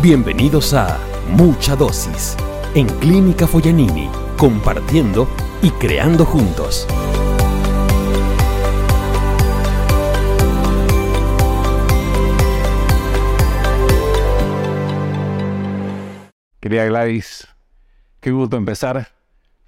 Bienvenidos 0.00 0.74
a 0.74 0.96
Mucha 1.28 1.74
Dosis 1.74 2.36
en 2.76 2.86
Clínica 3.00 3.48
Foyanini, 3.48 4.08
compartiendo 4.36 5.28
y 5.60 5.70
creando 5.70 6.24
juntos. 6.24 6.86
Querida 16.60 16.84
Gladys, 16.84 17.48
qué 18.20 18.30
gusto 18.30 18.56
empezar 18.56 19.08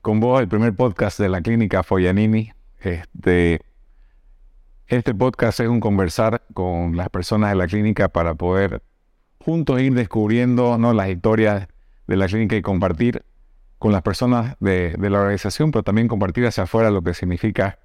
con 0.00 0.20
vos 0.20 0.40
el 0.40 0.46
primer 0.46 0.76
podcast 0.76 1.18
de 1.18 1.28
la 1.28 1.40
Clínica 1.40 1.82
Foyanini. 1.82 2.52
Este, 2.78 3.62
este 4.86 5.12
podcast 5.12 5.58
es 5.58 5.68
un 5.68 5.80
conversar 5.80 6.44
con 6.54 6.96
las 6.96 7.08
personas 7.08 7.50
de 7.50 7.56
la 7.56 7.66
clínica 7.66 8.08
para 8.08 8.36
poder 8.36 8.80
juntos 9.44 9.80
ir 9.80 9.94
descubriendo 9.94 10.78
¿no? 10.78 10.92
las 10.92 11.08
historias 11.08 11.68
de 12.06 12.16
la 12.16 12.26
clínica 12.26 12.56
y 12.56 12.62
compartir 12.62 13.24
con 13.78 13.92
las 13.92 14.02
personas 14.02 14.56
de, 14.60 14.94
la 14.98 15.20
organización, 15.20 15.70
pero 15.70 15.82
también 15.82 16.06
compartir 16.06 16.46
hacia 16.46 16.64
afuera 16.64 16.90
lo 16.90 17.02
que 17.02 17.14
significa 17.14 17.78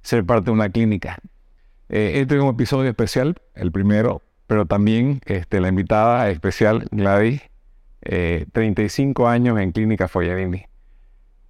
ser 0.00 0.24
parte 0.24 0.46
de 0.46 0.52
una 0.52 0.70
clínica. 0.70 1.18
Eh, 1.90 2.12
este 2.16 2.36
es 2.36 2.42
un 2.42 2.48
episodio 2.48 2.88
especial, 2.88 3.36
el 3.54 3.70
primero, 3.70 4.22
pero 4.46 4.64
también 4.64 5.20
este, 5.26 5.60
la 5.60 5.68
invitada 5.68 6.30
especial, 6.30 6.88
Gladys, 6.90 7.42
35 8.00 9.22
eh, 9.22 9.32
años 9.32 9.58
en 9.58 9.72
Clínica 9.72 10.08
Foyadini. 10.08 10.64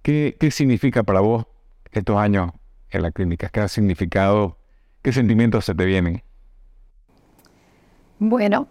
¿Qué, 0.01 0.35
¿Qué 0.39 0.51
significa 0.51 1.03
para 1.03 1.21
vos 1.21 1.45
estos 1.91 2.17
años 2.17 2.51
en 2.89 3.01
la 3.01 3.11
clínica? 3.11 3.49
¿Qué 3.49 3.61
ha 3.61 3.67
significado? 3.67 4.57
¿Qué 5.01 5.13
sentimientos 5.13 5.65
se 5.65 5.73
te 5.73 5.85
vienen? 5.85 6.21
Bueno, 8.19 8.67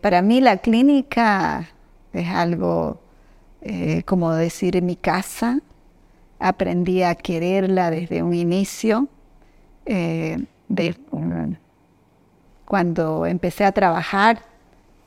para 0.00 0.22
mí 0.22 0.40
la 0.40 0.58
clínica 0.58 1.68
es 2.12 2.28
algo, 2.28 3.00
eh, 3.62 4.02
como 4.04 4.32
decir, 4.32 4.80
mi 4.82 4.96
casa. 4.96 5.60
Aprendí 6.38 7.02
a 7.02 7.14
quererla 7.14 7.90
desde 7.90 8.22
un 8.22 8.34
inicio. 8.34 9.08
Eh, 9.86 10.44
cuando 12.64 13.26
empecé 13.26 13.64
a 13.64 13.72
trabajar, 13.72 14.42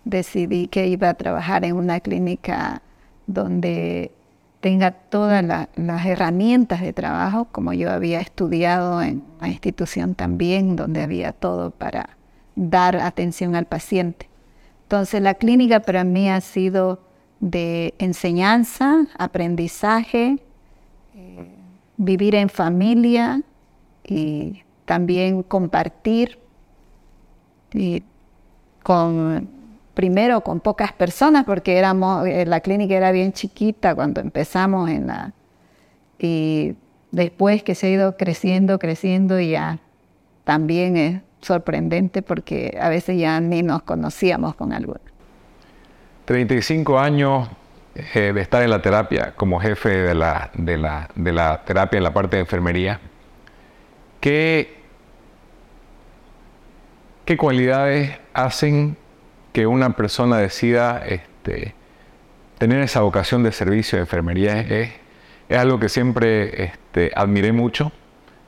decidí 0.03 0.67
que 0.67 0.87
iba 0.87 1.09
a 1.09 1.13
trabajar 1.13 1.63
en 1.63 1.75
una 1.75 1.99
clínica 2.01 2.81
donde 3.25 4.11
tenga 4.59 4.91
todas 4.91 5.43
las 5.43 6.05
herramientas 6.05 6.81
de 6.81 6.93
trabajo, 6.93 7.45
como 7.51 7.73
yo 7.73 7.91
había 7.91 8.19
estudiado 8.19 9.01
en 9.01 9.23
una 9.39 9.49
institución 9.49 10.15
también, 10.15 10.75
donde 10.75 11.01
había 11.01 11.31
todo 11.33 11.71
para 11.71 12.17
dar 12.55 12.97
atención 12.97 13.55
al 13.55 13.65
paciente. 13.65 14.29
Entonces 14.83 15.21
la 15.21 15.33
clínica 15.33 15.79
para 15.79 16.03
mí 16.03 16.29
ha 16.29 16.39
sido 16.41 16.99
de 17.39 17.93
enseñanza, 17.97 19.07
aprendizaje, 19.17 20.39
eh, 21.15 21.55
vivir 21.97 22.35
en 22.35 22.49
familia 22.49 23.41
y 24.03 24.63
también 24.85 25.43
compartir 25.43 26.39
y 27.73 28.03
con 28.83 29.49
primero 29.93 30.41
con 30.41 30.59
pocas 30.59 30.91
personas 30.93 31.45
porque 31.45 31.77
éramos 31.77 32.27
eh, 32.27 32.45
la 32.45 32.59
clínica 32.59 32.95
era 32.95 33.11
bien 33.11 33.31
chiquita 33.31 33.95
cuando 33.95 34.21
empezamos 34.21 34.89
en 34.89 35.07
la 35.07 35.33
y 36.19 36.75
después 37.11 37.63
que 37.63 37.75
se 37.75 37.87
ha 37.87 37.89
ido 37.89 38.17
creciendo 38.17 38.79
creciendo 38.79 39.39
y 39.39 39.51
ya 39.51 39.79
también 40.43 40.97
es 40.97 41.21
sorprendente 41.43 42.21
porque 42.21 42.77
a 42.79 42.89
veces 42.89 43.19
ya 43.19 43.39
ni 43.39 43.63
nos 43.63 43.83
conocíamos 43.83 44.55
con 44.55 44.73
alguno. 44.73 44.99
35 46.25 46.99
años 46.99 47.49
eh, 47.95 48.31
de 48.33 48.41
estar 48.41 48.63
en 48.63 48.69
la 48.69 48.81
terapia 48.81 49.33
como 49.35 49.59
jefe 49.59 49.89
de 49.89 50.15
la, 50.15 50.49
de 50.55 50.77
la, 50.77 51.09
de 51.15 51.31
la 51.31 51.63
terapia 51.63 51.97
en 51.97 52.03
la 52.03 52.13
parte 52.13 52.37
de 52.37 52.41
enfermería. 52.41 52.99
¿Qué, 54.19 54.77
¿Qué 57.25 57.37
cualidades 57.37 58.17
hacen 58.33 58.97
que 59.51 59.67
una 59.67 59.95
persona 59.95 60.37
decida 60.37 61.03
este, 61.05 61.75
tener 62.57 62.81
esa 62.81 63.01
vocación 63.01 63.43
de 63.43 63.51
servicio 63.51 63.97
de 63.97 64.03
enfermería? 64.03 64.59
Es, 64.61 64.91
es 65.49 65.57
algo 65.57 65.79
que 65.79 65.89
siempre 65.89 66.63
este, 66.63 67.11
admiré 67.15 67.51
mucho 67.51 67.91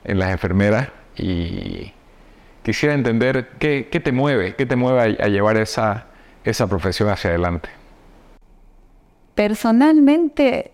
en 0.05 0.19
las 0.19 0.31
enfermeras 0.31 0.89
y, 1.17 1.93
quisiera 2.65 2.95
entender 2.95 3.49
qué, 3.59 4.01
te 4.03 4.11
mueve, 4.11 4.55
qué 4.55 4.65
te 4.65 4.75
mueve 4.75 5.17
a, 5.21 5.27
llevar 5.27 5.55
esa, 5.57 6.07
profesión 6.67 7.09
hacia 7.09 7.29
adelante. 7.29 7.69
Personalmente, 9.35 10.71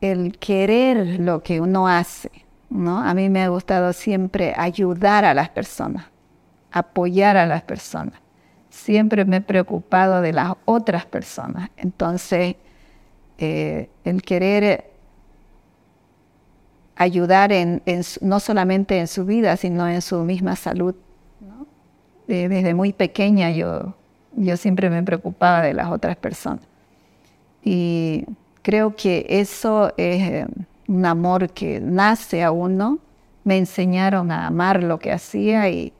el 0.00 0.38
querer 0.38 1.20
lo 1.20 1.42
que 1.42 1.60
uno 1.60 1.88
hace, 1.88 2.30
¿no? 2.70 3.02
A 3.02 3.12
mí 3.12 3.28
me 3.28 3.42
ha 3.42 3.48
gustado 3.48 3.92
siempre 3.92 4.54
ayudar 4.56 5.26
a 5.26 5.34
las 5.34 5.50
personas, 5.50 6.06
apoyar 6.72 7.36
a 7.36 7.44
las 7.44 7.62
personas. 7.62 8.14
Siempre 8.70 9.26
me 9.26 9.36
he 9.36 9.40
preocupado 9.42 10.22
de 10.22 10.32
las 10.32 10.54
otras 10.64 11.04
personas. 11.04 11.68
Entonces, 11.76 12.56
eh, 13.36 13.90
el 14.04 14.22
querer 14.22 14.90
ayudar 16.94 17.50
no 18.22 18.40
solamente 18.40 18.98
en 18.98 19.06
su 19.06 19.26
vida, 19.26 19.58
sino 19.58 19.86
en 19.86 20.00
su 20.00 20.22
misma 20.22 20.56
salud 20.56 20.94
desde 22.26 22.74
muy 22.74 22.92
pequeña 22.92 23.50
yo, 23.50 23.94
yo 24.34 24.56
siempre 24.56 24.90
me 24.90 25.02
preocupaba 25.02 25.62
de 25.62 25.74
las 25.74 25.90
otras 25.90 26.16
personas. 26.16 26.66
Y 27.62 28.24
creo 28.62 28.94
que 28.94 29.26
eso 29.28 29.92
es 29.96 30.22
eh, 30.22 30.46
un 30.88 31.04
amor 31.04 31.50
que 31.50 31.80
nace 31.80 32.42
a 32.42 32.50
uno. 32.50 32.98
Me 33.44 33.58
enseñaron 33.58 34.30
a 34.30 34.46
amar 34.46 34.82
lo 34.82 34.98
que 34.98 35.12
hacía 35.12 35.68
y, 35.68 35.92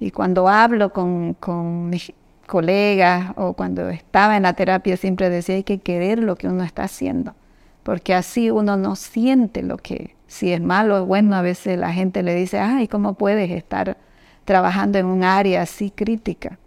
y 0.00 0.10
cuando 0.10 0.48
hablo 0.48 0.92
con, 0.92 1.34
con, 1.34 1.90
mis 1.90 2.12
colegas 2.46 3.32
o 3.36 3.52
cuando 3.52 3.88
estaba 3.90 4.36
en 4.36 4.44
la 4.44 4.54
terapia 4.54 4.96
siempre 4.96 5.28
decía 5.28 5.56
hay 5.56 5.64
que 5.64 5.78
querer 5.78 6.18
lo 6.18 6.36
que 6.36 6.48
uno 6.48 6.64
está 6.64 6.84
haciendo, 6.84 7.34
porque 7.82 8.14
así 8.14 8.50
uno 8.50 8.78
no 8.78 8.96
siente 8.96 9.62
lo 9.62 9.76
que, 9.76 10.16
si 10.26 10.52
es 10.52 10.60
malo 10.60 11.02
o 11.02 11.06
bueno, 11.06 11.36
a 11.36 11.42
veces 11.42 11.78
la 11.78 11.92
gente 11.92 12.22
le 12.22 12.34
dice, 12.34 12.58
ay, 12.58 12.88
¿cómo 12.88 13.14
puedes 13.14 13.50
estar 13.50 13.98
trabajando 14.48 14.98
en 14.98 15.04
un 15.04 15.24
área 15.24 15.60
así 15.60 15.90
crítica, 15.90 16.58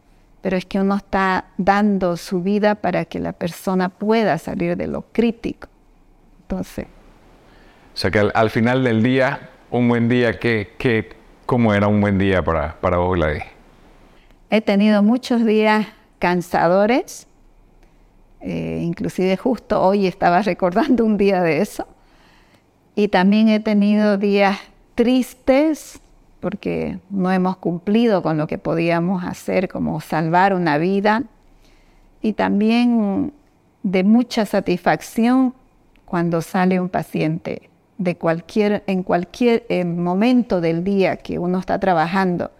pero 0.43 0.55
es 0.55 0.67
que 0.67 0.79
uno 0.79 0.97
está 0.97 1.45
dando 1.57 2.15
su 2.15 2.43
vida 2.43 2.75
para 2.75 3.05
que 3.05 3.17
la 3.19 3.33
persona 3.33 3.89
pueda 3.89 4.37
salir 4.37 4.77
de 4.77 4.85
lo 4.85 5.01
crítico. 5.11 5.67
Entonces. 6.43 6.85
O 6.85 7.97
sea 7.97 8.11
que 8.11 8.19
al, 8.19 8.49
final 8.51 8.83
del 8.83 9.01
día, 9.01 9.49
un 9.71 9.89
buen 9.89 10.07
día, 10.09 10.39
¿qué, 10.39 10.75
qué, 10.77 11.09
¿cómo 11.47 11.73
era 11.73 11.87
un 11.87 11.99
buen 12.01 12.19
día 12.19 12.43
para, 12.43 12.79
para 12.79 12.97
vos, 12.97 13.15
Gladys? 13.17 13.45
He 14.51 14.61
tenido 14.61 15.01
muchos 15.01 15.43
días 15.43 15.87
cansadores, 16.19 17.25
eh, 18.41 18.81
inclusive 18.83 19.37
justo 19.37 19.81
hoy 19.81 20.05
estaba 20.05 20.41
recordando 20.43 21.03
un 21.03 21.17
día 21.17 21.41
de 21.41 21.61
eso, 21.61 21.87
y 22.93 23.07
también 23.07 23.49
he 23.49 23.59
tenido 23.59 24.19
días 24.19 24.59
tristes, 24.93 25.99
porque 26.41 26.99
no 27.09 27.31
hemos 27.31 27.55
cumplido 27.55 28.21
con 28.21 28.37
lo 28.37 28.47
que 28.47 28.57
podíamos 28.57 29.23
hacer, 29.23 29.69
como 29.69 30.01
salvar 30.01 30.53
una 30.53 30.77
vida, 30.77 31.23
y 32.21 32.33
también 32.33 33.33
de 33.83 34.03
mucha 34.03 34.45
satisfacción 34.45 35.53
cuando 36.05 36.41
sale 36.41 36.79
un 36.79 36.89
paciente 36.89 37.69
de 37.97 38.15
cualquier, 38.17 38.83
en 38.87 39.03
cualquier 39.03 39.65
momento 39.85 40.59
del 40.59 40.83
día 40.83 41.17
que 41.17 41.39
uno 41.39 41.59
está 41.59 41.79
trabajando. 41.79 42.51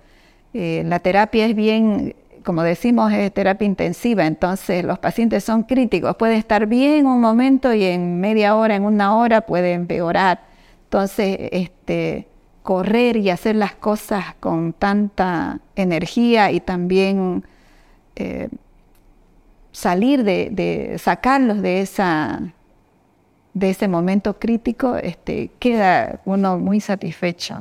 Eh, 0.54 0.84
la 0.86 1.00
terapia 1.00 1.46
es 1.46 1.56
bien, 1.56 2.16
como 2.44 2.64
decimos, 2.64 3.12
es 3.12 3.34
terapia 3.34 3.66
intensiva, 3.66 4.26
entonces 4.26 4.84
los 4.84 5.00
pacientes 5.00 5.44
son 5.44 5.64
críticos. 5.64 6.16
Puede 6.16 6.38
estar 6.38 6.68
bien 6.68 7.06
un 7.08 7.20
momento 7.20 7.74
y 7.74 7.84
en 7.84 8.20
media 8.20 8.56
hora, 8.56 8.76
en 8.76 8.86
una 8.86 9.18
hora 9.18 9.42
puede 9.42 9.74
empeorar. 9.74 10.42
Entonces, 10.86 11.38
este, 11.52 12.28
correr 12.64 13.18
y 13.18 13.30
hacer 13.30 13.56
las 13.56 13.74
cosas 13.74 14.36
con 14.40 14.74
tanta 14.74 15.60
energía 15.76 16.52
y 16.52 16.60
también 16.60 17.44
eh, 18.16 18.50
salir 19.72 20.24
de, 20.24 20.96
sacarlos 21.00 21.62
de 21.62 21.82
esa 21.82 22.42
de 23.54 23.70
ese 23.70 23.90
momento 23.90 24.40
crítico, 24.40 24.96
este, 24.96 25.52
queda 25.60 26.22
uno 26.24 26.58
muy 26.58 26.80
satisfecho. 26.80 27.58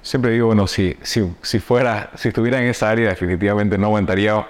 Siempre 0.00 0.30
digo, 0.30 0.46
bueno, 0.46 0.68
si, 0.68 0.96
si, 1.02 1.58
fuera, 1.58 2.10
si 2.14 2.28
estuviera 2.28 2.62
en 2.62 2.68
esa 2.68 2.90
área, 2.90 3.08
definitivamente 3.08 3.76
no 3.76 3.86
aguantaría 3.86 4.46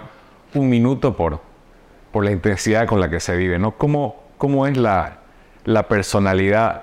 un 0.53 0.69
minuto 0.69 1.17
por, 1.17 1.41
por 2.12 2.27
la 2.27 2.31
intensidad 2.31 2.87
con 2.87 3.00
la 3.00 3.09
que 3.09 3.21
se 3.21 3.35
vive, 3.37 3.59
¿no? 3.59 3.71
¿Cómo, 3.71 4.17
cómo 4.37 4.67
es 4.67 4.77
la, 4.77 5.21
la 5.65 5.88
personalidad? 5.88 6.83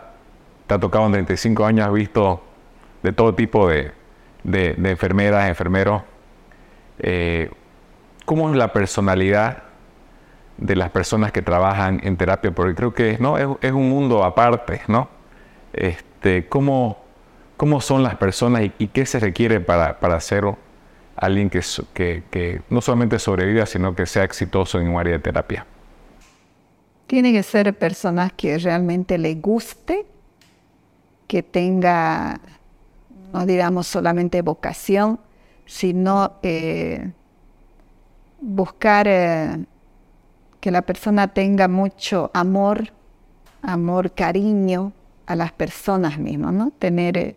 Te 0.66 0.74
ha 0.74 0.80
tocado 0.80 1.06
en 1.06 1.12
35 1.12 1.64
años, 1.64 1.86
has 1.86 1.94
visto 1.94 2.42
de 3.04 3.14
todo 3.14 3.36
tipo 3.36 3.68
de, 3.68 3.92
enfermeras, 4.46 5.48
enfermeros. 5.48 6.02
Eh, 7.00 7.52
cómo 8.26 8.50
es 8.50 8.56
la 8.56 8.74
personalidad 8.74 9.64
de 10.58 10.76
las 10.76 10.90
personas 10.90 11.32
que 11.32 11.42
trabajan 11.42 12.00
en 12.04 12.18
terapia, 12.18 12.52
porque 12.52 12.76
creo 12.76 12.94
que 12.94 13.18
¿no? 13.20 13.38
es, 13.38 13.72
un 13.72 13.90
mundo 13.90 14.24
aparte, 14.24 14.82
¿no? 14.88 15.10
Este, 15.74 16.48
¿cómo, 16.48 17.04
¿Cómo 17.58 17.82
son 17.82 18.04
las 18.04 18.16
personas 18.16 18.64
y, 18.78 18.88
qué 18.88 19.06
se 19.06 19.20
requiere 19.20 19.60
para, 19.60 20.00
para 20.00 20.20
ser 20.20 20.46
alguien 21.16 21.50
que, 21.50 21.62
que, 21.94 22.24
que, 22.30 22.62
no 22.70 22.82
solamente 22.82 23.20
sobreviva, 23.20 23.66
sino 23.66 23.96
que 23.96 24.06
sea 24.06 24.24
exitoso 24.24 24.80
en 24.80 24.90
un 24.90 25.00
área 25.00 25.14
de 25.14 25.20
terapia? 25.20 25.66
Tiene 27.08 27.34
que 27.34 27.44
ser 27.44 27.74
personas 27.78 28.32
que 28.34 28.58
realmente 28.58 29.18
le 29.18 29.36
guste, 29.36 30.06
que 31.28 31.44
tenga, 31.44 32.40
no 33.33 33.45
digamos 33.45 33.88
solamente 33.88 34.41
vocación, 34.41 35.19
sino 35.65 36.33
eh, 36.44 37.12
buscar 38.39 39.07
eh, 39.07 39.65
que 40.59 40.71
la 40.71 40.81
persona 40.81 41.27
tenga 41.27 41.68
mucho 41.68 42.31
amor, 42.33 42.94
amor, 43.62 44.12
cariño 44.13 44.94
a 45.25 45.35
las 45.35 45.51
personas 45.51 46.18
mismas, 46.19 46.53
¿no? 46.53 46.71
Tener 46.80 47.35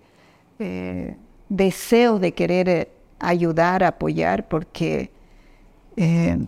eh, 0.58 1.16
deseo 1.48 2.18
de 2.18 2.32
querer 2.32 2.90
ayudar, 3.18 3.84
apoyar, 3.84 4.46
porque, 4.48 5.10
eh, 5.96 6.38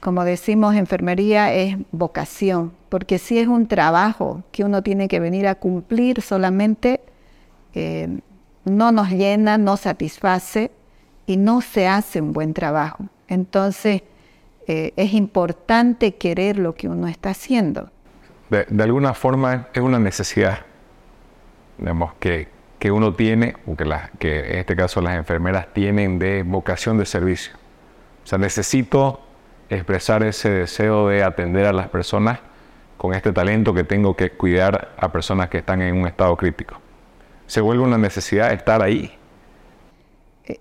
como 0.00 0.24
decimos, 0.24 0.74
enfermería 0.74 1.52
es 1.52 1.76
vocación, 1.92 2.72
porque 2.88 3.18
si 3.18 3.38
es 3.38 3.48
un 3.48 3.66
trabajo 3.66 4.42
que 4.52 4.64
uno 4.64 4.82
tiene 4.82 5.08
que 5.08 5.20
venir 5.20 5.46
a 5.46 5.56
cumplir 5.56 6.22
solamente, 6.22 7.00
eh, 7.74 8.20
no 8.66 8.92
nos 8.92 9.10
llena, 9.10 9.58
no 9.58 9.76
satisface 9.76 10.70
y 11.24 11.36
no 11.36 11.60
se 11.60 11.88
hace 11.88 12.20
un 12.20 12.32
buen 12.32 12.52
trabajo. 12.52 13.06
Entonces, 13.28 14.02
eh, 14.66 14.92
es 14.96 15.14
importante 15.14 16.16
querer 16.16 16.58
lo 16.58 16.74
que 16.74 16.88
uno 16.88 17.06
está 17.06 17.30
haciendo. 17.30 17.90
De, 18.50 18.66
alguna 18.82 19.14
forma 19.14 19.68
es 19.72 19.80
una 19.80 19.98
necesidad, 19.98 20.60
digamos, 21.78 22.14
que, 22.18 22.48
que 22.78 22.90
uno 22.90 23.14
tiene, 23.14 23.54
o 23.66 23.76
que, 23.76 23.84
que 24.18 24.52
en 24.52 24.58
este 24.58 24.76
caso 24.76 25.00
las 25.00 25.16
enfermeras 25.16 25.72
tienen 25.72 26.18
de 26.18 26.42
vocación 26.42 26.98
de 26.98 27.06
servicio. 27.06 27.54
O 28.24 28.26
sea, 28.26 28.38
necesito 28.38 29.20
expresar 29.68 30.24
ese 30.24 30.50
deseo 30.50 31.08
de 31.08 31.22
atender 31.22 31.66
a 31.66 31.72
las 31.72 31.88
personas 31.88 32.40
con 32.96 33.14
este 33.14 33.32
talento 33.32 33.74
que 33.74 33.84
tengo 33.84 34.16
que 34.16 34.30
cuidar 34.30 34.94
a 34.96 35.12
personas 35.12 35.48
que 35.48 35.58
están 35.58 35.82
en 35.82 35.96
un 35.96 36.06
estado 36.08 36.36
crítico. 36.36 36.80
Se 37.46 37.60
vuelve 37.60 37.82
una 37.82 37.98
necesidad 37.98 38.52
estar 38.52 38.82
ahí, 38.82 39.12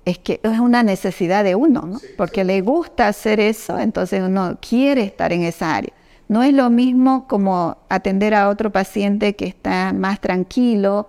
es 0.06 0.18
que 0.18 0.40
es 0.42 0.60
una 0.60 0.84
necesidad 0.84 1.44
de 1.44 1.56
uno, 1.56 1.84
¿no? 1.84 2.00
porque 2.18 2.44
le 2.44 2.62
gusta 2.62 3.08
hacer 3.08 3.40
eso, 3.40 3.80
entonces 3.80 4.22
uno 4.22 4.58
quiere 4.60 5.04
estar 5.04 5.32
en 5.32 5.44
esa 5.44 5.76
área. 5.76 5.94
No 6.28 6.42
es 6.42 6.54
lo 6.54 6.72
mismo 6.72 7.28
como 7.28 7.78
atender 7.88 8.34
a 8.34 8.50
otro 8.50 8.72
paciente 8.72 9.36
que 9.36 9.46
está 9.46 9.94
más 9.94 10.20
tranquilo, 10.20 11.08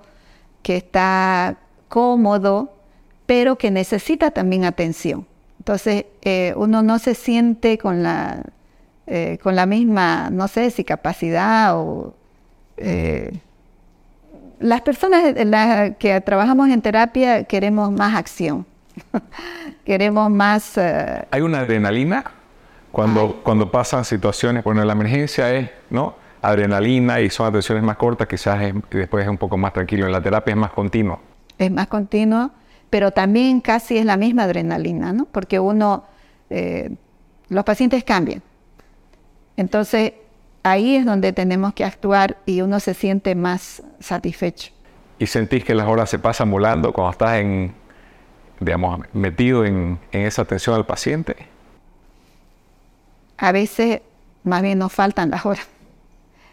que 0.62 0.76
está 0.76 1.56
cómodo, 1.88 2.74
pero 3.24 3.56
que 3.56 3.70
necesita 3.70 4.30
también 4.30 4.64
atención. 4.64 5.26
Entonces 5.58 6.04
eh, 6.22 6.52
uno 6.56 6.82
no 6.82 6.98
se 6.98 7.14
siente 7.14 7.78
con 7.78 8.02
la, 8.02 8.42
eh, 9.06 9.38
con 9.42 9.56
la 9.56 9.64
misma, 9.64 10.28
no 10.30 10.48
sé 10.48 10.70
si 10.70 10.84
capacidad 10.84 11.78
o... 11.78 12.14
Eh, 12.76 13.40
las 14.58 14.80
personas 14.80 15.34
que 15.98 16.20
trabajamos 16.24 16.68
en 16.68 16.80
terapia 16.80 17.44
queremos 17.44 17.90
más 17.90 18.14
acción, 18.16 18.66
queremos 19.84 20.30
más... 20.30 20.78
Eh, 20.78 21.26
¿Hay 21.30 21.42
una 21.42 21.60
adrenalina 21.60 22.24
cuando, 22.92 23.40
cuando 23.42 23.70
pasan 23.70 24.04
situaciones? 24.04 24.64
Bueno, 24.64 24.84
la 24.84 24.92
emergencia 24.92 25.52
es, 25.54 25.70
¿no? 25.90 26.14
Adrenalina 26.42 27.20
y 27.20 27.30
son 27.30 27.46
atenciones 27.46 27.82
más 27.82 27.96
cortas, 27.96 28.28
quizás 28.28 28.60
después 28.90 29.24
es 29.24 29.30
un 29.30 29.38
poco 29.38 29.56
más 29.56 29.72
tranquilo. 29.72 30.06
En 30.06 30.12
la 30.12 30.22
terapia 30.22 30.52
es 30.52 30.58
más 30.58 30.70
continuo. 30.70 31.20
Es 31.58 31.70
más 31.70 31.88
continuo, 31.88 32.50
pero 32.90 33.10
también 33.10 33.60
casi 33.60 33.98
es 33.98 34.04
la 34.04 34.16
misma 34.16 34.44
adrenalina, 34.44 35.12
¿no? 35.12 35.24
Porque 35.26 35.58
uno, 35.58 36.04
eh, 36.50 36.94
los 37.48 37.64
pacientes 37.64 38.04
cambian. 38.04 38.42
Entonces, 39.56 40.12
ahí 40.66 40.96
es 40.96 41.06
donde 41.06 41.32
tenemos 41.32 41.74
que 41.74 41.84
actuar 41.84 42.38
y 42.44 42.60
uno 42.60 42.80
se 42.80 42.92
siente 42.92 43.34
más 43.34 43.82
satisfecho. 44.00 44.72
¿Y 45.18 45.26
sentís 45.26 45.64
que 45.64 45.74
las 45.74 45.86
horas 45.86 46.10
se 46.10 46.18
pasan 46.18 46.50
volando 46.50 46.92
cuando 46.92 47.12
estás 47.12 47.38
en, 47.38 47.72
digamos, 48.58 49.00
metido 49.12 49.64
en, 49.64 49.98
esa 50.10 50.42
atención 50.42 50.74
al 50.74 50.84
paciente? 50.84 51.36
A 53.38 53.52
veces 53.52 54.02
más 54.42 54.62
bien 54.62 54.78
nos 54.78 54.92
faltan 54.92 55.30
las 55.30 55.46
horas. 55.46 55.66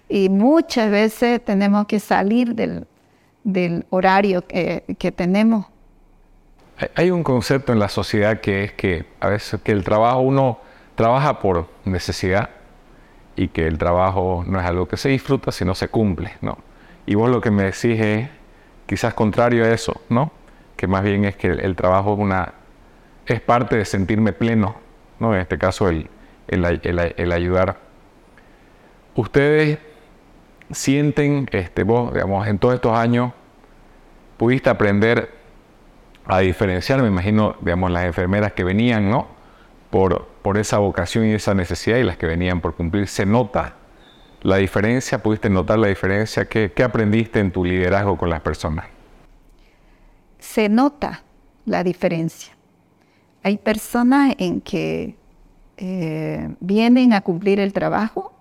Y 0.07 0.29
muchas 0.29 0.91
veces 0.91 1.43
tenemos 1.43 1.87
que 1.87 1.99
salir 1.99 2.53
del, 2.53 2.85
horario 3.89 4.45
que, 4.45 4.83
que, 4.99 5.11
tenemos. 5.11 5.65
Hay 6.95 7.09
un 7.09 7.23
concepto 7.23 7.73
en 7.73 7.79
la 7.79 7.89
sociedad 7.89 8.41
que 8.41 8.65
es 8.65 8.73
que 8.73 9.05
a 9.19 9.29
veces 9.29 9.59
que 9.61 9.71
el 9.71 9.83
trabajo 9.83 10.19
uno 10.19 10.59
trabaja 10.95 11.39
por 11.39 11.67
necesidad 11.83 12.49
y 13.35 13.47
que 13.47 13.67
el 13.67 13.77
trabajo 13.77 14.43
no 14.47 14.59
es 14.59 14.65
algo 14.65 14.87
que 14.87 14.97
se 14.97 15.09
disfruta, 15.09 15.51
sino 15.51 15.75
se 15.75 15.87
cumple, 15.87 16.33
¿no? 16.41 16.57
Y 17.05 17.15
vos 17.15 17.29
lo 17.29 17.41
que 17.41 17.51
me 17.51 17.63
decís 17.63 17.99
es 17.99 18.29
quizás 18.85 19.13
contrario 19.13 19.65
a 19.65 19.69
eso, 19.69 20.01
¿no? 20.09 20.31
Que 20.77 20.87
más 20.87 21.03
bien 21.03 21.25
es 21.25 21.35
que 21.35 21.47
el, 21.47 21.75
trabajo 21.75 22.13
es, 22.13 22.19
una, 22.19 22.53
es 23.25 23.41
parte 23.41 23.75
de 23.75 23.85
sentirme 23.85 24.33
pleno, 24.33 24.75
¿no? 25.19 25.33
En 25.33 25.41
este 25.41 25.57
caso 25.57 25.89
el, 25.89 26.09
el, 26.47 27.31
ayudar. 27.31 27.77
Ustedes 29.15 29.79
sienten, 30.71 31.47
este, 31.51 31.83
vos, 31.83 32.13
digamos, 32.13 32.47
en 32.47 32.59
todos 32.59 32.75
estos 32.75 32.95
años, 32.97 33.33
pudiste 34.37 34.69
aprender 34.69 35.29
a 36.25 36.39
diferenciar, 36.39 37.01
me 37.01 37.07
imagino, 37.07 37.55
digamos, 37.61 37.91
las 37.91 38.05
enfermeras 38.05 38.53
que 38.53 38.63
venían, 38.63 39.09
¿no? 39.09 39.27
Por, 39.93 40.25
por 40.41 40.57
esa 40.57 40.79
vocación 40.79 41.27
y 41.27 41.33
esa 41.33 41.53
necesidad 41.53 41.97
y 41.97 42.03
las 42.03 42.17
que 42.17 42.25
venían 42.25 42.61
por 42.61 42.73
cumplir, 42.73 43.07
se 43.07 43.27
nota 43.27 43.75
la 44.41 44.57
diferencia, 44.57 45.21
pudiste 45.23 45.51
notar 45.51 45.77
la 45.77 45.87
diferencia, 45.87 46.45
¿qué, 46.45 46.71
aprendiste 46.83 47.39
en 47.39 47.51
tu 47.51 47.63
liderazgo 47.63 48.17
con 48.17 48.31
las 48.31 48.41
personas? 48.41 48.87
Se 50.39 50.67
nota 50.67 51.21
la 51.65 51.83
diferencia. 51.83 52.53
Hay 53.43 53.57
personas 53.57 54.33
en 54.39 54.61
que 54.61 55.15
eh, 55.77 56.49
vienen 56.59 57.13
a 57.13 57.21
cumplir 57.21 57.59
el 57.59 57.71
trabajo 57.71 58.33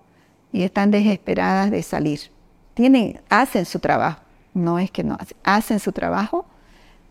y 0.51 0.63
están 0.63 0.89
desesperadas 0.89 1.69
de 1.69 1.83
salir. 1.83 2.19
Tienen, 2.73 3.21
hacen 3.29 3.65
su 3.65 3.77
trabajo, 3.77 4.21
no 4.55 4.79
es 4.79 4.89
que 4.89 5.03
no 5.03 5.19
hacen 5.43 5.79
su 5.79 5.91
trabajo, 5.91 6.47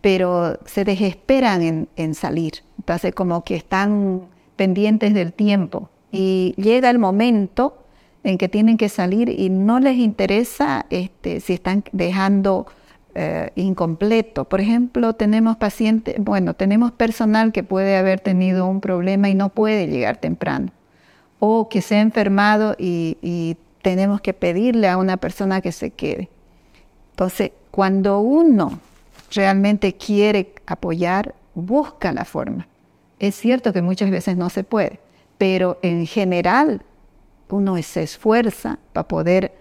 pero 0.01 0.59
se 0.67 0.85
desesperan 0.85 1.63
en, 1.63 1.89
en 1.95 2.15
salir. 2.15 2.63
Entonces 2.77 3.15
como 3.15 3.45
que 3.45 3.55
están 3.55 4.32
pendientes 4.63 5.13
del 5.13 5.33
tiempo. 5.33 5.91
Y 6.13 6.55
llega 6.57 6.89
el 6.89 7.01
momento 7.01 7.83
en 8.23 8.39
que 8.39 8.49
tienen 8.49 8.77
que 8.77 8.89
salir 8.89 9.29
y 9.29 9.51
no 9.51 9.81
les 9.81 9.97
interesa 9.97 10.87
este, 10.89 11.41
si 11.41 11.55
están 11.55 11.83
dejando 11.91 12.69
eh, 13.17 13.51
incompleto. 13.57 14.45
Por 14.45 14.61
ejemplo, 14.61 15.15
tenemos 15.15 15.57
pacientes, 15.57 16.15
bueno, 16.21 16.55
tenemos 16.55 16.93
personal 16.93 17.51
que 17.51 17.65
puede 17.65 17.97
haber 17.97 18.21
tenido 18.21 18.67
un 18.67 18.81
problema 18.81 19.29
y 19.31 19.35
no 19.35 19.49
puede 19.49 19.89
llegar 19.89 20.19
temprano. 20.19 20.71
O 21.41 21.69
que 21.69 21.83
se 21.83 21.97
ha 21.97 22.01
enfermado 22.01 22.77
y, 22.79 23.19
y 23.21 23.57
tenemos 23.83 24.21
que 24.21 24.33
pedirle 24.33 24.89
a 24.89 24.97
una 24.97 25.17
persona 25.17 25.61
que 25.61 25.73
se 25.73 25.91
quede. 25.91 26.29
Entonces, 27.11 27.51
cuando 27.73 28.21
uno 28.21 28.79
realmente 29.35 29.95
quiere 29.95 30.55
apoyar, 30.69 31.35
busca 31.53 32.13
la 32.13 32.25
forma. 32.25 32.69
Es 33.23 33.37
cierto 33.37 33.73
que 33.73 33.83
muchas 33.83 34.11
veces 34.11 34.37
no 34.37 34.51
se 34.51 34.65
puede, 34.65 34.99
pero 35.39 35.79
en 35.83 36.07
general 36.07 36.83
uno 37.51 37.81
se 37.81 38.03
esfuerza 38.03 38.81
para 38.93 39.07
poder 39.07 39.55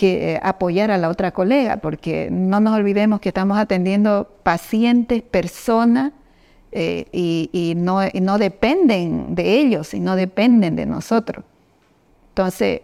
eh, 0.00 0.40
apoyar 0.42 0.90
a 0.90 0.98
la 0.98 1.08
otra 1.08 1.30
colega, 1.30 1.76
porque 1.76 2.28
no 2.32 2.58
nos 2.58 2.74
olvidemos 2.74 3.20
que 3.20 3.28
estamos 3.28 3.56
atendiendo 3.56 4.28
pacientes, 4.42 5.22
personas, 5.22 6.10
eh, 6.72 7.06
y, 7.12 7.74
no, 7.76 8.00
dependen 8.36 9.36
de 9.36 9.60
ellos 9.60 9.94
y 9.94 10.00
no 10.00 10.16
dependen 10.16 10.74
de 10.74 10.86
nosotros. 10.86 11.44
Entonces, 12.30 12.80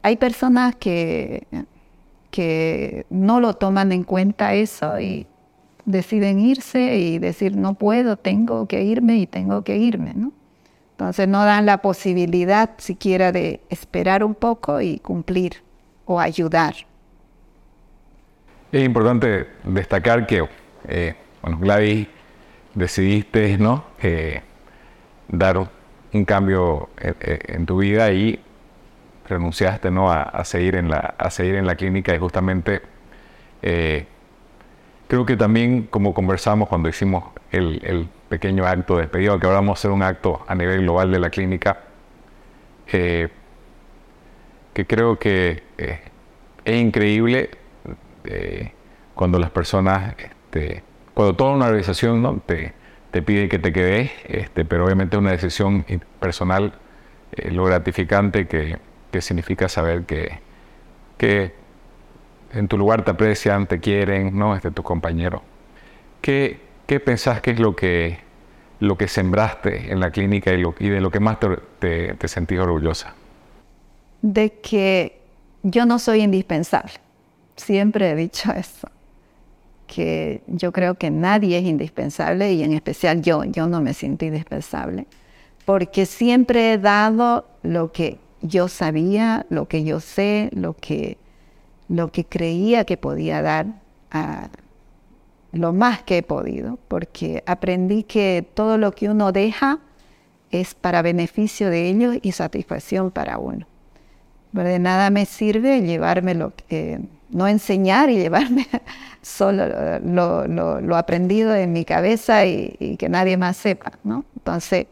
hay 0.00 0.16
personas 0.16 0.76
que 0.76 1.46
no 3.10 3.38
lo 3.40 3.52
toman 3.52 3.92
en 3.92 4.04
cuenta 4.04 4.54
eso 4.54 4.98
y 4.98 5.26
deciden 5.90 6.38
irse 6.38 6.96
y 6.96 7.18
decir, 7.18 7.56
no 7.56 7.74
puedo, 7.74 8.16
tengo 8.16 8.66
que 8.66 8.82
irme 8.82 9.16
y 9.16 9.26
tengo 9.26 9.62
que 9.62 9.76
irme, 9.76 10.12
¿no? 10.14 10.32
Entonces 10.92 11.28
no 11.28 11.44
dan 11.44 11.64
la 11.64 11.78
posibilidad 11.78 12.70
siquiera 12.76 13.32
de 13.32 13.60
esperar 13.70 14.22
un 14.22 14.34
poco 14.34 14.80
y 14.80 14.98
cumplir 14.98 15.62
o 16.04 16.20
ayudar. 16.20 16.74
Es 18.70 18.84
importante 18.84 19.46
destacar 19.64 20.26
que, 20.26 20.46
eh, 20.86 21.14
bueno, 21.42 21.58
Gladys, 21.58 22.06
decidiste, 22.74 23.56
¿no? 23.58 23.84
Eh, 24.02 24.42
dar 25.28 25.70
un 26.12 26.24
cambio 26.24 26.90
en, 26.98 27.66
tu 27.66 27.78
vida 27.78 28.12
y 28.12 28.40
renunciaste 29.28 29.90
¿no? 29.90 30.10
a, 30.10 30.44
seguir 30.44 30.74
en 30.76 30.88
la, 30.88 31.14
a 31.16 31.30
seguir 31.30 31.54
en 31.54 31.66
la 31.66 31.76
clínica 31.76 32.14
y 32.14 32.18
justamente 32.18 32.82
eh, 33.62 34.06
creo 35.10 35.26
que 35.26 35.36
también 35.36 35.88
como 35.90 36.14
conversamos 36.14 36.68
cuando 36.68 36.88
hicimos 36.88 37.24
el, 37.50 38.08
pequeño 38.28 38.64
acto 38.64 38.94
de 38.94 39.02
despedida, 39.02 39.36
que 39.40 39.46
ahora 39.46 39.58
vamos 39.58 39.76
a 39.76 39.78
hacer 39.80 39.90
un 39.90 40.04
acto 40.04 40.44
a 40.46 40.54
nivel 40.54 40.82
global 40.82 41.10
de 41.10 41.18
la 41.18 41.30
clínica, 41.30 41.80
eh, 42.92 43.28
que 44.72 44.86
creo 44.86 45.18
que 45.18 45.64
eh, 45.78 45.98
es 46.64 46.80
increíble 46.80 47.50
cuando 49.16 49.40
las 49.40 49.50
personas, 49.50 50.14
este, 50.16 50.84
cuando 51.12 51.34
toda 51.34 51.54
una 51.56 51.66
organización 51.66 52.22
¿no? 52.22 52.40
te, 52.46 52.72
te 53.10 53.20
pide 53.20 53.48
que 53.48 53.58
te 53.58 53.72
quedes, 53.72 54.12
este, 54.28 54.64
pero 54.64 54.84
obviamente 54.84 55.16
es 55.16 55.20
una 55.20 55.32
decisión 55.32 55.84
personal, 56.20 56.74
lo 57.50 57.64
gratificante 57.64 58.46
que, 58.46 58.78
que 59.10 59.20
significa 59.20 59.68
saber 59.68 60.04
que, 60.04 60.38
que 61.18 61.59
en 62.52 62.68
tu 62.68 62.76
lugar 62.76 63.04
te 63.04 63.10
aprecian, 63.10 63.66
te 63.66 63.80
quieren, 63.80 64.36
¿no? 64.36 64.54
Este, 64.54 64.70
tu 64.70 64.82
compañero. 64.82 65.42
¿Qué, 66.20 66.60
qué 66.86 67.00
pensás 67.00 67.40
que 67.40 67.52
es 67.52 67.60
lo 67.60 67.76
que, 67.76 68.18
lo 68.80 68.96
que 68.96 69.08
sembraste 69.08 69.92
en 69.92 70.00
la 70.00 70.10
clínica 70.10 70.52
y, 70.52 70.60
lo, 70.60 70.74
de 70.78 71.00
lo 71.00 71.10
que 71.10 71.20
más 71.20 71.38
te, 71.38 72.14
te, 72.14 72.28
sentís 72.28 72.58
orgullosa? 72.58 73.14
De 74.22 74.52
que 74.60 75.20
yo 75.62 75.86
no 75.86 75.98
soy 75.98 76.22
indispensable. 76.22 76.92
Siempre 77.56 78.10
he 78.10 78.16
dicho 78.16 78.52
eso. 78.52 78.88
Que 79.86 80.42
yo 80.46 80.72
creo 80.72 80.94
que 80.94 81.10
nadie 81.10 81.58
es 81.58 81.64
indispensable 81.64 82.52
y 82.52 82.62
en 82.62 82.72
especial 82.72 83.22
yo, 83.22 83.44
yo 83.44 83.66
no 83.66 83.80
me 83.80 83.92
siento 83.94 84.24
indispensable. 84.24 85.06
Porque 85.64 86.06
siempre 86.06 86.72
he 86.72 86.78
dado 86.78 87.46
lo 87.62 87.92
que 87.92 88.18
yo 88.42 88.68
sabía, 88.68 89.46
lo 89.50 89.68
que 89.68 89.84
yo 89.84 90.00
sé, 90.00 90.48
lo 90.52 90.74
que, 90.74 91.18
lo 91.90 92.10
que 92.10 92.24
creía 92.24 92.84
que 92.84 92.96
podía 92.96 93.42
dar, 93.42 93.66
a 94.10 94.48
lo 95.52 95.72
más 95.72 96.02
que 96.02 96.18
he 96.18 96.22
podido, 96.22 96.78
porque 96.88 97.42
aprendí 97.46 98.04
que 98.04 98.46
todo 98.54 98.78
lo 98.78 98.92
que 98.92 99.08
uno 99.08 99.32
deja 99.32 99.80
es 100.50 100.74
para 100.74 101.02
beneficio 101.02 101.68
de 101.68 101.88
ellos 101.88 102.16
y 102.22 102.32
satisfacción 102.32 103.10
para 103.10 103.38
uno. 103.38 103.66
De 104.52 104.78
nada 104.78 105.10
me 105.10 105.26
sirve 105.26 105.82
llevarme 105.82 106.34
lo 106.34 106.52
que, 106.54 107.00
no 107.28 107.46
enseñar 107.46 108.10
y 108.10 108.16
llevarme 108.16 108.66
solo 109.22 109.64
lo, 110.00 110.46
lo, 110.46 110.96
aprendido 110.96 111.54
en 111.54 111.72
mi 111.72 111.84
cabeza 111.84 112.46
y, 112.46 112.74
y, 112.78 112.96
que 112.96 113.08
nadie 113.08 113.36
más 113.36 113.56
sepa, 113.56 113.92
¿no? 114.02 114.24
Entonces, 114.36 114.86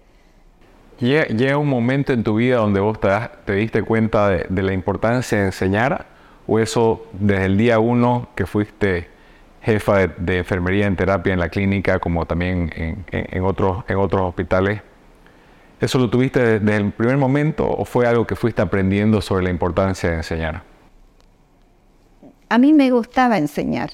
¿Llega 1.00 1.57
un 1.57 1.69
momento 1.69 2.12
en 2.12 2.25
tu 2.25 2.37
vida 2.37 2.57
donde 2.57 2.81
vos 2.81 2.99
te, 3.00 3.52
diste 3.52 3.83
cuenta 3.83 4.31
de, 4.31 4.62
la 4.62 4.73
importancia 4.73 5.38
de 5.38 5.47
enseñar? 5.47 6.07
¿O 6.49 6.59
eso 6.59 7.07
desde 7.12 7.45
el 7.45 7.57
día 7.57 7.78
uno 7.78 8.31
que 8.35 8.47
fuiste 8.47 9.07
jefa 9.62 10.09
de, 10.09 10.38
enfermería 10.38 10.87
en 10.87 10.97
terapia 10.97 11.33
en 11.33 11.38
la 11.38 11.49
clínica, 11.49 12.00
como 12.00 12.26
también 12.26 13.05
en, 13.12 13.45
otros, 13.45 13.85
en 13.87 13.99
otros 13.99 14.23
hospitales? 14.23 14.81
¿Eso 15.81 15.99
lo 15.99 16.11
tuviste 16.11 16.59
desde 16.59 16.76
el 16.76 16.90
primer 16.90 17.19
momento 17.19 17.69
o 17.69 17.85
fue 17.85 18.09
algo 18.09 18.26
que 18.26 18.35
fuiste 18.35 18.61
aprendiendo 18.61 19.21
sobre 19.21 19.45
la 19.45 19.50
importancia 19.50 20.11
de 20.11 20.17
enseñar? 20.17 20.64
A 22.49 22.59
mí 22.59 22.73
me 22.73 22.90
gustaba 22.90 23.38
enseñar, 23.38 23.90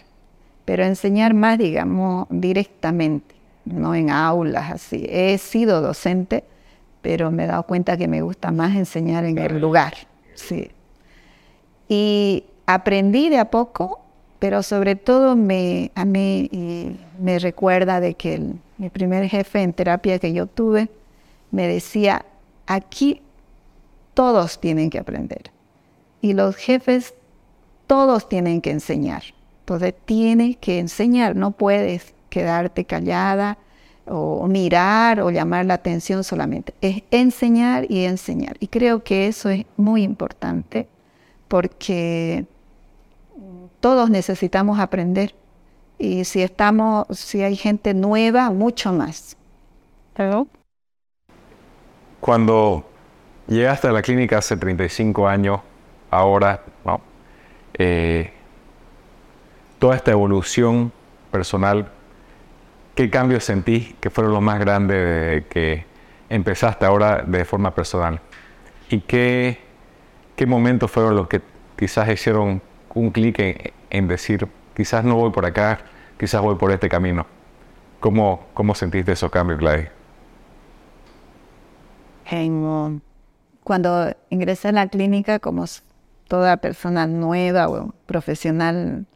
pero 0.64 0.84
enseñar 0.84 1.34
más, 1.34 1.58
digamos, 1.58 2.26
directamente, 2.30 3.34
no 3.66 3.94
en 3.94 4.08
aulas 4.08 4.70
así. 4.70 5.04
He 5.10 5.36
sido 5.36 5.82
docente 5.82 6.44
pero 7.04 7.30
me 7.30 7.44
he 7.44 7.46
dado 7.46 7.64
cuenta 7.64 7.98
que 7.98 8.08
me 8.08 8.22
gusta 8.22 8.50
más 8.50 8.74
enseñar 8.74 9.26
en 9.26 9.36
el 9.36 9.60
lugar. 9.60 9.92
Sí. 10.32 10.70
Y 11.96 12.42
aprendí 12.66 13.28
de 13.28 13.38
a 13.38 13.52
poco, 13.52 14.00
pero 14.40 14.64
sobre 14.64 14.96
todo 14.96 15.30
a 15.30 15.34
mí 15.36 15.90
me 15.94 17.38
recuerda 17.38 18.00
de 18.00 18.14
que 18.14 18.42
mi 18.78 18.90
primer 18.90 19.28
jefe 19.28 19.62
en 19.62 19.72
terapia 19.72 20.18
que 20.18 20.32
yo 20.32 20.48
tuve 20.48 20.88
me 21.52 21.68
decía, 21.68 22.26
aquí 22.66 23.22
todos 24.12 24.60
tienen 24.60 24.90
que 24.90 24.98
aprender. 24.98 25.52
Y 26.20 26.32
los 26.32 26.56
jefes, 26.56 27.14
todos 27.86 28.28
tienen 28.28 28.60
que 28.60 28.72
enseñar. 28.72 29.22
Entonces 29.60 29.94
tienes 30.04 30.56
que 30.56 30.80
enseñar, 30.80 31.36
no 31.36 31.52
puedes 31.52 32.12
quedarte 32.28 32.86
callada 32.86 33.56
o 34.04 34.48
mirar 34.48 35.20
o 35.20 35.30
llamar 35.30 35.64
la 35.66 35.74
atención 35.74 36.24
solamente, 36.24 36.74
es 36.80 37.04
enseñar 37.12 37.86
y 37.88 38.04
enseñar. 38.04 38.56
Y 38.58 38.66
creo 38.66 39.04
que 39.04 39.28
eso 39.28 39.48
es 39.48 39.64
muy 39.76 40.02
importante 40.02 40.88
porque 41.48 42.46
todos 43.80 44.10
necesitamos 44.10 44.78
aprender 44.78 45.34
y 45.98 46.24
si 46.24 46.42
estamos, 46.42 47.06
si 47.10 47.42
hay 47.42 47.56
gente 47.56 47.94
nueva, 47.94 48.50
mucho 48.50 48.92
más. 48.92 49.36
Cuando 52.20 52.84
llegaste 53.46 53.88
a 53.88 53.92
la 53.92 54.02
clínica 54.02 54.38
hace 54.38 54.56
35 54.56 55.28
años, 55.28 55.60
ahora, 56.10 56.62
eh, 57.74 58.32
toda 59.78 59.96
esta 59.96 60.12
evolución 60.12 60.92
personal 61.30 61.90
¿Qué 62.94 63.10
cambios 63.10 63.42
sentís 63.42 63.92
que 64.00 64.08
fueron 64.08 64.32
los 64.32 64.42
más 64.42 64.60
grandes 64.60 64.96
de 64.96 65.46
que 65.50 65.84
empezaste 66.28 66.86
ahora 66.86 67.24
de 67.26 67.44
forma 67.44 67.74
personal? 67.74 68.20
¿Y 68.88 69.00
qué, 69.00 69.58
qué 70.36 70.46
momentos 70.46 70.90
fueron 70.90 71.16
los 71.16 71.28
que 71.28 71.40
quizás 71.76 72.08
hicieron 72.08 72.62
un 72.94 73.10
clic 73.10 73.38
en, 73.90 74.08
decir, 74.08 74.48
quizás 74.74 75.04
no 75.04 75.16
voy 75.16 75.30
por 75.30 75.44
acá, 75.44 75.80
quizás 76.18 76.40
voy 76.40 76.56
por 76.56 76.70
este 76.70 76.88
camino? 76.88 77.26
¿Cómo, 78.00 78.46
cómo 78.54 78.74
sentiste 78.74 79.12
esos 79.12 79.30
cambios, 79.30 79.60
Gladys? 79.60 79.88
cuando 83.62 84.12
ingresé 84.28 84.68
a 84.68 84.72
la 84.72 84.88
clínica, 84.88 85.38
como 85.38 85.66
toda 86.26 86.56
persona 86.56 87.06
nueva 87.06 87.68
o 87.68 87.94
profesional, 88.06 89.06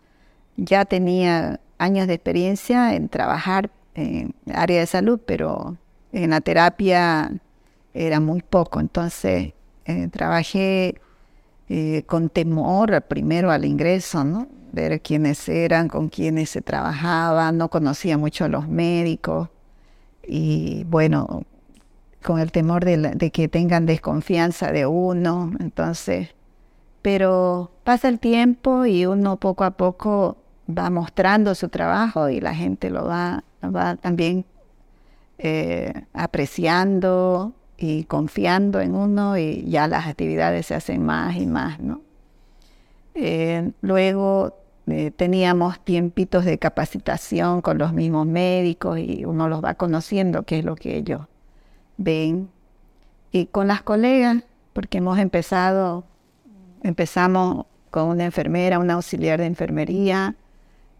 ya 0.56 0.84
tenía 0.84 1.58
años 1.78 2.06
de 2.06 2.14
experiencia 2.14 2.94
en 2.94 3.08
trabajar 3.08 3.70
en 3.94 4.34
área 4.52 4.80
de 4.80 4.87
salud, 4.87 5.20
pero 5.25 5.76
en 6.12 6.30
la 6.30 6.40
terapia 6.40 7.32
era 7.92 8.20
muy 8.20 8.42
poco. 8.42 8.80
Entonces 8.80 9.52
eh, 9.84 10.08
trabajé 10.08 11.00
eh, 11.68 12.02
con 12.06 12.28
temor 12.28 13.02
primero 13.02 13.50
al 13.50 13.64
ingreso, 13.64 14.25
¿no? 14.25 14.48
Ver 14.72 15.00
quiénes 15.00 15.48
eran, 15.48 15.88
con 15.88 16.08
quiénes 16.08 16.50
se 16.50 16.60
trabajaba, 16.60 17.52
no 17.52 17.68
conocía 17.68 18.18
mucho 18.18 18.44
a 18.44 18.48
los 18.48 18.68
médicos 18.68 19.48
y 20.26 20.84
bueno, 20.84 21.44
con 22.22 22.38
el 22.38 22.52
temor 22.52 22.84
de, 22.84 22.98
de 22.98 23.30
que 23.30 23.48
tengan 23.48 23.87
desconfianza 23.87 24.72
de 24.72 24.87
uno, 24.87 25.52
entonces, 25.58 26.34
pero 27.00 27.70
pasa 27.84 28.08
el 28.08 28.18
tiempo 28.18 28.84
y 28.84 29.06
uno 29.06 29.37
poco 29.38 29.64
a 29.64 29.70
poco 29.72 30.37
va 30.68 30.90
mostrando 30.90 31.54
su 31.54 31.68
trabajo 31.68 32.28
y 32.28 32.40
la 32.40 32.54
gente 32.54 32.90
lo 32.90 33.06
va, 33.06 33.44
va 33.62 33.96
también 33.96 34.44
eh, 35.38 35.92
apreciando 36.12 37.52
y 37.78 38.04
confiando 38.04 38.80
en 38.80 38.94
uno 38.94 39.38
y 39.38 39.64
ya 39.68 39.87
las 39.87 40.08
actividades 40.08 40.66
se 40.66 40.75
hacen 40.75 41.04
más 41.04 41.37
y 41.37 41.47
más, 41.47 41.78
¿no? 41.78 42.00
Eh, 43.14 43.70
luego 43.80 44.56
eh, 44.88 45.12
teníamos 45.12 45.78
tiempitos 45.80 46.44
de 46.44 46.58
capacitación 46.58 47.62
con 47.62 47.78
los 47.78 47.92
mismos 47.92 48.26
médicos 48.26 48.99
y 48.99 49.25
uno 49.25 49.49
los 49.49 49.62
va 49.64 49.75
conociendo, 49.75 50.42
qué 50.42 50.58
es 50.58 50.64
lo 50.64 50.75
que 50.75 50.97
ellos 50.97 51.23
ven. 51.97 52.49
Y 53.30 53.47
con 53.47 53.68
las 53.68 53.82
colegas, 53.82 54.42
porque 54.73 54.99
hemos 54.99 55.18
empezado, 55.18 56.04
empezamos 56.82 57.66
con 57.90 58.08
una 58.08 58.25
enfermera, 58.25 58.78
una 58.78 58.94
auxiliar 58.94 59.38
de 59.38 59.47
enfermería, 59.47 60.35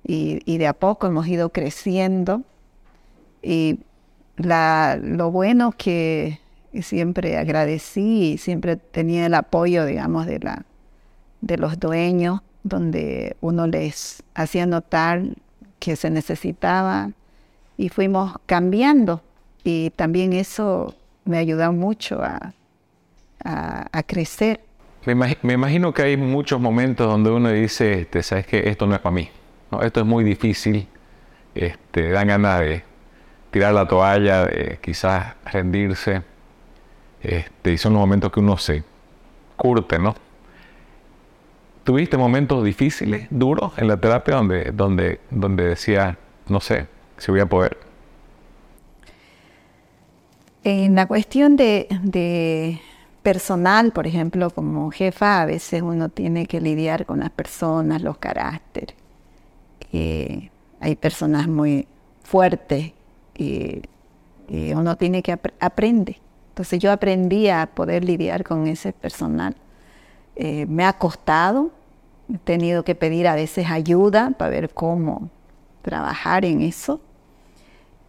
y, 0.05 0.59
de 0.59 0.67
a 0.67 0.73
poco 0.73 1.07
hemos 1.07 1.27
ido 1.27 1.51
creciendo. 1.51 2.43
Y 3.43 3.81
lo 4.37 5.31
bueno 5.31 5.73
que 5.73 6.41
siempre 6.83 7.37
agradecí 7.37 8.33
y 8.33 8.39
siempre 8.39 8.77
tenía 8.77 9.27
el 9.27 9.35
apoyo, 9.35 9.85
digamos, 9.85 10.27
de, 10.27 10.39
la, 10.41 10.65
de 11.41 11.57
los 11.57 11.79
dueños, 11.79 12.41
donde 12.63 13.37
uno 13.41 13.67
les 13.67 14.23
hacía 14.35 14.67
notar 14.67 15.23
que 15.79 15.97
se 15.97 16.11
necesitaba 16.11 17.11
y 17.77 17.89
fuimos 17.89 18.37
cambiando. 18.47 19.23
Y 19.65 19.91
también 19.91 20.33
eso 20.33 20.95
me 21.25 21.39
ayudó 21.39 21.73
mucho 21.73 22.23
a, 22.23 22.53
a, 23.45 24.03
crecer. 24.03 24.61
Me, 25.05 25.55
imagino 25.55 25.95
que 25.95 26.03
hay 26.03 26.17
muchos 26.17 26.61
momentos 26.61 27.07
donde 27.07 27.31
uno 27.31 27.51
dice, 27.51 28.01
este, 28.01 28.23
sabes 28.23 28.47
que 28.47 28.69
esto 28.69 28.87
no 28.87 28.95
es 28.95 29.01
para 29.01 29.15
mí. 29.15 29.31
No, 29.71 29.83
esto 29.83 30.01
es 30.01 30.07
muy 30.07 30.25
difícil, 30.25 30.89
este, 31.55 32.11
dan 32.11 32.29
ganas 32.29 32.61
de 32.61 32.83
tirar 33.51 33.75
la 33.75 33.87
toalla, 33.87 34.47
de 34.47 34.79
quizás 34.83 35.35
rendirse. 35.45 36.23
Este, 37.23 37.73
y 37.73 37.79
son 37.79 37.95
los 37.95 38.01
momentos 38.01 38.31
que 38.31 38.41
uno 38.41 38.57
se 38.57 38.85
curte, 39.57 39.99
¿no? 39.99 40.15
¿Tuviste 41.85 42.17
momentos 42.17 42.63
difíciles, 42.65 43.27
duros 43.31 43.73
en 43.79 43.89
la 43.89 43.97
terapia 43.97 44.37
donde, 44.37 44.73
donde, 44.73 45.21
donde 45.31 45.69
decía, 45.69 46.19
no 46.49 46.61
sé, 46.61 46.87
si 47.17 47.31
voy 47.31 47.41
a 47.41 47.47
poder? 47.47 47.79
En 50.65 50.95
la 50.95 51.07
cuestión 51.07 51.57
de, 51.57 52.79
personal, 53.23 53.93
por 53.93 54.07
ejemplo, 54.07 54.51
como 54.51 54.91
jefa, 54.91 55.41
a 55.41 55.47
veces 55.47 55.81
uno 55.83 56.11
tiene 56.11 56.47
que 56.47 56.61
lidiar 56.61 57.07
con 57.07 57.21
las 57.21 57.31
personas, 57.31 58.03
los 58.03 58.19
caracteres. 58.19 58.95
Eh, 59.93 60.51
hay 60.81 60.95
personas 60.97 61.49
muy 61.49 61.87
fuertes 62.23 62.93
y, 63.35 63.83
uno 64.75 64.97
tiene 64.97 65.23
que 65.23 65.39
aprender. 65.61 66.17
Entonces 66.59 66.81
yo 66.81 66.91
aprendí 66.91 67.49
a 67.49 67.67
poder 67.73 68.05
lidiar 68.05 68.43
con 68.43 68.67
ese 68.67 68.93
personal. 68.93 69.55
Eh, 70.35 70.67
me 70.67 70.85
ha 70.85 70.93
costado, 70.95 71.71
he 72.35 72.37
tenido 72.39 72.83
que 72.83 72.97
pedir 72.97 73.29
a 73.29 73.37
veces 73.37 73.71
ayuda 73.71 74.33
para 74.37 74.51
ver 74.51 74.71
cómo 74.71 75.31
trabajar 75.83 76.45
en 76.45 76.63
eso. 76.63 77.01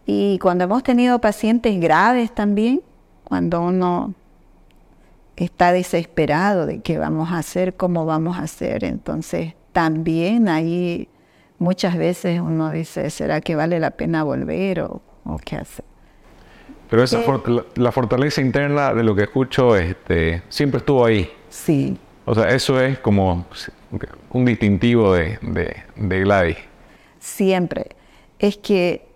Y 0.04 0.40
cuando 0.40 0.64
hemos 0.64 0.82
tenido 0.82 1.20
pacientes 1.20 1.80
graves 1.80 2.34
también, 2.34 2.82
cuando 3.22 3.62
uno 3.62 4.14
está 5.36 5.70
desesperado 5.70 6.66
de 6.66 6.80
qué 6.80 6.98
vamos 6.98 7.30
a 7.30 7.38
hacer, 7.38 7.76
cómo 7.76 8.04
vamos 8.04 8.36
a 8.36 8.42
hacer, 8.42 8.82
entonces 8.82 9.54
también 9.70 10.48
ahí 10.48 11.06
muchas 11.60 11.96
veces 11.96 12.40
uno 12.40 12.72
dice, 12.72 13.10
¿será 13.10 13.40
que 13.40 13.54
vale 13.54 13.78
la 13.78 13.92
pena 13.92 14.24
volver 14.24 14.80
o, 14.80 15.00
qué 15.44 15.54
hacer? 15.54 15.89
Pero 16.90 17.04
esa 17.04 17.20
eh, 17.20 17.62
la, 17.76 17.92
fortaleza 17.92 18.40
interna 18.40 18.92
de 18.92 19.04
lo 19.04 19.14
que 19.14 19.22
escucho 19.22 19.76
este, 19.76 20.42
siempre 20.48 20.78
estuvo 20.78 21.04
ahí. 21.04 21.30
Sí. 21.48 21.96
O 22.24 22.34
sea, 22.34 22.50
eso 22.50 22.80
es 22.80 22.98
como 22.98 23.46
un 24.30 24.44
distintivo 24.44 25.14
de, 25.14 25.38
de, 25.40 25.76
de 25.96 26.20
Gladys. 26.20 26.58
Siempre. 27.20 27.90
Es 28.38 28.56
que 28.56 29.06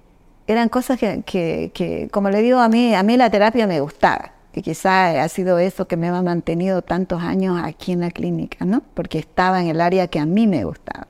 eran 0.46 0.68
cosas 0.68 0.98
que, 0.98 2.08
como 2.12 2.30
le 2.30 2.42
digo 2.42 2.60
a 2.60 2.68
mí, 2.68 2.94
a 2.94 3.02
mí 3.02 3.16
la 3.16 3.30
terapia 3.30 3.66
me 3.66 3.80
gustaba. 3.80 4.32
Que 4.52 4.62
quizá 4.62 5.24
ha 5.24 5.28
sido 5.28 5.58
eso 5.58 5.88
que 5.88 5.96
me 5.96 6.08
ha 6.08 6.22
mantenido 6.22 6.82
tantos 6.82 7.22
años 7.22 7.60
aquí 7.62 7.90
en 7.90 8.00
la 8.00 8.10
clínica, 8.12 8.64
¿no? 8.64 8.82
Porque 8.94 9.18
estaba 9.18 9.60
en 9.60 9.66
el 9.66 9.80
área 9.80 10.06
que 10.06 10.20
a 10.20 10.26
mí 10.26 10.46
me 10.46 10.64
gustaba. 10.64 11.08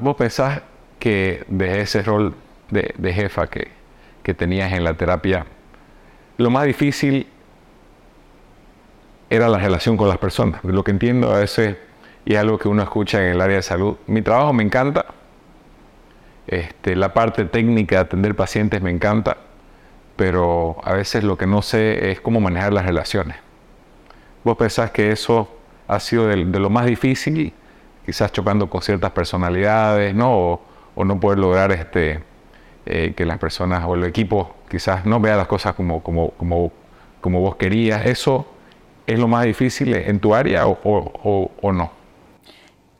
¿Vos 0.00 0.16
pensás 0.16 0.60
que 0.98 1.44
de 1.48 1.80
ese 1.80 2.02
rol 2.02 2.34
de, 2.70 3.12
jefa 3.14 3.46
que, 3.46 3.68
que 4.22 4.34
tenías 4.34 4.72
en 4.72 4.84
la 4.84 4.94
terapia, 4.94 5.46
lo 6.36 6.50
más 6.50 6.64
difícil 6.64 7.26
era 9.30 9.48
la 9.48 9.58
relación 9.58 9.96
con 9.96 10.08
las 10.08 10.18
personas? 10.18 10.62
Lo 10.64 10.84
que 10.84 10.90
entiendo 10.90 11.34
a 11.34 11.38
veces, 11.38 11.76
y 12.24 12.34
es 12.34 12.38
algo 12.38 12.58
que 12.58 12.68
uno 12.68 12.82
escucha 12.82 13.22
en 13.22 13.32
el 13.32 13.40
área 13.40 13.56
de 13.56 13.62
salud, 13.62 13.96
mi 14.06 14.22
trabajo 14.22 14.52
me 14.52 14.62
encanta, 14.62 15.06
este, 16.46 16.94
la 16.94 17.12
parte 17.12 17.44
técnica 17.44 17.96
de 17.96 18.02
atender 18.02 18.36
pacientes 18.36 18.80
me 18.80 18.90
encanta, 18.90 19.36
pero 20.16 20.76
a 20.84 20.94
veces 20.94 21.24
lo 21.24 21.36
que 21.36 21.46
no 21.46 21.62
sé 21.62 22.10
es 22.10 22.20
cómo 22.20 22.40
manejar 22.40 22.72
las 22.72 22.86
relaciones. 22.86 23.36
¿Vos 24.44 24.56
pensás 24.56 24.92
que 24.92 25.10
eso 25.10 25.48
ha 25.88 26.00
sido 26.00 26.28
de, 26.28 26.36
lo 26.36 26.70
más 26.70 26.86
difícil, 26.86 27.52
quizás 28.04 28.32
chocando 28.32 28.70
con 28.70 28.80
ciertas 28.80 29.10
personalidades, 29.10 30.14
¿no? 30.14 30.60
O, 30.94 31.04
no 31.04 31.20
poder 31.20 31.38
lograr 31.38 31.72
este, 31.72 32.22
eh, 32.86 33.14
que 33.16 33.26
las 33.26 33.38
personas 33.38 33.84
o 33.86 33.94
el 33.94 34.04
equipo 34.04 34.54
quizás 34.70 35.04
no 35.04 35.20
vea 35.20 35.36
las 35.36 35.46
cosas 35.46 35.74
como, 35.74 36.02
como, 36.02 36.30
como, 36.30 36.72
como 37.20 37.40
vos 37.40 37.56
querías. 37.56 38.06
¿Eso 38.06 38.46
es 39.06 39.18
lo 39.18 39.28
más 39.28 39.44
difícil 39.44 39.94
en 39.94 40.18
tu 40.20 40.34
área 40.34 40.66
o, 40.66 41.50
o 41.62 41.72
no? 41.72 41.90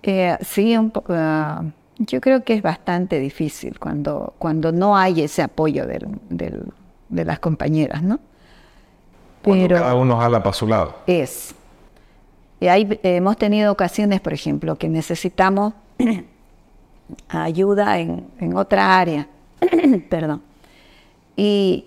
Eh, 0.03 0.37
sí, 0.41 0.77
un 0.77 0.91
poco. 0.91 1.13
Ah, 1.17 1.65
yo 1.99 2.21
creo 2.21 2.45
que 2.45 2.55
es 2.55 2.63
bastante 2.63 3.19
difícil 3.19 3.79
cuando, 3.79 4.35
cuando 4.39 4.71
no 4.71 4.97
hay 4.97 5.23
ese 5.23 5.43
apoyo 5.43 5.87
de 5.87 7.25
las 7.25 7.39
compañeras, 7.41 8.03
¿no? 8.03 8.21
Pero 9.43 9.77
cada 9.77 9.95
uno 9.95 10.17
jala 10.19 10.43
para 10.43 10.53
su 10.53 10.67
lado. 10.67 10.97
Es. 11.07 11.55
Y 12.61 12.67
hemos 12.69 13.37
tenido 13.37 13.73
ocasiones, 13.73 14.21
por 14.21 14.33
ejemplo, 14.33 14.77
que 14.77 14.89
necesitamos 14.89 15.75
ayuda 17.29 17.99
en, 17.99 18.57
otra 18.57 18.99
área, 18.99 19.29
perdón, 20.11 20.43
y 21.37 21.85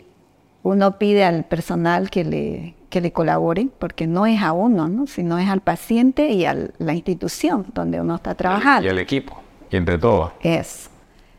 uno 0.64 0.98
pide 0.98 1.24
al 1.24 1.46
personal 1.46 2.10
que 2.10 2.24
le, 2.24 2.76
que 2.90 3.02
le 3.02 3.12
colabore, 3.12 3.68
porque 3.80 4.08
no 4.08 4.26
es 4.26 4.42
a 4.42 4.52
uno, 4.52 4.88
¿no? 4.88 5.08
sino 5.08 5.38
es 5.38 5.50
al 5.50 5.62
paciente 5.62 6.30
y 6.30 6.46
a 6.46 6.56
la 6.78 6.94
institución 6.94 7.66
donde 7.74 8.02
uno 8.02 8.16
está 8.16 8.36
trabajando. 8.36 8.88
Y 8.88 8.90
al 8.90 9.00
equipo. 9.00 9.42
Y 9.72 9.78
entre 9.78 9.98
todos. 9.98 10.32
Es. 10.42 10.90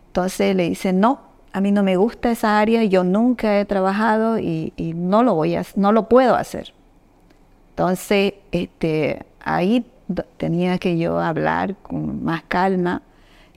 Entonces 0.09 0.57
le 0.57 0.68
dice, 0.68 0.92
no, 0.92 1.20
a 1.53 1.61
mí 1.61 1.72
no 1.72 1.83
me 1.83 1.96
gusta 1.96 2.31
esa 2.31 2.59
área, 2.59 2.85
yo 2.85 3.05
nunca 3.05 3.61
he 3.61 3.64
trabajado 3.64 4.38
y, 4.38 4.72
no 4.96 5.22
lo 5.22 5.35
voy 5.35 5.57
a, 5.57 5.64
no 5.76 5.92
lo 5.92 6.09
puedo 6.09 6.35
hacer. 6.35 6.72
Entonces, 7.70 8.35
este, 8.53 9.24
ahí 9.40 9.87
tenía 10.37 10.79
que 10.79 10.98
yo 10.98 11.18
hablar 11.20 11.76
con 11.76 12.24
más 12.24 12.42
calma 12.48 13.03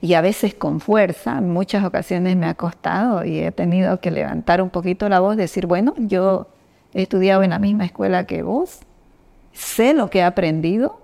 y 0.04 0.12
a 0.12 0.20
veces 0.20 0.52
con 0.52 0.80
fuerza. 0.80 1.38
En 1.38 1.50
muchas 1.50 1.82
ocasiones 1.82 2.36
me 2.36 2.44
ha 2.44 2.52
costado 2.52 3.24
y 3.24 3.40
he 3.40 3.50
tenido 3.52 4.00
que 4.00 4.10
levantar 4.10 4.60
un 4.60 4.68
poquito 4.68 5.08
la 5.08 5.18
voz, 5.18 5.34
decir, 5.38 5.66
bueno, 5.66 5.94
yo 5.96 6.46
he 6.92 7.00
estudiado 7.00 7.42
en 7.42 7.50
la 7.50 7.58
misma 7.58 7.86
escuela 7.86 8.26
que 8.26 8.42
vos, 8.42 8.80
sé 9.54 9.94
lo 9.94 10.10
que 10.10 10.18
he 10.18 10.22
aprendido, 10.22 11.00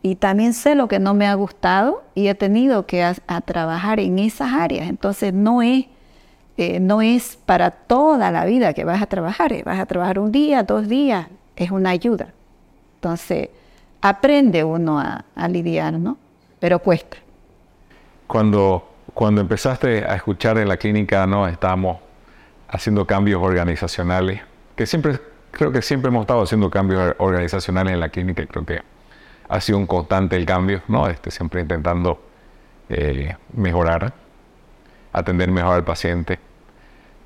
y 0.00 0.14
también 0.14 0.54
sé 0.54 0.74
lo 0.74 0.88
que 0.88 0.98
no 0.98 1.12
me 1.12 1.26
ha 1.26 1.34
gustado 1.34 2.02
y 2.14 2.28
he 2.28 2.34
tenido 2.34 2.86
que 2.86 3.04
a, 3.04 3.40
trabajar 3.42 4.00
en 4.00 4.18
esas 4.18 4.54
áreas. 4.54 4.88
Entonces 4.88 5.34
no 5.34 5.60
es, 5.60 5.84
eh, 6.56 6.80
no 6.80 7.02
es 7.02 7.36
para 7.44 7.70
toda 7.70 8.30
la 8.30 8.46
vida 8.46 8.72
que 8.72 8.84
vas 8.84 9.02
a 9.02 9.06
trabajar, 9.06 9.52
vas 9.64 9.78
a 9.78 9.84
trabajar 9.84 10.18
un 10.18 10.32
día, 10.32 10.62
dos 10.62 10.88
días, 10.88 11.26
es 11.56 11.70
una 11.70 11.90
ayuda. 11.90 12.32
Entonces 12.94 13.50
aprende 14.00 14.64
uno 14.64 14.98
a, 14.98 15.48
lidiar, 15.48 15.92
¿no? 15.92 16.16
Pero 16.58 16.78
cuesta. 16.78 17.18
Cuando, 18.30 18.88
cuando 19.12 19.40
empezaste 19.40 20.04
a 20.04 20.14
escuchar 20.14 20.56
en 20.58 20.68
la 20.68 20.76
clínica, 20.76 21.26
¿no? 21.26 21.48
Estábamos 21.48 21.98
haciendo 22.68 23.04
cambios 23.04 23.42
organizacionales, 23.42 24.40
que 24.76 24.86
siempre, 24.86 25.18
creo 25.50 25.72
que 25.72 25.82
siempre 25.82 26.10
hemos 26.10 26.20
estado 26.20 26.40
haciendo 26.40 26.70
cambios 26.70 27.16
organizacionales 27.18 27.92
en 27.92 27.98
la 27.98 28.08
clínica 28.10 28.42
y 28.42 28.46
creo 28.46 28.64
que 28.64 28.82
ha 29.48 29.60
sido 29.60 29.78
un 29.78 29.86
constante 29.88 30.36
el 30.36 30.46
cambio, 30.46 30.80
¿no? 30.86 31.08
Este, 31.08 31.32
siempre 31.32 31.60
intentando 31.60 32.22
eh, 32.88 33.34
mejorar, 33.52 34.12
atender 35.12 35.50
mejor 35.50 35.74
al 35.74 35.84
paciente. 35.84 36.38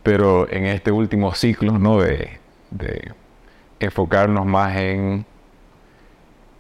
Pero 0.03 0.51
en 0.51 0.64
este 0.64 0.90
último 0.90 1.35
ciclo, 1.35 1.79
¿no? 1.79 2.01
De, 2.01 2.40
enfocarnos 3.79 4.47
más 4.47 4.75
en, 4.77 5.27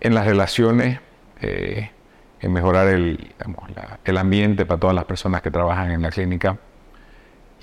en 0.00 0.14
las 0.14 0.26
relaciones, 0.26 1.00
eh, 1.40 1.90
en 2.44 2.52
mejorar 2.52 2.88
el, 2.88 3.34
el 4.04 4.16
ambiente 4.18 4.66
para 4.66 4.78
todas 4.78 4.94
las 4.94 5.04
personas 5.06 5.40
que 5.42 5.50
trabajan 5.50 5.90
en 5.90 6.02
la 6.02 6.10
clínica. 6.10 6.58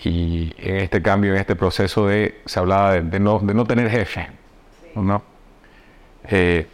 Y 0.04 0.54
en 0.58 0.78
este 0.78 1.02
cambio, 1.02 1.34
en 1.34 1.40
este 1.40 1.56
proceso 1.56 2.08
de, 2.08 2.42
se 2.46 2.60
hablaba 2.60 2.94
de, 2.94 3.20
no, 3.20 3.40
de 3.40 3.54
no 3.54 3.66
tener 3.66 3.90
jefe, 3.90 4.28
¿no? 4.96 5.22
Eh, 6.28 6.68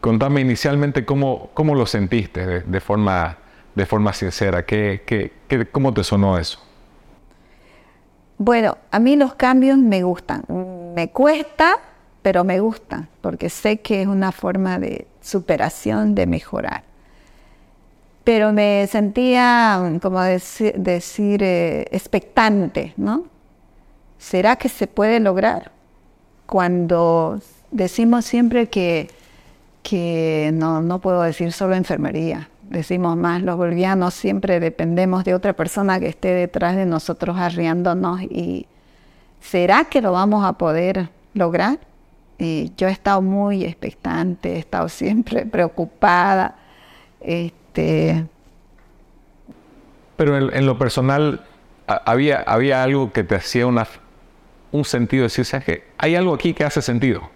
Contame 0.00 0.40
inicialmente 0.40 1.04
cómo, 1.04 1.50
cómo 1.54 1.74
lo 1.74 1.84
sentiste 1.84 2.62
de, 2.62 2.80
forma, 2.80 3.36
de 3.74 3.84
forma 3.84 4.12
sincera. 4.12 4.64
¿Qué, 4.64 5.02
qué, 5.04 5.66
cómo 5.72 5.92
te 5.92 6.04
sonó 6.04 6.38
eso? 6.38 6.60
Bueno, 8.38 8.78
a 8.92 9.00
mí 9.00 9.16
los 9.16 9.34
cambios 9.34 9.76
me 9.76 10.04
gustan. 10.04 10.44
Me 10.94 11.10
cuesta, 11.10 11.78
pero 12.22 12.44
me 12.44 12.60
gustan, 12.60 13.08
porque 13.20 13.50
sé 13.50 13.80
que 13.80 14.02
es 14.02 14.06
una 14.06 14.30
forma 14.30 14.78
de 14.78 15.08
superación, 15.20 16.14
de 16.14 16.28
mejorar. 16.28 16.84
Pero 18.28 18.52
me 18.52 18.86
sentía, 18.88 19.80
como 20.02 20.20
decir, 20.20 20.74
decir 20.74 21.42
eh, 21.42 21.86
expectante, 21.90 22.92
¿no? 22.98 23.24
¿Será 24.18 24.56
que 24.56 24.68
se 24.68 24.86
puede 24.86 25.18
lograr? 25.18 25.72
Cuando 26.44 27.40
decimos 27.70 28.26
siempre 28.26 28.68
que 28.68 29.08
que 29.82 30.50
no, 30.52 30.82
no 30.82 30.98
puedo 30.98 31.22
decir 31.22 31.52
solo 31.52 31.74
enfermería. 31.74 32.50
Decimos 32.64 33.16
más, 33.16 33.40
los 33.40 33.56
bolivianos 33.56 34.12
siempre 34.12 34.60
dependemos 34.60 35.24
de 35.24 35.32
otra 35.32 35.54
persona 35.54 35.98
que 35.98 36.08
esté 36.08 36.34
detrás 36.34 36.76
de 36.76 36.84
nosotros 36.84 37.38
arriándonos 37.38 38.20
y 38.20 38.66
¿será 39.40 39.86
que 39.86 40.02
lo 40.02 40.12
vamos 40.12 40.44
a 40.44 40.52
poder 40.52 41.08
lograr? 41.32 41.78
Y 42.36 42.72
yo 42.76 42.88
he 42.88 42.92
estado 42.92 43.22
muy 43.22 43.64
expectante, 43.64 44.56
he 44.56 44.58
estado 44.58 44.90
siempre 44.90 45.46
preocupada. 45.46 46.56
Este... 47.22 47.67
Pero 50.16 50.36
en, 50.36 50.66
lo 50.66 50.78
personal, 50.78 51.44
había, 51.86 52.38
había 52.40 52.82
algo 52.82 53.12
que 53.12 53.24
te 53.24 53.36
hacía 53.36 53.66
una, 53.66 53.86
un 54.72 54.84
sentido, 54.84 55.24
decir, 55.24 55.46
que 55.64 55.84
hay 55.96 56.16
algo 56.16 56.34
aquí 56.34 56.54
que 56.54 56.64
hace 56.64 56.82
sentido 56.82 57.30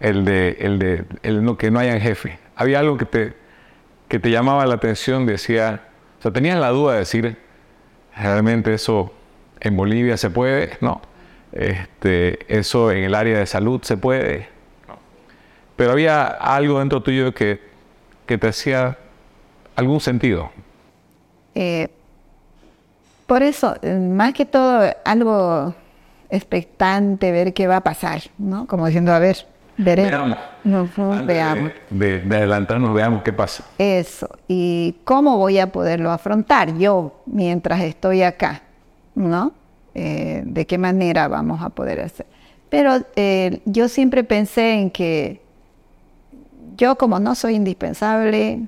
el 0.00 0.24
de, 0.24 0.56
el 0.60 0.78
de 0.78 1.04
el 1.22 1.44
no, 1.44 1.56
que 1.58 1.70
no 1.70 1.78
hayan 1.78 2.00
jefe. 2.00 2.38
Había 2.56 2.80
algo 2.80 2.96
que 2.96 3.04
te, 3.04 3.34
que 4.08 4.18
te 4.18 4.30
llamaba 4.30 4.66
la 4.66 4.74
atención, 4.74 5.26
decía, 5.26 5.88
o 6.18 6.22
sea, 6.22 6.32
tenías 6.32 6.58
la 6.58 6.70
duda 6.70 6.94
de 6.94 6.98
decir, 7.00 7.36
realmente 8.16 8.74
eso 8.74 9.12
en 9.60 9.76
Bolivia 9.76 10.16
se 10.16 10.30
puede, 10.30 10.76
¿no? 10.80 11.00
Este, 11.52 12.38
eso 12.48 12.90
en 12.90 13.04
el 13.04 13.14
área 13.14 13.38
de 13.38 13.46
salud 13.46 13.80
se 13.82 13.96
puede, 13.96 14.48
Pero 15.76 15.92
había 15.92 16.26
algo 16.26 16.80
dentro 16.80 17.02
tuyo 17.02 17.32
que, 17.32 17.67
que 18.28 18.38
te 18.38 18.46
hacía 18.46 18.96
algún 19.74 20.00
sentido. 20.00 20.50
Eh, 21.56 21.88
por 23.26 23.42
eso, 23.42 23.74
más 23.82 24.32
que 24.32 24.46
todo, 24.46 24.94
algo 25.04 25.74
expectante, 26.30 27.32
ver 27.32 27.52
qué 27.52 27.66
va 27.66 27.78
a 27.78 27.80
pasar, 27.80 28.22
¿no? 28.38 28.66
Como 28.66 28.86
diciendo, 28.86 29.12
a 29.12 29.18
ver, 29.18 29.46
veremos. 29.76 30.38
Veamos. 30.62 31.26
veamos. 31.26 31.72
De, 31.90 32.20
de, 32.20 32.36
adelantarnos, 32.36 32.94
veamos 32.94 33.22
qué 33.22 33.32
pasa. 33.32 33.64
Eso. 33.78 34.28
¿Y 34.46 34.96
cómo 35.04 35.36
voy 35.38 35.58
a 35.58 35.72
poderlo 35.72 36.10
afrontar 36.10 36.76
yo 36.78 37.20
mientras 37.26 37.80
estoy 37.80 38.22
acá? 38.22 38.62
¿No? 39.14 39.52
Eh, 39.94 40.42
¿De 40.44 40.66
qué 40.66 40.78
manera 40.78 41.28
vamos 41.28 41.62
a 41.62 41.70
poder 41.70 42.00
hacer? 42.00 42.26
Pero 42.68 42.98
eh, 43.16 43.60
yo 43.64 43.88
siempre 43.88 44.22
pensé 44.22 44.74
en 44.74 44.90
que 44.90 45.40
yo 46.78 46.96
como 46.96 47.18
no 47.18 47.34
soy 47.34 47.54
indispensable, 47.56 48.60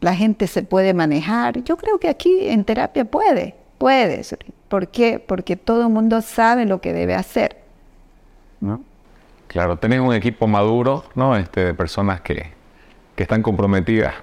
la 0.00 0.14
gente 0.14 0.46
se 0.46 0.62
puede 0.62 0.92
manejar. 0.92 1.62
Yo 1.64 1.76
creo 1.76 1.98
que 1.98 2.08
aquí 2.08 2.48
en 2.48 2.64
terapia 2.64 3.04
puede, 3.04 3.54
puede. 3.78 4.22
¿Por 4.68 4.88
qué? 4.88 5.18
Porque 5.18 5.56
todo 5.56 5.82
el 5.82 5.88
mundo 5.88 6.20
sabe 6.20 6.66
lo 6.66 6.80
que 6.80 6.92
debe 6.92 7.14
hacer. 7.14 7.56
¿No? 8.60 8.82
Claro, 9.46 9.78
tenés 9.78 10.00
un 10.00 10.12
equipo 10.12 10.46
maduro, 10.46 11.04
¿no? 11.14 11.36
Este, 11.36 11.64
de 11.64 11.74
personas 11.74 12.20
que, 12.20 12.50
que 13.14 13.22
están 13.22 13.42
comprometidas. 13.42 14.14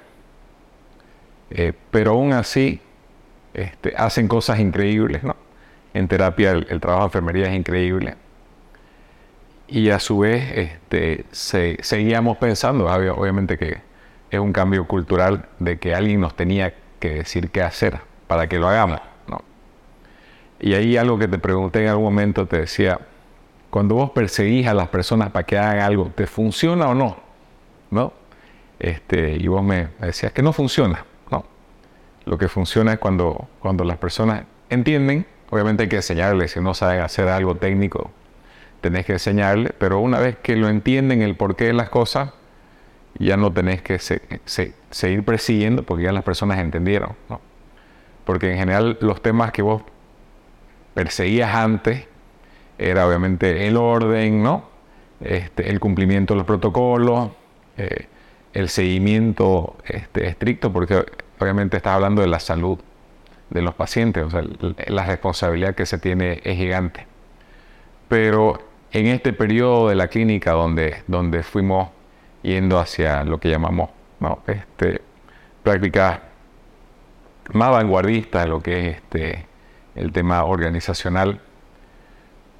Eh, 1.49 1.73
pero 1.91 2.11
aún 2.11 2.33
así 2.33 2.81
este, 3.53 3.93
hacen 3.95 4.27
cosas 4.27 4.59
increíbles, 4.59 5.23
¿no? 5.23 5.35
En 5.93 6.07
terapia 6.07 6.51
el, 6.51 6.79
trabajo 6.79 7.01
de 7.03 7.07
enfermería 7.07 7.47
es 7.47 7.55
increíble. 7.55 8.15
Y 9.73 9.89
a 9.89 9.97
su 9.97 10.19
vez 10.19 10.77
este, 10.91 11.25
seguíamos 11.31 12.37
pensando, 12.37 12.85
obviamente 12.85 13.57
que 13.57 13.81
es 14.29 14.39
un 14.39 14.53
cambio 14.53 14.85
cultural 14.85 15.47
de 15.57 15.79
que 15.79 15.95
alguien 15.95 16.21
nos 16.21 16.35
tenía 16.35 16.75
que 16.99 17.15
decir 17.15 17.49
qué 17.49 17.63
hacer 17.63 17.99
para 18.27 18.47
que 18.47 18.59
lo 18.59 18.67
hagamos. 18.67 18.99
¿no? 19.27 19.41
Y 20.59 20.75
ahí 20.75 20.95
algo 20.95 21.17
que 21.17 21.27
te 21.27 21.39
pregunté 21.39 21.81
en 21.81 21.89
algún 21.89 22.03
momento, 22.03 22.45
te 22.45 22.59
decía, 22.59 22.99
cuando 23.71 23.95
vos 23.95 24.11
perseguís 24.11 24.67
a 24.67 24.75
las 24.75 24.89
personas 24.89 25.31
para 25.31 25.43
que 25.43 25.57
hagan 25.57 25.79
algo, 25.79 26.11
¿te 26.13 26.27
funciona 26.27 26.89
o 26.89 26.93
no? 26.93 27.17
¿No? 27.89 28.13
Este, 28.77 29.31
y 29.31 29.47
vos 29.47 29.63
me 29.63 29.87
decías 30.01 30.33
que 30.33 30.43
no 30.43 30.53
funciona. 30.53 31.03
No. 31.31 31.45
Lo 32.25 32.37
que 32.37 32.47
funciona 32.47 32.93
es 32.93 32.99
cuando, 32.99 33.47
cuando 33.59 33.83
las 33.85 33.97
personas 33.97 34.43
entienden, 34.69 35.25
obviamente 35.49 35.81
hay 35.81 35.89
que 35.89 35.95
enseñarles, 35.95 36.51
si 36.51 36.59
no 36.59 36.75
saben 36.75 37.01
hacer 37.01 37.27
algo 37.27 37.55
técnico, 37.55 38.11
tenés 38.83 39.05
que 39.05 39.13
enseñarles, 39.13 39.71
pero 39.77 39.99
una 39.99 40.19
vez 40.19 40.35
que 40.43 40.57
lo 40.57 40.67
entienden 40.67 41.21
el 41.21 41.37
porqué 41.37 41.65
de 41.65 41.73
las 41.73 41.89
cosas, 41.89 42.31
ya 43.17 43.37
no 43.37 43.51
tenés 43.53 43.81
que 43.81 43.97
seguir 43.97 45.23
persiguiendo 45.23 45.83
porque 45.83 46.03
ya 46.03 46.11
las 46.11 46.23
personas 46.23 46.59
entendieron. 46.59 47.15
¿no? 47.29 47.39
Porque 48.25 48.51
en 48.51 48.57
general 48.57 48.97
los 48.99 49.21
temas 49.21 49.53
que 49.53 49.61
vos 49.61 49.83
perseguías 50.93 51.55
antes, 51.55 52.07
era 52.77 53.07
obviamente 53.07 53.67
el 53.67 53.77
orden, 53.77 54.43
¿no? 54.43 54.65
Este, 55.21 55.69
el 55.69 55.79
cumplimiento 55.79 56.33
de 56.33 56.39
los 56.39 56.45
protocolos, 56.45 57.29
eh, 57.77 58.07
el 58.51 58.67
seguimiento 58.67 59.77
este, 59.85 60.27
estricto, 60.27 60.73
porque 60.73 61.05
obviamente 61.39 61.77
estás 61.77 61.93
hablando 61.93 62.21
de 62.21 62.27
la 62.27 62.39
salud 62.39 62.79
de 63.49 63.61
los 63.61 63.75
pacientes, 63.75 64.25
o 64.25 64.29
sea, 64.29 64.43
la 64.87 65.05
responsabilidad 65.05 65.75
que 65.75 65.85
se 65.85 65.97
tiene 65.99 66.41
es 66.43 66.57
gigante. 66.57 67.07
Pero 68.09 68.72
en 68.93 69.07
este 69.07 69.33
periodo 69.33 69.89
de 69.89 69.95
la 69.95 70.07
clínica 70.07 70.51
donde, 70.51 71.03
donde 71.07 71.41
fuimos 71.41 71.89
yendo 72.43 72.79
hacia 72.79 73.23
lo 73.23 73.39
que 73.39 73.49
llamamos 73.49 73.89
este, 74.47 75.01
prácticas 75.63 76.19
más 77.51 77.71
vanguardistas 77.71 78.43
de 78.43 78.49
lo 78.49 78.61
que 78.61 78.89
es 78.89 78.95
este, 78.97 79.45
el 79.95 80.11
tema 80.11 80.43
organizacional, 80.45 81.41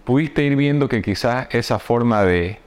pudiste 0.04 0.44
ir 0.44 0.56
viendo 0.56 0.90
que 0.90 1.02
quizás 1.02 1.48
esa 1.52 1.80
forma 1.80 2.24
de, 2.24 2.60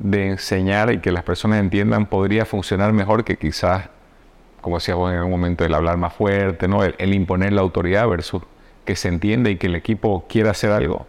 enseñar 0.00 0.92
y 0.92 1.00
que 1.00 1.10
las 1.10 1.24
personas 1.24 1.58
entiendan 1.58 2.06
podría 2.06 2.46
funcionar 2.46 2.92
mejor 2.92 3.24
que 3.24 3.36
quizás, 3.36 3.88
como 4.60 4.76
decías 4.76 4.96
vos 4.96 5.10
en 5.10 5.18
algún 5.18 5.32
momento, 5.32 5.64
el 5.64 5.74
hablar 5.74 5.96
más 5.96 6.14
fuerte, 6.14 6.68
¿no? 6.68 6.84
el, 6.84 7.14
imponer 7.14 7.52
la 7.52 7.62
autoridad 7.62 8.06
versus 8.06 8.42
que 8.84 8.94
se 8.94 9.08
entienda 9.08 9.50
y 9.50 9.56
que 9.56 9.66
el 9.66 9.74
equipo 9.74 10.24
quiera 10.28 10.52
hacer 10.52 10.70
algo. 10.70 11.06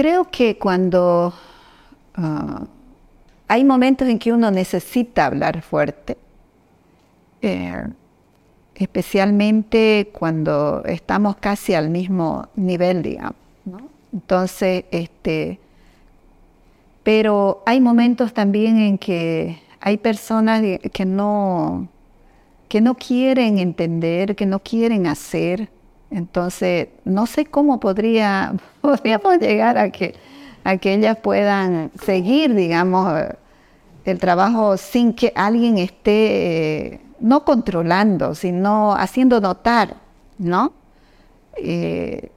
Creo 0.00 0.30
que 0.30 0.56
cuando 0.56 1.34
ah, 2.14 2.64
hay 3.48 3.64
momentos 3.64 4.08
en 4.08 4.18
que 4.18 4.32
uno 4.32 4.50
necesita 4.50 5.26
hablar 5.26 5.60
fuerte, 5.60 6.16
eh, 7.42 7.86
especialmente 8.76 10.08
cuando 10.10 10.82
estamos 10.86 11.36
casi 11.36 11.74
al 11.74 11.90
mismo 11.90 12.48
nivel, 12.56 13.02
digamos. 13.02 13.34
Entonces, 14.10 14.86
este, 14.90 15.60
pero 17.02 17.62
hay 17.66 17.82
momentos 17.82 18.32
también 18.32 18.78
en 18.78 18.96
que 18.96 19.60
hay 19.82 19.98
personas 19.98 20.62
que 20.94 21.04
no, 21.04 21.88
que 22.70 22.80
no 22.80 22.94
quieren 22.94 23.58
entender, 23.58 24.34
que 24.34 24.46
no 24.46 24.60
quieren 24.60 25.06
hacer. 25.06 25.68
Entonces, 26.10 26.88
no 27.04 27.26
sé 27.26 27.46
cómo 27.46 27.80
podría, 27.80 28.54
podríamos 28.80 29.38
llegar 29.38 29.78
a 29.78 29.90
que, 29.90 30.14
a 30.64 30.76
que 30.76 30.94
ellas 30.94 31.16
puedan 31.18 31.90
seguir, 32.02 32.54
digamos, 32.54 33.12
el 34.04 34.18
trabajo 34.18 34.76
sin 34.76 35.12
que 35.12 35.32
alguien 35.36 35.78
esté 35.78 37.00
no 37.20 37.44
controlando, 37.44 38.34
sino 38.34 38.94
haciendo 38.94 39.40
notar, 39.40 39.96
¿no? 40.38 40.72
Eh, 41.56 42.30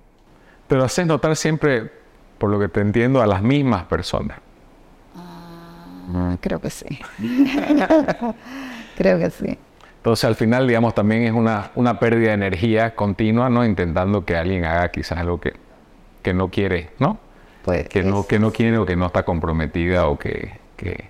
Pero 0.67 0.83
haces 0.83 1.07
notar 1.07 1.35
siempre, 1.35 1.91
por 2.37 2.49
lo 2.49 2.59
que 2.59 2.67
te 2.67 2.81
entiendo, 2.81 3.21
a 3.21 3.27
las 3.27 3.41
mismas 3.41 3.85
personas. 3.85 4.39
Ah, 5.15 6.35
creo 6.41 6.59
que 6.59 6.69
sí. 6.69 6.99
creo 8.97 9.19
que 9.19 9.29
sí. 9.29 9.57
Entonces 10.03 10.25
al 10.25 10.35
final, 10.35 10.67
digamos, 10.67 10.93
también 10.93 11.23
es 11.23 11.31
una, 11.31 11.71
una 11.75 11.97
pérdida 11.97 12.29
de 12.29 12.33
energía 12.33 12.93
continua, 12.93 13.49
¿no? 13.49 13.65
Intentando 13.65 14.25
que 14.25 14.35
alguien 14.35 14.65
haga 14.65 14.91
quizás 14.91 15.17
algo 15.17 15.39
que, 15.39 15.53
que 16.21 16.33
no 16.33 16.49
quiere, 16.49 16.89
¿no? 16.99 17.17
Pues 17.63 17.87
que, 17.87 18.03
no, 18.03 18.27
que 18.27 18.37
no 18.37 18.51
quiere 18.51 18.77
o 18.77 18.85
que 18.85 18.97
no 18.97 19.05
está 19.05 19.23
comprometida 19.23 20.07
o 20.07 20.19
que, 20.19 20.59
que, 20.75 21.05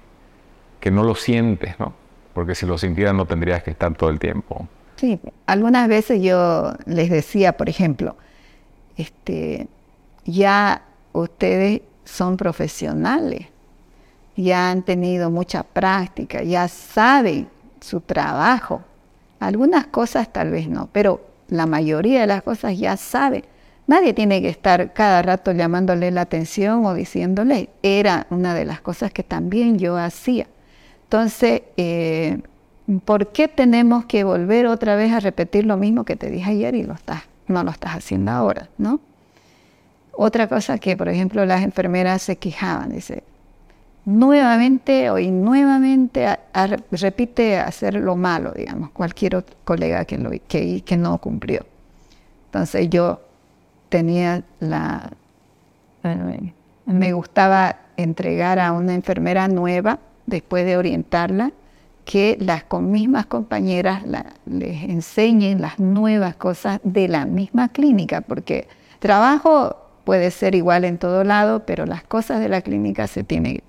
que 0.80 0.92
no 0.92 1.04
lo 1.04 1.16
siente, 1.16 1.76
¿no? 1.80 2.04
porque 2.34 2.56
si 2.56 2.66
lo 2.66 2.78
sintieras 2.78 3.14
no 3.14 3.26
tendrías 3.26 3.64
que 3.64 3.72
estar 3.72 3.94
todo 3.96 4.10
el 4.10 4.20
tiempo. 4.20 4.68
Sí, 4.96 5.20
algunas 5.46 5.88
veces 5.88 6.22
yo 6.22 6.74
les 6.86 7.10
decía, 7.10 7.54
por 7.58 7.70
ejemplo, 7.70 8.16
este, 8.98 9.68
ya 10.26 10.84
ustedes 11.14 11.82
son 12.06 12.38
profesionales, 12.38 13.48
ya 14.36 14.72
han 14.72 14.84
tenido 14.84 15.30
mucha 15.30 15.64
práctica, 15.64 16.44
ya 16.44 16.68
saben 16.68 17.48
su 17.84 18.02
trabajo. 18.02 18.82
Algunas 19.40 19.88
cosas 19.88 20.32
tal 20.32 20.52
vez 20.52 20.70
no, 20.70 20.90
pero 20.92 21.22
la 21.50 21.66
mayoría 21.66 22.22
de 22.22 22.28
las 22.28 22.42
cosas 22.44 22.78
ya 22.78 22.98
saben. 22.98 23.44
Nadie 23.86 24.14
tiene 24.14 24.42
que 24.42 24.50
estar 24.50 24.94
cada 24.94 25.22
rato 25.22 25.52
llamándole 25.52 26.10
la 26.12 26.22
atención 26.22 26.86
o 26.86 26.94
diciéndole. 26.94 27.70
Era 27.84 28.28
una 28.30 28.56
de 28.56 28.66
las 28.66 28.80
cosas 28.80 29.12
que 29.12 29.24
también 29.24 29.78
yo 29.78 29.98
hacía. 29.98 30.48
Entonces, 31.04 31.64
eh, 31.76 32.40
¿por 33.04 33.34
qué 33.34 33.50
tenemos 33.50 34.06
que 34.06 34.24
volver 34.24 34.68
otra 34.68 34.96
vez 34.96 35.12
a 35.12 35.20
repetir 35.20 35.66
lo 35.66 35.76
mismo 35.76 36.06
que 36.06 36.16
te 36.16 36.30
dije 36.30 36.52
ayer 36.52 36.76
y 36.76 36.84
lo 36.84 36.94
estás, 36.94 37.24
no 37.48 37.64
lo 37.64 37.72
estás 37.72 37.98
haciendo 37.98 38.32
ahora, 38.32 38.70
¿no? 38.78 39.02
Otra 40.14 40.48
cosa 40.48 40.78
que, 40.78 40.96
por 40.96 41.10
ejemplo, 41.10 41.46
las 41.46 41.64
enfermeras 41.64 42.22
se 42.22 42.38
quejaban, 42.38 42.94
dice, 42.94 43.24
nuevamente 44.06 45.10
o 45.10 45.20
nuevamente 45.20 46.28
repite 46.92 47.58
hacer 47.58 47.96
lo 47.96 48.16
malo, 48.16 48.52
digamos, 48.52 48.92
cualquier 48.92 49.38
otro 49.38 49.56
colega 49.64 50.06
que, 50.06 50.18
lo, 50.18 50.32
que, 50.48 50.82
que 50.82 50.98
no 50.98 51.18
cumplió. 51.20 51.66
Entonces 52.46 52.90
yo 52.90 53.22
tenía 53.90 54.44
la... 54.60 55.12
me 56.86 57.14
gustaba 57.14 57.78
entregar 57.98 58.60
a 58.60 58.72
una 58.72 58.94
enfermera 58.94 59.48
nueva 59.48 60.00
después 60.26 60.66
de 60.66 60.78
orientarla, 60.78 61.52
que 62.06 62.38
las 62.40 62.66
mismas 62.82 63.28
compañeras 63.28 64.04
les 64.46 64.84
enseñen 64.84 65.62
las 65.62 65.80
nuevas 65.80 66.36
cosas 66.36 66.82
de 66.84 67.08
la 67.08 67.26
misma 67.26 67.70
clínica, 67.70 68.22
porque 68.22 68.68
trabajo 69.00 69.78
puede 70.04 70.32
ser 70.32 70.54
igual 70.54 70.84
en 70.84 70.98
todo 70.98 71.24
lado, 71.24 71.66
pero 71.66 71.86
las 71.86 72.04
cosas 72.04 72.42
de 72.42 72.50
la 72.50 72.62
clínica 72.62 73.08
se 73.08 73.24
tienen. 73.24 73.62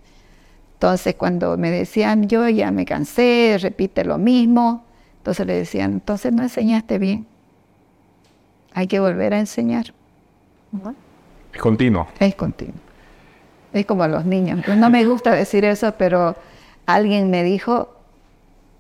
Entonces, 0.84 1.14
cuando 1.14 1.56
me 1.56 1.70
decían, 1.70 2.28
yo 2.28 2.46
ya 2.46 2.70
me 2.70 2.84
cansé, 2.84 3.56
repite 3.58 4.04
lo 4.04 4.18
mismo, 4.18 4.84
entonces 5.16 5.46
le 5.46 5.54
decían, 5.54 5.92
entonces 5.92 6.30
no 6.30 6.42
enseñaste 6.42 6.98
bien. 6.98 7.26
Hay 8.74 8.86
que 8.86 9.00
volver 9.00 9.32
a 9.32 9.38
enseñar. 9.38 9.94
Es 11.54 11.58
continuo. 11.58 12.06
Es 12.20 12.34
continuo. 12.34 12.74
Es 13.72 13.86
como 13.86 14.02
a 14.02 14.08
los 14.08 14.26
niños. 14.26 14.60
No 14.76 14.90
me 14.90 15.06
gusta 15.06 15.30
decir 15.30 15.64
eso, 15.64 15.94
pero 15.96 16.36
alguien 16.84 17.30
me 17.30 17.42
dijo, 17.44 17.88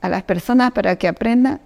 a 0.02 0.10
las 0.10 0.24
personas 0.24 0.72
para 0.72 0.96
que 0.96 1.08
aprendan, 1.08 1.58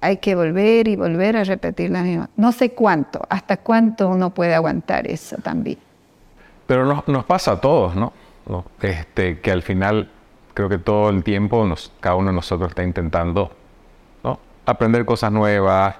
hay 0.00 0.18
que 0.18 0.36
volver 0.36 0.86
y 0.86 0.94
volver 0.94 1.36
a 1.36 1.42
repetir 1.42 1.90
la 1.90 2.04
misma. 2.04 2.30
No 2.36 2.52
sé 2.52 2.74
cuánto, 2.74 3.22
hasta 3.28 3.56
cuánto 3.56 4.08
uno 4.08 4.30
puede 4.30 4.54
aguantar 4.54 5.08
eso 5.08 5.36
también. 5.38 5.78
Pero 6.68 6.86
nos, 6.86 7.08
nos 7.08 7.24
pasa 7.24 7.50
a 7.50 7.60
todos, 7.60 7.96
¿no? 7.96 8.12
Este, 8.82 9.40
que 9.40 9.50
al 9.50 9.62
final 9.62 10.10
creo 10.52 10.68
que 10.68 10.78
todo 10.78 11.10
el 11.10 11.22
tiempo 11.24 11.66
cada 12.00 12.16
uno 12.16 12.28
de 12.30 12.34
nosotros 12.34 12.70
está 12.70 12.82
intentando 12.82 13.50
aprender 14.66 15.04
cosas 15.04 15.30
nuevas, 15.30 15.96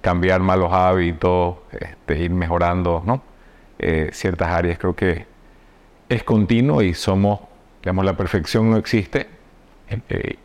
cambiar 0.00 0.40
malos 0.40 0.72
hábitos, 0.72 1.56
este, 1.72 2.18
ir 2.18 2.30
mejorando. 2.30 3.02
Eh, 3.78 4.10
ciertas 4.12 4.48
áreas. 4.48 4.78
Creo 4.78 4.94
que 4.94 5.26
es 6.08 6.22
continuo 6.22 6.82
y 6.82 6.94
somos, 6.94 7.40
digamos, 7.82 8.04
la 8.04 8.16
perfección 8.16 8.70
no 8.70 8.76
existe. 8.76 9.28
Eh, 9.90 10.36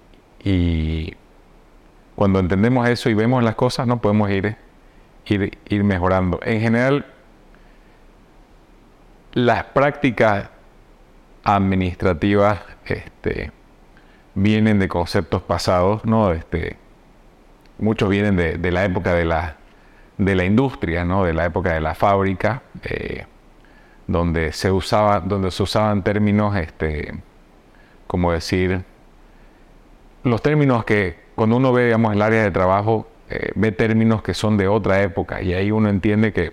y 0.44 1.14
cuando 2.16 2.40
entendemos 2.40 2.88
eso 2.90 3.10
y 3.10 3.14
vemos 3.14 3.44
las 3.44 3.56
cosas, 3.56 3.88
no 3.88 4.02
podemos 4.02 4.30
ir, 4.32 4.58
ir, 5.26 5.58
ir 5.68 5.84
mejorando. 5.84 6.40
En 6.44 6.60
general, 6.60 7.06
las 9.34 9.66
prácticas 9.66 10.50
administrativas 11.44 12.60
este, 12.86 13.52
vienen 14.36 14.80
de 14.80 14.88
conceptos 14.88 15.42
pasados, 15.42 16.06
¿no? 16.06 16.32
Este, 16.32 16.78
muchos 17.78 18.10
vienen 18.10 18.36
de, 18.36 18.72
la 18.72 18.86
época 18.86 19.14
de 19.14 19.26
la, 19.26 19.58
de 20.18 20.36
la 20.36 20.46
industria, 20.46 21.06
¿no? 21.06 21.24
De 21.24 21.34
la 21.34 21.46
época 21.46 21.74
de 21.74 21.82
la 21.82 21.96
fábrica, 21.96 22.62
eh, 22.84 23.26
donde 24.08 24.52
se 24.52 24.72
usaba, 24.72 25.20
donde 25.20 25.52
se 25.52 25.64
usaban 25.64 26.04
términos, 26.04 26.56
este, 26.56 27.14
como 28.08 28.32
decir, 28.32 28.84
los 30.24 30.42
términos 30.42 30.84
que 30.84 31.20
cuando 31.36 31.58
uno 31.58 31.72
ve, 31.72 31.86
digamos, 31.86 32.14
el 32.14 32.22
área 32.22 32.44
de 32.44 32.52
trabajo, 32.52 33.08
eh, 33.30 33.52
ve 33.56 33.72
términos 33.72 34.22
que 34.22 34.34
son 34.34 34.58
de 34.58 34.68
otra 34.68 35.02
época 35.04 35.42
y 35.42 35.54
ahí 35.54 35.72
uno 35.72 35.90
entiende 35.90 36.34
que, 36.34 36.52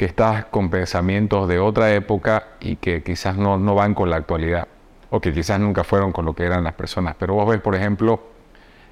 que 0.00 0.06
estás 0.06 0.46
con 0.46 0.70
pensamientos 0.70 1.46
de 1.46 1.58
otra 1.58 1.92
época 1.92 2.46
y 2.58 2.76
que 2.76 3.02
quizás 3.02 3.36
no, 3.36 3.58
no 3.58 3.74
van 3.74 3.92
con 3.92 4.08
la 4.08 4.16
actualidad 4.16 4.66
o 5.10 5.20
que 5.20 5.30
quizás 5.30 5.60
nunca 5.60 5.84
fueron 5.84 6.10
con 6.10 6.24
lo 6.24 6.32
que 6.34 6.44
eran 6.44 6.64
las 6.64 6.72
personas. 6.72 7.16
Pero 7.18 7.34
vos 7.34 7.46
ves, 7.46 7.60
por 7.60 7.74
ejemplo, 7.74 8.22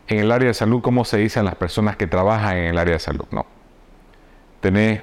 en 0.06 0.18
el 0.18 0.30
área 0.30 0.48
de 0.48 0.52
salud, 0.52 0.82
cómo 0.82 1.06
se 1.06 1.16
dicen 1.16 1.46
las 1.46 1.54
personas 1.54 1.96
que 1.96 2.06
trabajan 2.06 2.58
en 2.58 2.64
el 2.66 2.76
área 2.76 2.92
de 2.92 2.98
salud. 2.98 3.24
No. 3.30 3.46
Tenés 4.60 5.00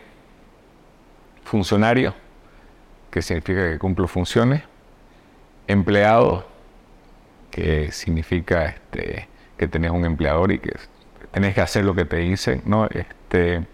funcionario, 1.44 2.14
que 3.10 3.24
significa 3.24 3.72
que 3.72 3.80
cumplo 3.80 4.08
funciones, 4.08 4.62
empleado, 5.66 6.46
que 7.50 7.92
significa 7.92 8.66
este, 8.66 9.28
que 9.58 9.68
tenés 9.68 9.90
un 9.90 10.06
empleador 10.06 10.52
y 10.52 10.60
que 10.60 10.78
tenés 11.32 11.56
que 11.56 11.62
hacer 11.62 11.84
lo 11.84 11.96
que 11.96 12.06
te 12.06 12.18
dicen, 12.18 12.62
¿no? 12.64 12.86
Este, 12.92 13.66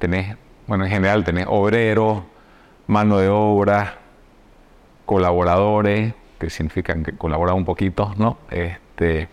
tenés, 0.00 0.36
bueno, 0.72 0.86
en 0.86 0.90
general 0.90 1.22
tenés 1.22 1.44
obreros, 1.50 2.22
mano 2.86 3.18
de 3.18 3.28
obra, 3.28 3.98
colaboradores, 5.04 6.14
que 6.38 6.48
significan 6.48 7.04
que 7.04 7.12
colaboran 7.12 7.56
un 7.56 7.66
poquito, 7.66 8.14
¿no? 8.16 8.38
Este, 8.50 9.28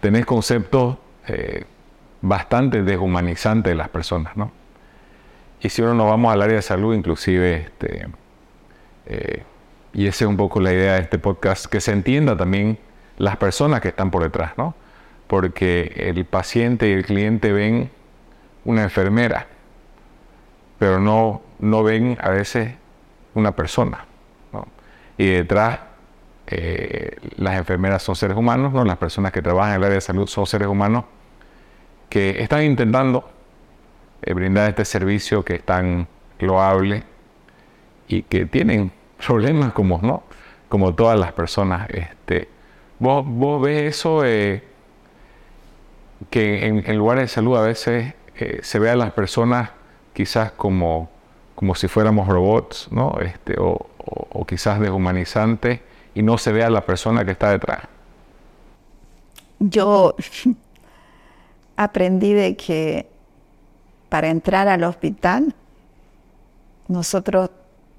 tenés 0.00 0.24
conceptos 0.24 0.96
eh, 1.28 1.66
bastante 2.22 2.82
deshumanizantes 2.82 3.70
de 3.70 3.74
las 3.74 3.90
personas, 3.90 4.34
¿no? 4.34 4.50
Y 5.60 5.68
si 5.68 5.82
uno 5.82 5.92
nos 5.92 6.06
vamos 6.06 6.32
al 6.32 6.40
área 6.40 6.56
de 6.56 6.62
salud, 6.62 6.94
inclusive, 6.94 7.56
este, 7.56 8.06
eh, 9.04 9.42
y 9.92 10.06
esa 10.06 10.24
es 10.24 10.30
un 10.30 10.38
poco 10.38 10.60
la 10.60 10.72
idea 10.72 10.94
de 10.94 11.00
este 11.00 11.18
podcast, 11.18 11.66
que 11.66 11.82
se 11.82 11.92
entienda 11.92 12.34
también 12.34 12.78
las 13.18 13.36
personas 13.36 13.82
que 13.82 13.88
están 13.88 14.10
por 14.10 14.22
detrás, 14.22 14.56
¿no? 14.56 14.74
Porque 15.26 15.92
el 15.96 16.24
paciente 16.24 16.88
y 16.88 16.92
el 16.92 17.04
cliente 17.04 17.52
ven 17.52 17.90
una 18.64 18.84
enfermera, 18.84 19.48
pero 20.78 21.00
no, 21.00 21.42
no 21.58 21.82
ven 21.82 22.18
a 22.20 22.30
veces 22.30 22.74
una 23.34 23.52
persona. 23.52 24.04
Y 25.18 25.26
detrás, 25.26 25.80
eh, 26.46 27.16
las 27.36 27.56
enfermeras 27.56 28.02
son 28.02 28.16
seres 28.16 28.36
humanos, 28.36 28.72
¿no? 28.72 28.84
las 28.84 28.98
personas 28.98 29.32
que 29.32 29.42
trabajan 29.42 29.72
en 29.72 29.76
el 29.76 29.84
área 29.84 29.94
de 29.94 30.00
salud 30.00 30.26
son 30.26 30.46
seres 30.46 30.68
humanos 30.68 31.04
que 32.08 32.42
están 32.42 32.62
intentando 32.62 33.28
eh, 34.22 34.32
brindar 34.34 34.68
este 34.68 34.84
servicio 34.84 35.44
que 35.44 35.54
es 35.54 35.62
tan 35.62 36.06
loable 36.38 37.02
y 38.08 38.22
que 38.22 38.46
tienen 38.46 38.92
problemas 39.24 39.72
como, 39.72 40.00
¿no? 40.02 40.22
como 40.68 40.94
todas 40.94 41.18
las 41.18 41.32
personas. 41.32 41.88
Este, 41.90 42.48
¿Vos, 42.98 43.24
vos 43.26 43.62
ves 43.62 43.96
eso, 43.96 44.24
eh, 44.24 44.62
que 46.30 46.66
en, 46.66 46.96
lugares 46.96 47.24
de 47.24 47.28
salud 47.28 47.56
a 47.56 47.62
veces 47.62 48.14
se 48.62 48.78
ve 48.78 48.90
a 48.90 48.96
las 48.96 49.12
personas 49.12 49.70
quizás 50.16 50.50
como, 50.52 51.10
como 51.54 51.74
si 51.74 51.88
fuéramos 51.88 52.26
robots, 52.26 52.88
¿no? 52.90 53.18
Este, 53.20 53.56
o, 53.58 53.86
quizás 54.46 54.80
deshumanizantes 54.80 55.80
y 56.14 56.22
no 56.22 56.38
se 56.38 56.52
ve 56.52 56.64
a 56.64 56.70
la 56.70 56.80
persona 56.86 57.24
que 57.24 57.32
está 57.32 57.50
detrás. 57.50 57.80
Yo 59.58 60.14
aprendí 61.76 62.32
de 62.32 62.56
que 62.56 63.06
para 64.08 64.28
entrar 64.28 64.68
al 64.68 64.84
hospital 64.84 65.54
nosotros 66.88 67.50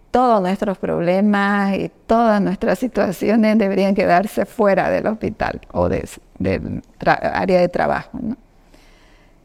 todos 0.10 0.42
nuestros 0.42 0.80
problemas 0.80 1.76
y 1.76 1.92
todas 2.08 2.42
nuestras 2.42 2.80
situaciones 2.80 3.60
deberían 3.60 3.94
quedarse 3.94 4.46
fuera 4.46 4.90
del 4.90 5.06
hospital 5.06 5.62
o 5.74 5.88
del 5.90 6.82
área 7.00 7.60
de 7.60 7.70
trabajo. 7.70 8.18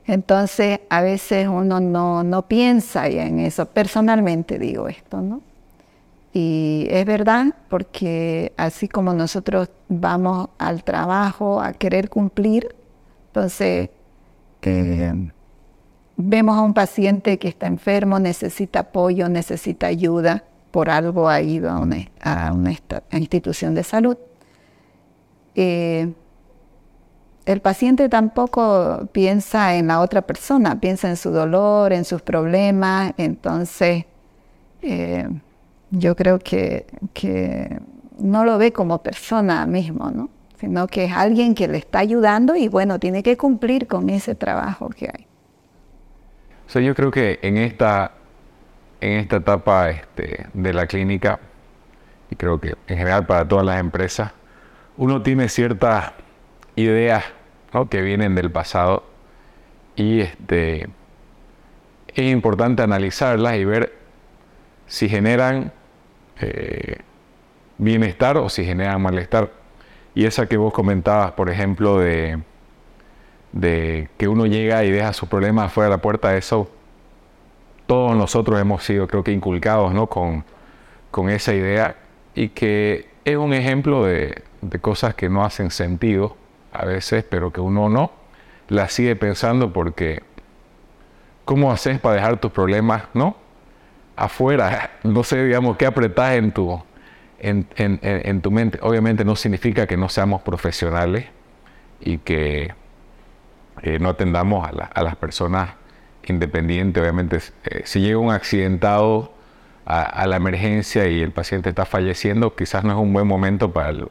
Entonces, 0.06 0.80
a 0.90 1.00
veces 1.00 1.48
uno 1.48 1.80
no, 1.80 2.24
no 2.24 2.42
piensa 2.48 3.06
en 3.06 3.38
eso, 3.38 3.66
personalmente 3.66 4.58
digo 4.58 4.88
esto, 4.88 5.20
¿no? 5.20 5.42
Y 6.32 6.86
es 6.90 7.04
verdad, 7.04 7.54
porque 7.68 8.52
así 8.56 8.88
como 8.88 9.12
nosotros 9.12 9.68
vamos 9.88 10.48
al 10.58 10.82
trabajo 10.82 11.60
a 11.60 11.74
querer 11.74 12.08
cumplir, 12.08 12.74
entonces 13.28 13.90
eh, 14.62 15.30
vemos 16.16 16.56
a 16.56 16.62
un 16.62 16.72
paciente 16.72 17.38
que 17.38 17.48
está 17.48 17.66
enfermo, 17.66 18.18
necesita 18.18 18.80
apoyo, 18.80 19.28
necesita 19.28 19.88
ayuda, 19.88 20.44
por 20.70 20.88
algo 20.88 21.28
ha 21.28 21.42
ido 21.42 21.70
a 21.70 21.78
una, 21.80 22.72
institución 23.12 23.74
de 23.74 23.82
salud. 23.84 24.16
Eh, 25.54 26.12
el 27.46 27.60
paciente 27.60 28.08
tampoco 28.08 29.08
piensa 29.12 29.76
en 29.76 29.88
la 29.88 30.00
otra 30.00 30.22
persona, 30.22 30.78
piensa 30.80 31.08
en 31.08 31.16
su 31.16 31.30
dolor, 31.30 31.92
en 31.92 32.04
sus 32.04 32.22
problemas, 32.22 33.12
entonces 33.16 34.04
eh, 34.82 35.28
yo 35.90 36.16
creo 36.16 36.38
que, 36.38 36.86
no 38.18 38.44
lo 38.44 38.58
ve 38.58 38.72
como 38.72 39.02
persona 39.02 39.66
mismo, 39.66 40.10
¿no? 40.10 40.30
sino 40.58 40.86
que 40.86 41.06
es 41.06 41.12
alguien 41.12 41.54
que 41.54 41.66
le 41.66 41.78
está 41.78 41.98
ayudando 41.98 42.54
y 42.54 42.68
bueno, 42.68 43.00
tiene 43.00 43.24
que 43.24 43.36
cumplir 43.36 43.88
con 43.88 44.08
ese 44.10 44.36
trabajo 44.36 44.90
que 44.90 45.06
hay. 45.06 45.26
O 46.72 46.78
yo 46.78 46.94
creo 46.94 47.10
que 47.10 47.40
en 47.42 47.56
esta 47.56 48.12
en 49.02 49.18
esta 49.18 49.36
etapa 49.36 49.90
este, 49.90 50.46
de 50.54 50.72
la 50.72 50.86
clínica, 50.86 51.40
y 52.30 52.36
creo 52.36 52.60
que 52.60 52.76
en 52.86 52.96
general 52.96 53.26
para 53.26 53.46
todas 53.46 53.66
las 53.66 53.80
empresas, 53.80 54.30
uno 54.96 55.20
tiene 55.22 55.48
ciertas 55.48 56.12
ideas 56.76 57.24
que 57.90 58.02
vienen 58.02 58.34
del 58.34 58.50
pasado 58.50 59.04
y 59.96 60.20
este, 60.20 60.88
es 62.08 62.30
importante 62.30 62.82
analizarlas 62.82 63.56
y 63.56 63.64
ver 63.64 63.92
si 64.86 65.08
generan 65.08 65.72
eh, 66.40 66.98
bienestar 67.78 68.36
o 68.36 68.48
si 68.48 68.64
generan 68.64 69.00
malestar. 69.00 69.50
Y 70.14 70.26
esa 70.26 70.46
que 70.46 70.58
vos 70.58 70.72
comentabas, 70.72 71.32
por 71.32 71.48
ejemplo, 71.48 71.98
de, 71.98 72.42
de 73.52 74.08
que 74.18 74.28
uno 74.28 74.46
llega 74.46 74.84
y 74.84 74.90
deja 74.90 75.12
sus 75.14 75.28
problemas 75.28 75.72
fuera 75.72 75.88
de 75.88 75.96
la 75.96 76.02
puerta, 76.02 76.36
eso 76.36 76.70
todos 77.86 78.16
nosotros 78.16 78.60
hemos 78.60 78.84
sido, 78.84 79.06
creo 79.06 79.24
que, 79.24 79.32
inculcados 79.32 79.92
¿no? 79.92 80.06
con, 80.06 80.44
con 81.10 81.28
esa 81.30 81.54
idea 81.54 81.96
y 82.34 82.48
que 82.48 83.08
es 83.24 83.36
un 83.36 83.52
ejemplo 83.52 84.04
de, 84.04 84.42
de, 84.60 84.78
cosas 84.78 85.14
que 85.14 85.28
no 85.28 85.44
hacen 85.44 85.70
sentido 85.70 86.36
a 86.72 86.84
veces, 86.84 87.24
pero 87.28 87.52
que 87.52 87.60
uno 87.60 87.88
no 87.88 88.12
las 88.68 88.92
sigue 88.92 89.16
pensando 89.16 89.72
porque 89.72 90.22
¿cómo 91.44 91.72
haces 91.72 92.00
para 92.00 92.16
dejar 92.16 92.38
tus 92.38 92.52
problemas, 92.52 93.04
no? 93.14 93.36
afuera, 94.16 94.90
no 95.02 95.24
sé, 95.24 95.44
digamos, 95.44 95.76
qué 95.76 95.86
apretás 95.86 96.34
en 96.34 96.52
tu, 96.52 96.82
en, 97.38 97.66
en, 97.76 97.98
en, 98.02 98.40
tu 98.40 98.50
mente. 98.50 98.78
Obviamente 98.82 99.24
no 99.24 99.36
significa 99.36 99.86
que 99.86 99.96
no 99.96 100.08
seamos 100.08 100.42
profesionales 100.42 101.26
y 102.00 102.18
que 102.18 102.74
eh, 103.82 103.98
no 103.98 104.10
atendamos 104.10 104.66
a, 104.68 104.84
a, 104.84 105.02
las 105.02 105.16
personas 105.16 105.70
independientes. 106.24 107.00
Obviamente, 107.00 107.38
eh, 107.64 107.82
si 107.84 108.00
llega 108.00 108.18
un 108.18 108.30
accidentado 108.30 109.32
a, 109.86 110.02
a, 110.02 110.26
la 110.26 110.36
emergencia 110.36 111.08
y 111.08 111.20
el 111.20 111.32
paciente 111.32 111.70
está 111.70 111.84
falleciendo, 111.84 112.54
quizás 112.54 112.84
no 112.84 112.92
es 112.92 112.98
un 112.98 113.12
buen 113.12 113.26
momento 113.26 113.72
para 113.72 113.90
el, 113.90 114.08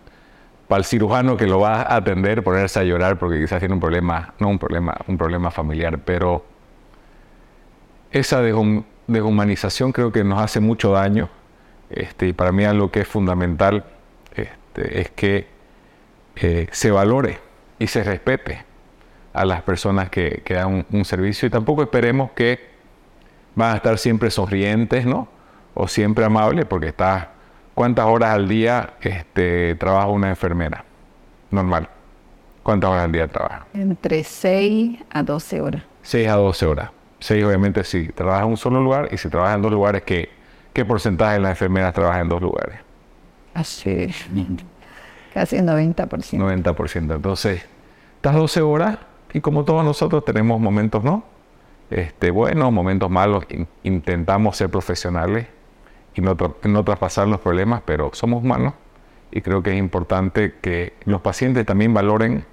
para 0.72 0.80
el 0.80 0.86
cirujano 0.86 1.36
que 1.36 1.48
lo 1.48 1.60
va 1.60 1.82
a 1.82 1.98
atender 1.98 2.46
ponerse 2.46 2.80
a 2.80 2.84
llorar 2.84 3.20
porque 3.20 3.38
quizás 3.42 3.60
tiene 3.60 3.74
un 3.74 3.82
problema, 3.82 4.34
no 4.40 4.48
un 4.48 4.58
problema, 4.58 4.96
un 5.06 5.18
problema 5.18 5.52
familiar, 5.52 6.00
pero 6.00 6.46
esa 8.10 8.42
deshumanización 8.42 9.92
creo 9.92 10.14
que 10.14 10.24
nos 10.24 10.42
hace 10.42 10.62
mucho 10.62 10.94
daño. 10.94 11.28
Este, 11.90 12.30
y 12.30 12.32
para 12.32 12.54
mí 12.54 12.64
algo 12.64 12.90
que 12.90 13.02
es 13.02 13.08
fundamental 13.10 13.84
este, 14.34 15.02
es 15.02 15.12
que 15.12 15.50
eh, 16.38 16.70
se 16.72 16.90
valore 16.90 17.40
y 17.78 17.88
se 17.88 18.06
respete 18.06 18.64
a 19.34 19.44
las 19.44 19.64
personas 19.64 20.10
que, 20.10 20.42
que 20.46 20.54
dan 20.54 20.86
un, 20.90 21.04
servicio 21.04 21.50
y 21.50 21.52
tampoco 21.52 21.84
esperemos 21.84 22.32
que 22.32 22.62
van 23.56 23.74
a 23.74 23.76
estar 23.76 23.98
siempre 23.98 24.32
sonrientes, 24.32 25.06
¿no? 25.06 25.28
O 25.74 25.90
siempre 25.90 26.24
amables, 26.24 26.64
porque 26.64 26.88
está 26.88 27.32
¿cuántas 27.82 28.06
horas 28.06 28.30
al 28.36 28.48
día 28.48 28.94
este, 29.02 29.74
trabaja 29.74 30.06
una 30.06 30.30
enfermera? 30.30 30.86
Normal. 31.50 31.90
¿Cuántas 32.62 32.92
horas 32.92 33.06
al 33.06 33.12
día 33.12 33.28
trabaja? 33.28 33.66
Entre 33.74 34.24
6 34.24 35.00
a 35.10 35.24
12 35.24 35.62
horas. 35.62 35.84
6 36.04 36.28
a 36.28 36.36
12 36.36 36.66
horas. 36.68 36.92
Seis, 37.20 37.44
obviamente, 37.44 37.84
si 37.84 38.10
trabaja 38.10 38.44
en 38.44 38.50
un 38.50 38.58
solo 38.58 38.84
lugar 38.84 39.10
y 39.12 39.18
si 39.18 39.30
trabaja 39.30 39.56
en 39.56 39.64
dos 39.64 39.72
lugares, 39.72 40.04
¿qué, 40.04 40.30
qué 40.74 40.86
porcentaje 40.86 41.34
de 41.34 41.40
las 41.40 41.50
enfermeras 41.50 41.92
trabaja 41.92 42.20
en 42.20 42.30
dos 42.30 42.40
lugares? 42.40 42.78
Así, 43.56 44.14
casi 45.34 45.58
90%. 45.58 46.06
90%. 46.38 47.16
Entonces, 47.16 47.66
estas 48.18 48.36
12 48.36 48.62
horas 48.62 49.00
y 49.34 49.42
como 49.42 49.66
todos 49.66 49.84
nosotros 49.84 50.24
tenemos 50.24 50.62
momentos, 50.62 51.04
¿no? 51.04 51.24
Este, 51.90 52.30
buenos, 52.30 52.72
momentos 52.72 53.10
malos, 53.10 53.44
intentamos 53.82 54.56
ser 54.56 54.70
profesionales 54.70 55.48
y 56.14 56.22
no, 56.22 56.36
traspasar 56.36 57.28
los 57.28 57.40
problemas, 57.40 57.82
pero 57.86 58.12
somos 58.14 58.44
humanos 58.44 58.74
y 59.32 59.42
creo 59.42 59.64
que 59.64 59.72
es 59.72 59.78
importante 59.78 60.56
que 60.62 60.94
los 61.06 61.22
pacientes 61.22 61.66
también 61.66 61.94
valoren 61.94 62.46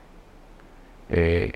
eh, 1.10 1.52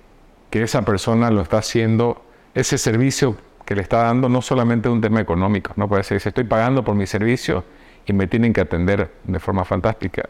que 0.50 0.62
esa 0.62 0.82
persona 0.82 1.30
lo 1.30 1.40
está 1.42 1.58
haciendo 1.58 2.24
ese 2.54 2.76
servicio 2.78 3.36
que 3.64 3.74
le 3.74 3.82
está 3.82 4.02
dando 4.02 4.28
no 4.28 4.42
solamente 4.42 4.88
es 4.88 4.92
un 4.92 5.00
tema 5.00 5.20
económico, 5.20 5.72
no 5.76 5.88
puede 5.88 6.02
ser, 6.02 6.20
si 6.20 6.28
estoy 6.28 6.44
pagando 6.44 6.84
por 6.84 6.94
mi 6.94 7.06
servicio 7.06 7.64
y 8.04 8.12
me 8.12 8.26
tienen 8.26 8.52
que 8.52 8.60
atender 8.60 9.12
de 9.24 9.38
forma 9.38 9.64
fantástica. 9.64 10.28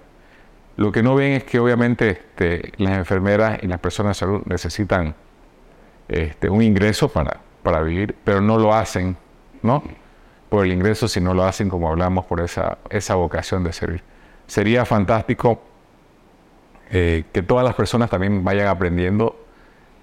Lo 0.77 0.93
que 0.93 1.03
no 1.03 1.15
ven 1.15 1.33
es 1.33 1.45
que 1.45 1.59
obviamente 1.59 2.11
este, 2.11 2.73
las 2.77 2.97
enfermeras 2.99 3.63
y 3.63 3.67
las 3.67 3.79
personas 3.79 4.17
de 4.17 4.21
salud 4.21 4.43
necesitan 4.47 5.15
este, 6.09 6.49
un 6.49 6.63
ingreso 6.63 7.09
para, 7.09 7.41
para 7.63 7.83
vivir, 7.83 8.15
pero 8.25 8.41
no 8.41 8.59
lo 8.59 8.75
hacen, 8.75 9.17
¿no? 9.63 9.83
Por 10.53 10.67
el 10.67 10.73
ingreso, 10.73 11.09
sino 11.09 11.33
lo 11.33 11.45
hacen 11.45 11.71
como 11.71 11.89
hablamos, 11.89 12.27
por 12.27 12.41
esa, 12.41 12.77
esa 12.91 13.15
vocación 13.15 13.65
de 13.65 13.73
servir. 13.73 14.03
Sería 14.47 14.85
fantástico 14.85 15.63
eh, 16.91 17.25
que 17.33 17.43
todas 17.43 17.65
las 17.65 17.75
personas 17.75 18.11
también 18.11 18.45
vayan 18.45 18.69
aprendiendo 18.69 19.47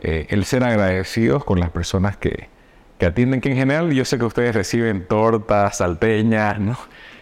eh, 0.02 0.26
el 0.30 0.46
ser 0.46 0.64
agradecidos 0.64 1.46
con 1.46 1.60
las 1.60 1.70
personas 1.70 2.18
que, 2.18 2.50
que, 2.98 3.06
atienden, 3.06 3.42
que 3.42 3.52
en 3.52 3.58
general 3.58 3.92
yo 3.92 4.04
sé 4.06 4.18
que 4.18 4.26
ustedes 4.26 4.56
reciben 4.56 5.06
tortas, 5.06 5.78
salteñas, 5.78 6.60
¿no? 6.60 6.78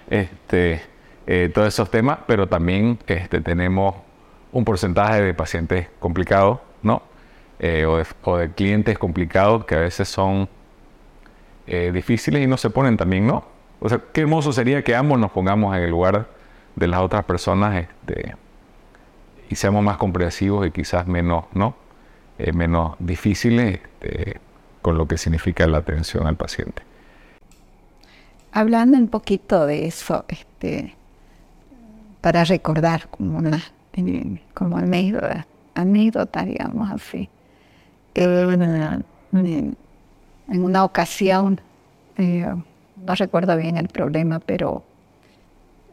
este, 0.09 0.81
eh, 1.25 1.51
todos 1.53 1.67
esos 1.67 1.91
temas, 1.91 2.19
pero 2.27 2.47
también 2.47 2.97
este, 3.07 3.41
tenemos 3.41 3.95
un 4.53 4.63
porcentaje 4.63 5.21
de 5.21 5.33
pacientes 5.33 5.89
complicados, 5.99 6.59
¿no? 6.81 7.03
Eh, 7.59 7.85
o, 8.23 8.37
de, 8.37 8.51
clientes 8.51 8.97
complicados 8.97 9.65
que 9.65 9.75
a 9.75 9.79
veces 9.79 10.07
son 10.07 10.47
difíciles 11.67 12.41
y 12.41 12.47
no 12.47 12.57
se 12.57 12.69
ponen 12.69 12.97
también, 12.97 13.27
¿no? 13.27 13.43
O 13.79 13.89
sea, 13.89 14.01
qué 14.11 14.21
hermoso 14.21 14.51
sería 14.51 14.83
que 14.83 14.95
ambos 14.95 15.19
nos 15.19 15.31
pongamos 15.31 15.75
en 15.75 15.83
el 15.83 15.91
lugar 15.91 16.27
de 16.75 16.87
las 16.87 17.01
otras 17.01 17.25
personas 17.25 17.75
este, 17.75 18.35
y 19.49 19.55
seamos 19.55 19.83
más 19.83 19.97
comprensivos 19.97 20.65
y 20.65 20.71
quizás 20.71 21.07
menos, 21.07 21.45
¿no? 21.53 21.75
Eh, 22.39 22.53
menos 22.53 22.95
difíciles 22.99 23.79
este, 23.99 24.39
con 24.81 24.97
lo 24.97 25.07
que 25.07 25.17
significa 25.17 25.67
la 25.67 25.79
atención 25.79 26.27
al 26.27 26.35
paciente. 26.35 26.83
Hablando 28.51 28.97
un 28.97 29.07
poquito 29.07 29.65
de 29.65 29.87
eso, 29.87 30.25
este, 30.27 30.95
para 32.21 32.43
recordar 32.43 33.07
como 33.09 33.37
una 33.37 33.61
como 34.53 34.77
anécdota, 34.77 35.47
anécdota 35.73 36.45
digamos 36.45 36.91
así. 36.91 37.29
En 40.49 40.63
una 40.63 40.83
ocasión, 40.83 41.59
eh, 42.17 42.45
no 43.05 43.15
recuerdo 43.15 43.55
bien 43.57 43.77
el 43.77 43.87
problema, 43.87 44.39
pero 44.39 44.83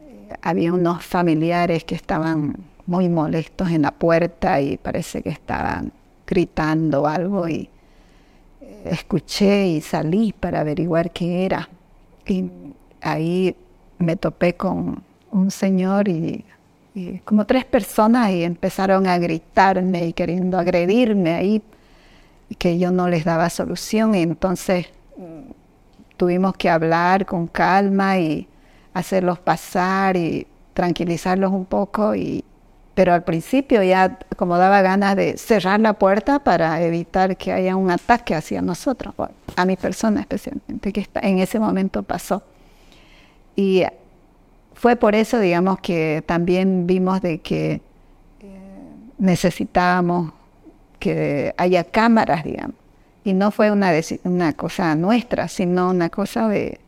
eh, 0.01 0.33
había 0.41 0.73
unos 0.73 1.03
familiares 1.03 1.83
que 1.83 1.95
estaban 1.95 2.55
muy 2.87 3.09
molestos 3.09 3.69
en 3.71 3.83
la 3.83 3.91
puerta 3.91 4.61
y 4.61 4.77
parece 4.77 5.21
que 5.21 5.29
estaban 5.29 5.91
gritando 6.25 7.07
algo 7.07 7.47
y 7.47 7.69
eh, 8.61 8.83
escuché 8.85 9.67
y 9.67 9.81
salí 9.81 10.33
para 10.33 10.61
averiguar 10.61 11.11
qué 11.11 11.45
era. 11.45 11.69
Y 12.25 12.49
ahí 13.01 13.55
me 13.97 14.15
topé 14.15 14.55
con 14.55 15.03
un 15.31 15.51
señor 15.51 16.07
y, 16.07 16.43
como 17.25 17.45
tres 17.45 17.65
personas 17.65 18.31
y 18.31 18.43
empezaron 18.43 19.05
a 19.05 19.17
gritarme 19.17 20.05
y 20.07 20.13
queriendo 20.13 20.57
agredirme 20.57 21.33
ahí, 21.33 21.61
que 22.57 22.77
yo 22.77 22.91
no 22.91 23.07
les 23.07 23.25
daba 23.25 23.49
solución 23.49 24.15
y 24.15 24.21
entonces 24.21 24.87
mm, 25.17 25.51
tuvimos 26.17 26.55
que 26.55 26.69
hablar 26.69 27.25
con 27.25 27.47
calma 27.47 28.19
y 28.19 28.47
hacerlos 28.93 29.39
pasar 29.39 30.15
y 30.15 30.47
tranquilizarlos 30.73 31.51
un 31.51 31.65
poco 31.65 32.15
y, 32.15 32.43
pero 32.93 33.13
al 33.13 33.23
principio 33.23 33.83
ya 33.83 34.17
como 34.37 34.57
daba 34.57 34.81
ganas 34.81 35.15
de 35.15 35.37
cerrar 35.37 35.79
la 35.79 35.93
puerta 35.93 36.39
para 36.39 36.81
evitar 36.81 37.35
que 37.37 37.51
haya 37.51 37.75
un 37.75 37.91
ataque 37.91 38.35
hacia 38.35 38.61
nosotros, 38.61 39.13
a 39.55 39.65
mi 39.65 39.75
persona 39.75 40.21
especialmente, 40.21 40.93
que 40.93 41.07
en 41.21 41.39
ese 41.39 41.59
momento 41.59 42.03
pasó. 42.03 42.43
Y 43.55 43.83
fue 44.73 44.95
por 44.95 45.15
eso, 45.15 45.39
digamos, 45.39 45.79
que 45.79 46.23
también 46.25 46.87
vimos 46.87 47.21
de 47.21 47.39
que 47.39 47.71
eh, 47.71 47.81
necesitábamos 49.17 50.33
que 50.97 51.53
haya 51.57 51.83
cámaras, 51.83 52.43
digamos. 52.43 52.75
Y 53.23 53.33
no 53.33 53.51
fue 53.51 53.71
una, 53.71 53.91
una 54.23 54.53
cosa 54.53 54.95
nuestra, 54.95 55.47
sino 55.47 55.89
una 55.89 56.09
cosa 56.09 56.47
de, 56.47 56.79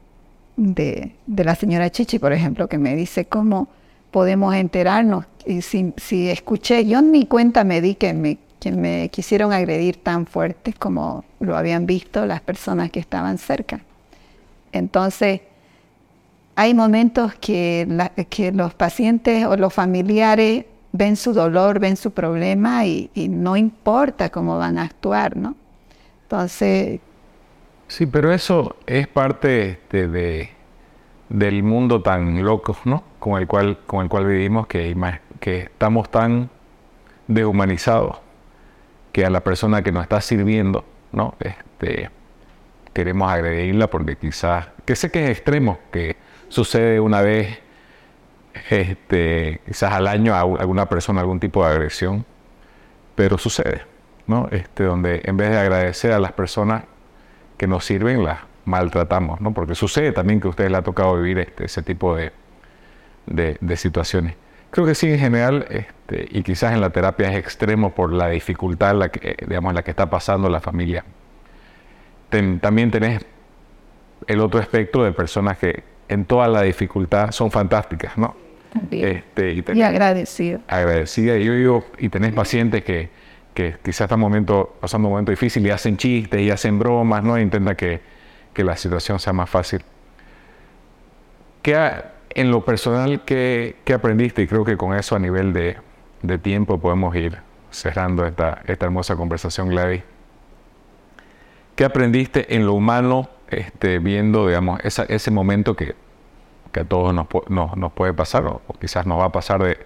de, 0.56 1.14
la 1.28 1.56
señora 1.56 1.90
Chichi, 1.90 2.20
por 2.20 2.34
ejemplo, 2.34 2.68
que 2.68 2.78
me 2.78 2.96
dice 2.96 3.26
cómo 3.26 3.68
podemos 4.12 4.54
enterarnos. 4.56 5.26
Y 5.46 5.62
si, 5.62 5.94
si 5.98 6.30
escuché, 6.30 6.86
yo 6.86 7.02
ni 7.02 7.26
cuenta 7.26 7.64
me 7.64 7.82
di 7.82 7.96
que 7.96 8.14
me, 8.14 8.38
que 8.60 8.72
me 8.72 9.10
quisieron 9.10 9.54
agredir 9.54 10.04
tan 10.04 10.26
fuerte 10.26 10.74
como 10.74 11.24
lo 11.40 11.58
habían 11.58 11.86
visto 11.86 12.26
las 12.26 12.42
personas 12.42 12.92
que 12.92 13.00
estaban 13.00 13.38
cerca. 13.38 13.82
Entonces, 14.72 15.42
hay 16.56 16.74
momentos 16.74 17.36
que 17.36 17.88
los 18.54 18.74
pacientes 18.74 19.46
o 19.46 19.56
los 19.58 19.74
familiares 19.74 20.66
ven 20.98 21.16
su 21.16 21.34
dolor, 21.34 21.80
ven 21.80 21.96
su 21.96 22.12
problema 22.12 22.86
y, 22.86 23.10
no 23.30 23.56
importa 23.56 24.30
cómo 24.30 24.58
van 24.58 24.78
a 24.78 24.84
actuar, 24.84 25.38
¿no? 25.38 25.56
Entonces... 26.24 27.00
Sí, 27.88 28.06
pero 28.06 28.34
eso 28.34 28.76
es 28.86 29.08
parte 29.08 29.72
este, 29.72 30.08
de, 30.08 30.50
del 31.30 31.64
mundo 31.64 32.02
tan 32.02 32.44
loco, 32.44 32.76
¿no? 32.84 33.04
con 33.20 33.40
el 33.42 33.48
cual, 33.48 33.80
con 33.86 34.04
el 34.04 34.10
cual 34.10 34.26
vivimos, 34.26 34.68
que, 34.68 34.96
que 35.40 35.60
estamos 35.60 36.10
tan 36.10 36.50
deshumanizados 37.28 38.18
que 39.12 39.26
a 39.26 39.30
la 39.30 39.42
persona 39.42 39.82
que 39.82 39.92
nos 39.92 40.04
está 40.04 40.22
sirviendo, 40.22 40.86
¿no? 41.12 41.36
Este, 41.40 42.10
queremos 42.94 43.32
agredirla 43.32 43.88
porque 43.88 44.16
quizás, 44.16 44.68
que 44.86 44.96
sé 44.96 45.12
que 45.12 45.26
es 45.26 45.32
extremo, 45.32 45.80
que 45.92 46.18
sucede 46.50 47.00
una 47.00 47.22
vez, 47.22 47.60
este, 48.70 49.62
quizás 49.66 49.94
al 49.94 50.08
año 50.08 50.34
a 50.34 50.42
alguna 50.42 50.88
persona 50.88 51.22
algún 51.22 51.40
tipo 51.40 51.66
de 51.66 51.72
agresión, 51.72 52.26
pero 53.16 53.38
sucede, 53.38 53.82
¿no? 54.28 54.48
Este, 54.52 54.84
donde 54.84 55.22
en 55.24 55.38
vez 55.38 55.50
de 55.50 55.58
agradecer 55.58 56.12
a 56.12 56.20
las 56.20 56.32
personas 56.34 56.84
que 57.58 57.68
nos 57.68 57.86
sirven, 57.86 58.24
las 58.24 58.40
maltratamos, 58.66 59.42
¿no? 59.42 59.54
Porque 59.54 59.76
sucede 59.76 60.12
también 60.12 60.40
que 60.40 60.48
a 60.48 60.50
ustedes 60.50 60.70
les 60.70 60.80
ha 60.80 60.84
tocado 60.84 61.16
vivir 61.16 61.40
este, 61.40 61.66
ese 61.66 61.82
tipo 61.82 62.16
de, 62.16 62.32
de, 63.26 63.78
situaciones. 63.78 64.36
Creo 64.70 64.86
que 64.86 64.96
sí, 64.96 65.10
en 65.10 65.20
general, 65.20 65.66
este, 65.70 66.28
y 66.30 66.44
quizás 66.44 66.74
en 66.74 66.82
la 66.82 66.90
terapia 66.90 67.32
es 67.32 67.38
extremo 67.38 67.96
por 67.96 68.12
la 68.12 68.30
dificultad 68.30 68.96
la 68.96 69.10
que, 69.10 69.36
digamos, 69.48 69.74
la 69.74 69.84
que 69.84 69.92
está 69.92 70.10
pasando 70.10 70.50
la 70.50 70.60
familia. 70.60 71.06
también 72.30 72.92
tenés 72.92 73.26
el 74.28 74.42
otro 74.42 74.60
espectro 74.60 75.04
de 75.04 75.12
personas 75.12 75.58
que 75.58 75.84
en 76.10 76.26
toda 76.26 76.48
la 76.48 76.62
dificultad 76.62 77.32
son 77.32 77.52
fantásticas, 77.52 78.18
¿no? 78.18 78.36
Este, 78.92 79.54
y, 79.54 79.64
y 79.74 79.82
agradecido. 79.82 80.60
Agradecida. 80.68 81.38
Y 81.38 81.46
yo 81.46 81.54
digo, 81.54 81.86
y 81.98 82.10
tenés 82.10 82.34
pacientes 82.34 82.84
que, 82.84 83.10
que 83.54 83.76
quizás 83.84 84.02
están 84.02 84.20
momento, 84.20 84.78
pasando 84.80 85.08
un 85.08 85.14
momento 85.14 85.32
difícil 85.32 85.66
y 85.66 85.70
hacen 85.70 85.98
chistes 85.98 86.42
y 86.42 86.52
hacen 86.52 86.78
bromas, 86.80 87.24
¿no? 87.24 87.38
E 87.38 87.42
intenta 87.42 87.76
que, 87.76 88.02
que 88.54 88.64
la 88.64 88.76
situación 88.76 89.20
sea 89.20 89.34
más 89.34 89.50
fácil. 89.50 89.82
¿Qué 91.62 91.76
en 92.30 92.52
lo 92.52 92.64
personal, 92.64 93.24
¿qué, 93.26 93.78
¿qué, 93.84 93.94
aprendiste? 93.94 94.44
Y 94.44 94.48
creo 94.48 94.64
que 94.64 94.78
con 94.78 94.94
eso 94.94 95.16
a 95.16 95.20
nivel 95.20 95.54
de, 95.54 95.78
de 96.22 96.38
tiempo 96.38 96.78
podemos 96.78 97.16
ir 97.16 97.40
cerrando 97.72 98.26
esta, 98.26 98.62
esta 98.68 98.86
hermosa 98.86 99.16
conversación, 99.16 99.70
Gladys. 99.70 100.04
¿Qué 101.76 101.84
aprendiste 101.84 102.56
en 102.56 102.66
lo 102.66 102.74
humano 102.74 103.30
este, 103.50 104.00
viendo, 104.00 104.48
digamos, 104.48 104.80
esa, 104.84 105.04
ese 105.04 105.32
momento 105.32 105.76
que, 105.76 105.96
que 106.72 106.82
a 106.82 106.86
todos 106.86 107.14
nos, 107.14 107.28
nos, 107.50 107.92
puede 107.94 108.14
pasar, 108.14 108.46
o, 108.46 108.62
quizás 108.80 109.06
nos 109.06 109.20
va 109.20 109.26
a 109.26 109.32
pasar 109.32 109.64
de, 109.64 109.78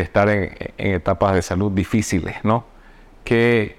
estar 0.00 0.28
en, 0.28 0.54
etapas 0.76 1.34
de 1.34 1.42
salud 1.42 1.72
difíciles, 1.72 2.36
¿no? 2.44 2.64
¿Qué, 3.24 3.76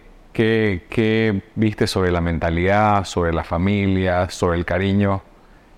viste 1.56 1.88
sobre 1.88 2.12
la 2.12 2.22
mentalidad, 2.22 3.06
sobre 3.06 3.34
la 3.34 3.44
familia, 3.44 4.30
sobre 4.30 4.58
el 4.58 4.66
cariño? 4.66 5.22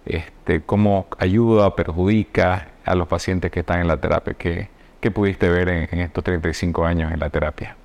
Este, 0.05 0.61
¿Cómo 0.61 1.07
ayuda, 1.19 1.75
perjudica 1.75 2.69
a 2.85 2.95
los 2.95 3.07
pacientes 3.07 3.51
que 3.51 3.59
están 3.61 3.81
en 3.81 3.87
la 3.87 3.97
terapia? 3.97 4.33
¿Qué, 4.33 4.69
qué 4.99 5.11
pudiste 5.11 5.49
ver 5.49 5.69
en, 5.69 5.89
en, 5.91 5.99
estos 5.99 6.23
35 6.23 6.85
años 6.85 7.11
en 7.11 7.19
la 7.19 7.29
terapia? 7.29 7.75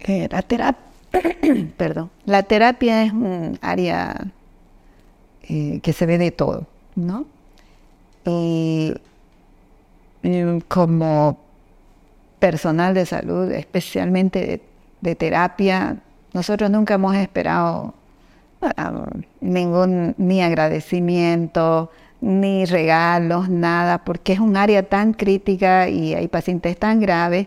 Eh, 0.00 0.28
la 0.30 0.42
terapia 0.42 0.86
Perdón. 1.76 2.10
La 2.24 2.42
terapia 2.42 3.04
es 3.04 3.12
un 3.12 3.58
área 3.62 4.16
eh, 5.48 5.80
que 5.82 5.92
se 5.92 6.06
ve 6.06 6.18
de 6.18 6.30
todo, 6.32 6.66
¿no? 6.94 7.24
Y, 8.24 8.94
como 10.66 11.38
personal 12.40 12.94
de 12.94 13.06
salud, 13.06 13.52
especialmente 13.52 14.60
de, 15.00 15.14
terapia, 15.14 15.98
nosotros 16.32 16.68
nunca 16.68 16.94
hemos 16.94 17.14
esperado 17.14 17.94
ningún 19.40 20.16
ni 20.18 20.42
agradecimiento, 20.42 21.92
ni 22.20 22.64
regalos, 22.64 23.48
nada, 23.48 23.98
porque 23.98 24.32
es 24.32 24.40
un 24.40 24.56
área 24.56 24.82
tan 24.82 25.12
crítica 25.12 25.88
y 25.88 26.14
hay 26.14 26.26
pacientes 26.26 26.76
tan 26.76 26.98
graves 26.98 27.46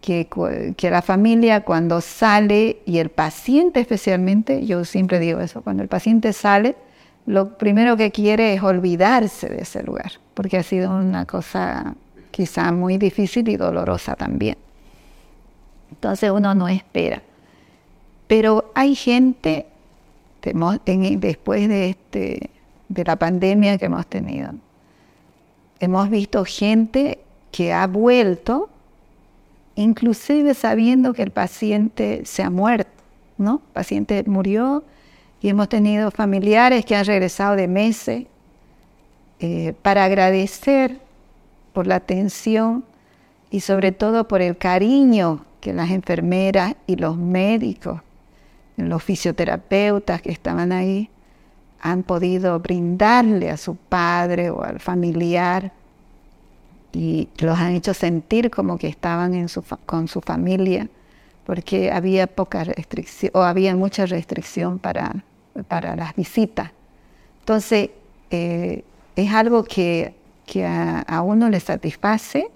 que, 0.00 0.28
que, 0.76 0.90
la 0.90 1.02
familia 1.02 1.62
cuando 1.62 2.00
sale 2.00 2.78
y 2.86 2.98
el 2.98 3.08
paciente 3.08 3.80
especialmente, 3.80 4.64
yo 4.64 4.84
siempre 4.84 5.18
digo 5.18 5.40
eso, 5.40 5.62
cuando 5.62 5.82
el 5.82 5.88
paciente 5.88 6.32
sale, 6.32 6.76
lo 7.26 7.56
primero 7.56 7.96
que 7.96 8.10
quiere 8.10 8.54
es 8.54 8.62
olvidarse 8.62 9.48
de 9.48 9.62
ese 9.62 9.82
lugar, 9.82 10.12
porque 10.34 10.56
ha 10.58 10.62
sido 10.62 10.90
una 10.90 11.24
cosa 11.26 11.94
quizá 12.30 12.72
muy 12.72 12.98
difícil 12.98 13.48
y 13.48 13.56
dolorosa 13.56 14.16
también. 14.16 14.56
Entonces 15.90 16.30
uno 16.30 16.54
no 16.54 16.68
espera. 16.68 17.22
Pero 18.26 18.72
hay 18.74 18.94
gente, 18.94 19.66
después 20.42 21.68
de, 21.68 21.90
este, 21.90 22.50
de 22.88 23.04
la 23.04 23.16
pandemia 23.16 23.78
que 23.78 23.84
hemos 23.86 24.06
tenido, 24.06 24.52
hemos 25.78 26.10
visto 26.10 26.44
gente 26.44 27.20
que 27.50 27.72
ha 27.72 27.86
vuelto 27.86 28.70
inclusive 29.74 30.54
sabiendo 30.54 31.12
que 31.12 31.22
el 31.22 31.30
paciente 31.30 32.22
se 32.24 32.42
ha 32.42 32.50
muerto, 32.50 32.90
¿no? 33.38 33.62
El 33.66 33.72
paciente 33.72 34.24
murió 34.26 34.84
y 35.42 35.48
hemos 35.48 35.68
tenido 35.68 36.10
familiares 36.12 36.84
que 36.84 36.94
han 36.94 37.04
regresado 37.04 37.56
de 37.56 37.66
meses 37.66 38.26
eh, 39.40 39.74
para 39.82 40.04
agradecer 40.04 41.00
por 41.72 41.88
la 41.88 41.96
atención 41.96 42.84
y 43.50 43.60
sobre 43.60 43.90
todo 43.90 44.28
por 44.28 44.40
el 44.40 44.56
cariño 44.56 45.44
que 45.60 45.72
las 45.72 45.90
enfermeras 45.90 46.76
y 46.86 46.94
los 46.94 47.16
médicos, 47.16 48.00
los 48.76 49.02
fisioterapeutas 49.02 50.22
que 50.22 50.30
estaban 50.30 50.70
ahí, 50.70 51.10
han 51.80 52.04
podido 52.04 52.60
brindarle 52.60 53.50
a 53.50 53.56
su 53.56 53.74
padre 53.74 54.50
o 54.50 54.62
al 54.62 54.78
familiar 54.78 55.72
y 56.92 57.28
los 57.38 57.58
han 57.58 57.72
hecho 57.72 57.94
sentir 57.94 58.48
como 58.48 58.78
que 58.78 58.86
estaban 58.86 59.34
en 59.34 59.48
su, 59.48 59.64
con 59.86 60.06
su 60.06 60.20
familia, 60.20 60.88
porque 61.44 61.90
había 61.90 62.28
poca 62.28 62.62
restricción 62.62 63.32
o 63.34 63.42
había 63.42 63.74
mucha 63.74 64.06
restricción 64.06 64.78
para, 64.78 65.24
para 65.68 65.96
las 65.96 66.14
visitas. 66.14 66.70
Entonces, 67.40 67.90
eh, 68.30 68.84
es 69.16 69.32
algo 69.32 69.64
que, 69.64 70.14
que 70.46 70.64
a, 70.64 71.22
uno 71.22 71.48
le 71.48 71.60
satisface 71.60 72.48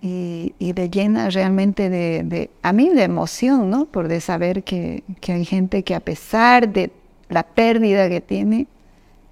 y, 0.00 0.54
y 0.58 0.72
le 0.72 0.90
llena 0.90 1.30
realmente 1.30 1.90
de, 1.90 2.22
de, 2.24 2.50
a 2.62 2.72
mí 2.72 2.88
de 2.88 3.04
emoción, 3.04 3.70
¿no? 3.70 3.86
Por 3.86 4.08
de 4.08 4.20
saber 4.20 4.64
que, 4.64 5.04
que 5.20 5.32
hay 5.32 5.44
gente 5.44 5.82
que 5.82 5.94
a 5.94 6.00
pesar 6.00 6.72
de 6.72 6.90
la 7.28 7.44
pérdida 7.44 8.08
que 8.08 8.20
tiene, 8.20 8.66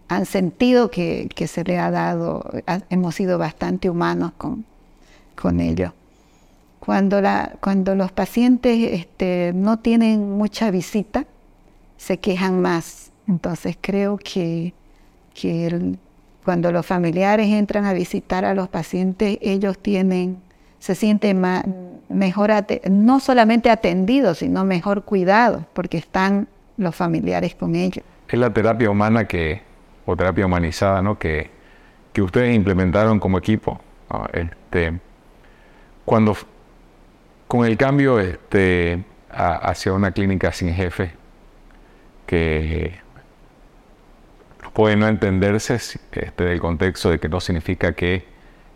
han 0.09 0.25
sentido 0.25 0.91
que, 0.91 1.29
se 1.47 1.65
le 1.65 1.79
ha 1.79 1.91
dado, 1.91 2.51
hemos 2.89 3.15
sido 3.15 3.39
bastante 3.39 3.91
humanos 3.91 4.33
con, 4.39 4.65
con 5.35 5.61
ello. 5.61 5.93
Cuando, 6.81 7.21
la, 7.21 7.57
cuando 7.61 7.95
los 7.95 8.11
pacientes 8.13 8.93
este, 8.93 9.53
no 9.55 9.79
tienen 9.79 10.31
mucha 10.31 10.71
visita, 10.71 11.27
se 11.99 12.19
quejan 12.19 12.63
más. 12.63 13.13
Entonces 13.27 13.77
creo 13.79 14.17
que, 14.17 14.73
que 15.35 15.97
cuando 16.43 16.73
los 16.73 16.87
familiares 16.87 17.49
entran 17.49 17.85
a 17.85 17.93
visitar 17.93 18.47
a 18.47 18.55
los 18.55 18.69
pacientes, 18.69 19.37
ellos 19.43 19.79
tienen, 19.79 20.39
se 20.79 20.95
sienten 20.95 21.43
más, 21.43 21.65
mejor, 22.09 22.51
no 22.91 23.21
solamente 23.21 23.69
atendidos, 23.69 24.39
sino 24.39 24.65
mejor 24.65 25.05
cuidados, 25.05 25.65
porque 25.75 25.99
están 25.99 26.49
los 26.79 26.97
familiares 26.97 27.55
con 27.55 27.75
ellos. 27.75 28.03
Es 28.29 28.39
la 28.39 28.51
terapia 28.51 28.89
humana 28.91 29.27
que, 29.27 29.61
o 30.07 30.17
terapia 30.17 30.47
humanizada, 30.47 31.03
¿no? 31.03 31.19
Que, 31.19 31.51
que 32.15 32.23
ustedes 32.23 32.55
implementaron 32.55 33.21
como 33.21 33.37
equipo. 33.37 33.81
Este, 34.33 34.99
cuando 36.07 36.35
con 37.47 37.67
el 37.67 37.77
cambio 37.77 38.19
este, 38.19 39.05
hacia 39.31 39.93
una 39.93 40.13
clínica 40.13 40.53
sin 40.53 40.73
jefe, 40.73 41.18
que 42.29 43.01
puede 44.75 44.97
no 44.97 45.09
entenderse 45.09 45.77
este, 45.77 46.31
del 46.37 46.61
contexto 46.61 47.11
de 47.11 47.19
que 47.19 47.29
no 47.31 47.41
significa 47.41 47.95
que 47.95 48.27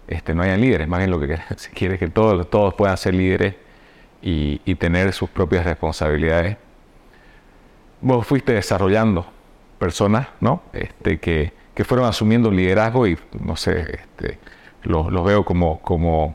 este, 0.09 0.34
no 0.34 0.42
hayan 0.42 0.62
líderes, 0.62 0.88
más 0.88 1.00
bien 1.00 1.11
lo 1.11 1.20
que 1.20 1.38
se 1.57 1.70
quiere 1.70 1.98
que 2.00 2.09
todos, 2.09 2.48
todos 2.48 2.72
puedan 2.72 2.96
ser 2.96 3.14
líderes 3.14 3.57
y, 4.22 4.62
y 4.64 4.74
tener 4.76 5.12
sus 5.12 5.28
propias 5.28 5.66
responsabilidades. 5.66 6.57
Vos 8.00 8.26
fuiste 8.26 8.55
desarrollando 8.55 9.26
personas, 9.78 10.28
¿no? 10.40 10.62
Este, 10.72 11.20
que, 11.20 11.53
que 11.74 11.84
fueron 11.84 12.07
asumiendo 12.07 12.50
liderazgo 12.50 13.07
y, 13.07 13.18
no 13.38 13.57
sé, 13.57 13.80
este, 13.80 14.38
los, 14.84 15.12
veo 15.24 15.44
como, 15.44 15.80
como, 15.82 16.34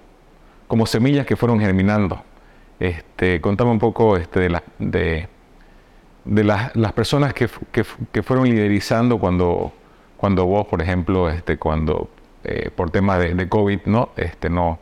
como 0.68 0.86
semillas 0.86 1.26
que 1.26 1.36
fueron 1.36 1.60
germinando. 1.60 2.22
Este, 2.80 3.42
contame 3.42 3.72
un 3.72 3.80
poco 3.80 4.18
este, 4.18 4.42
de, 4.42 4.62
de, 4.78 5.30
de 6.28 6.44
las, 6.44 6.76
las 6.76 6.94
personas 6.94 7.34
que, 7.34 7.50
que, 7.72 7.84
que, 8.12 8.24
fueron 8.24 8.46
liderizando 8.50 9.18
cuando, 9.18 9.74
cuando 10.18 10.46
vos, 10.46 10.68
por 10.68 10.82
ejemplo, 10.82 11.30
este, 11.30 11.58
cuando 11.58 12.10
eh, 12.44 12.70
por 12.76 12.92
temas 12.92 13.20
de, 13.20 13.50
COVID, 13.50 13.82
¿no? 13.86 14.10
Este, 14.16 14.50
no, 14.50 14.80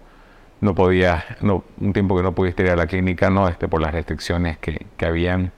no 0.62 0.76
podías, 0.76 1.24
no, 1.42 1.64
un 1.80 1.94
tiempo 1.94 2.18
que 2.18 2.24
no 2.24 2.34
pudiste 2.34 2.64
ir 2.64 2.72
a 2.72 2.76
la 2.76 2.88
clínica, 2.88 3.30
¿no? 3.30 3.48
Este, 3.48 3.68
por 3.68 3.82
las 3.82 3.94
restricciones 3.94 4.58
que, 4.58 4.86
que 4.98 5.06
habían 5.06 5.52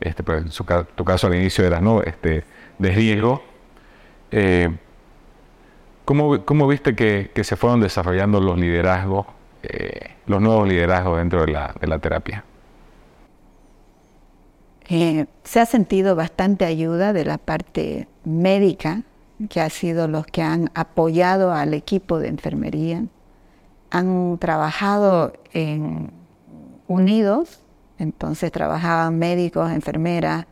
este, 0.00 0.22
pero 0.22 0.38
en 0.38 0.50
tu 0.50 1.04
caso 1.04 1.26
al 1.26 1.34
inicio 1.34 1.64
era 1.64 1.80
¿no? 1.80 2.02
este, 2.02 2.44
de 2.78 2.90
riesgo. 2.90 3.42
Eh, 4.30 4.74
¿cómo, 6.04 6.68
viste 6.68 6.94
que, 6.94 7.30
se 7.42 7.56
fueron 7.56 7.80
desarrollando 7.80 8.40
los 8.40 8.58
liderazgos, 8.58 9.26
eh, 9.62 10.14
los 10.26 10.40
nuevos 10.40 10.68
liderazgos 10.68 11.18
dentro 11.18 11.46
de 11.46 11.52
la, 11.52 11.74
de 11.80 11.86
la 11.86 11.98
terapia? 11.98 12.44
Eh, 14.88 15.26
se 15.44 15.60
ha 15.60 15.66
sentido 15.66 16.14
bastante 16.14 16.64
ayuda 16.64 17.12
de 17.12 17.24
la 17.24 17.38
parte 17.38 18.08
médica, 18.24 19.02
que 19.50 19.60
ha 19.60 19.68
sido 19.68 20.08
los 20.08 20.26
que 20.26 20.42
han 20.42 20.70
apoyado 20.74 21.52
al 21.52 21.74
equipo 21.74 22.18
de 22.18 22.28
enfermería. 22.28 23.04
Han 23.90 24.38
trabajado 24.38 25.32
en, 25.52 26.10
unidos 26.88 27.60
entonces 27.98 28.52
trabajaban 28.52 29.18
médicos, 29.18 29.70
enfermeras 29.70 30.46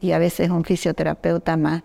y 0.00 0.12
a 0.12 0.18
veces 0.18 0.50
un 0.50 0.64
fisioterapeuta 0.64 1.56
más 1.56 1.82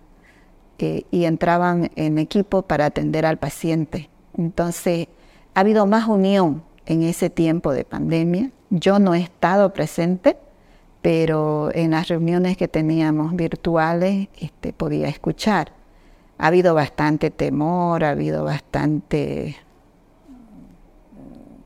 y 1.12 1.24
entraban 1.24 1.91
en 1.95 2.18
equipo 2.18 2.64
para 2.64 2.88
atender 2.88 3.26
al 3.26 3.38
paciente. 3.38 4.10
Entonces 4.38 5.08
ha 5.54 5.62
habido 5.62 5.86
más 5.86 6.10
unión 6.10 6.62
en 6.86 7.04
ese 7.04 7.30
tiempo 7.30 7.72
de 7.72 7.86
pandemia. 7.86 8.51
Yo 8.70 8.99
no 8.99 9.14
he 9.14 9.22
estado 9.22 9.72
presente, 9.72 10.36
pero 11.04 11.70
en 11.76 11.91
las 11.91 12.08
reuniones 12.08 12.56
que 12.56 12.70
teníamos 12.70 13.36
virtuales 13.36 14.30
este, 14.39 14.72
podía 14.72 15.10
escuchar. 15.10 15.74
Ha 16.38 16.47
habido 16.47 16.74
bastante 16.74 17.30
temor, 17.30 18.06
ha 18.06 18.12
habido 18.12 18.45
bastante 18.45 19.58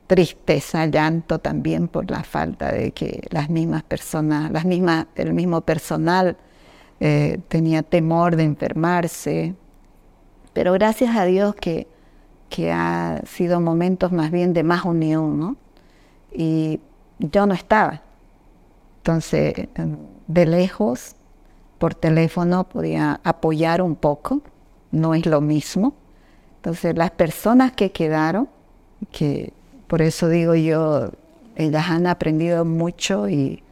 tristeza, 0.08 0.86
llanto 0.86 1.38
también 1.38 1.86
por 1.86 2.10
la 2.10 2.24
falta 2.24 2.72
de 2.72 2.90
que 2.90 3.28
las 3.30 3.48
mismas 3.48 3.84
personas, 3.84 4.50
las 4.50 4.64
mismas, 4.64 5.06
el 5.14 5.32
mismo 5.32 5.60
personal 5.60 6.36
eh, 6.98 7.38
tenía 7.46 7.84
temor 7.84 8.34
de 8.34 8.42
enfermarse. 8.42 9.54
Pero 10.52 10.72
gracias 10.72 11.14
a 11.16 11.24
Dios 11.24 11.54
que, 11.54 11.86
que 12.48 12.72
ha 12.72 13.22
sido 13.24 13.60
momentos 13.60 14.10
más 14.10 14.32
bien 14.32 14.52
de 14.52 14.64
más 14.64 14.84
unión, 14.84 15.38
¿no? 15.38 15.56
Y 16.32 16.80
yo 17.20 17.46
no 17.46 17.54
estaba. 17.54 18.07
Entonces, 19.08 19.54
de 20.26 20.44
lejos, 20.44 21.16
por 21.78 21.94
teléfono, 21.94 22.68
podía 22.68 23.22
apoyar 23.24 23.80
un 23.80 23.96
poco, 23.96 24.42
no 24.90 25.14
es 25.14 25.24
lo 25.24 25.40
mismo. 25.40 25.94
Entonces, 26.56 26.94
las 26.94 27.12
personas 27.12 27.72
que 27.72 27.90
quedaron, 27.90 28.50
que 29.10 29.54
por 29.86 30.02
eso 30.02 30.28
digo 30.28 30.54
yo, 30.54 31.10
ellas 31.56 31.88
han 31.88 32.06
aprendido 32.06 32.66
mucho 32.66 33.30
y, 33.30 33.62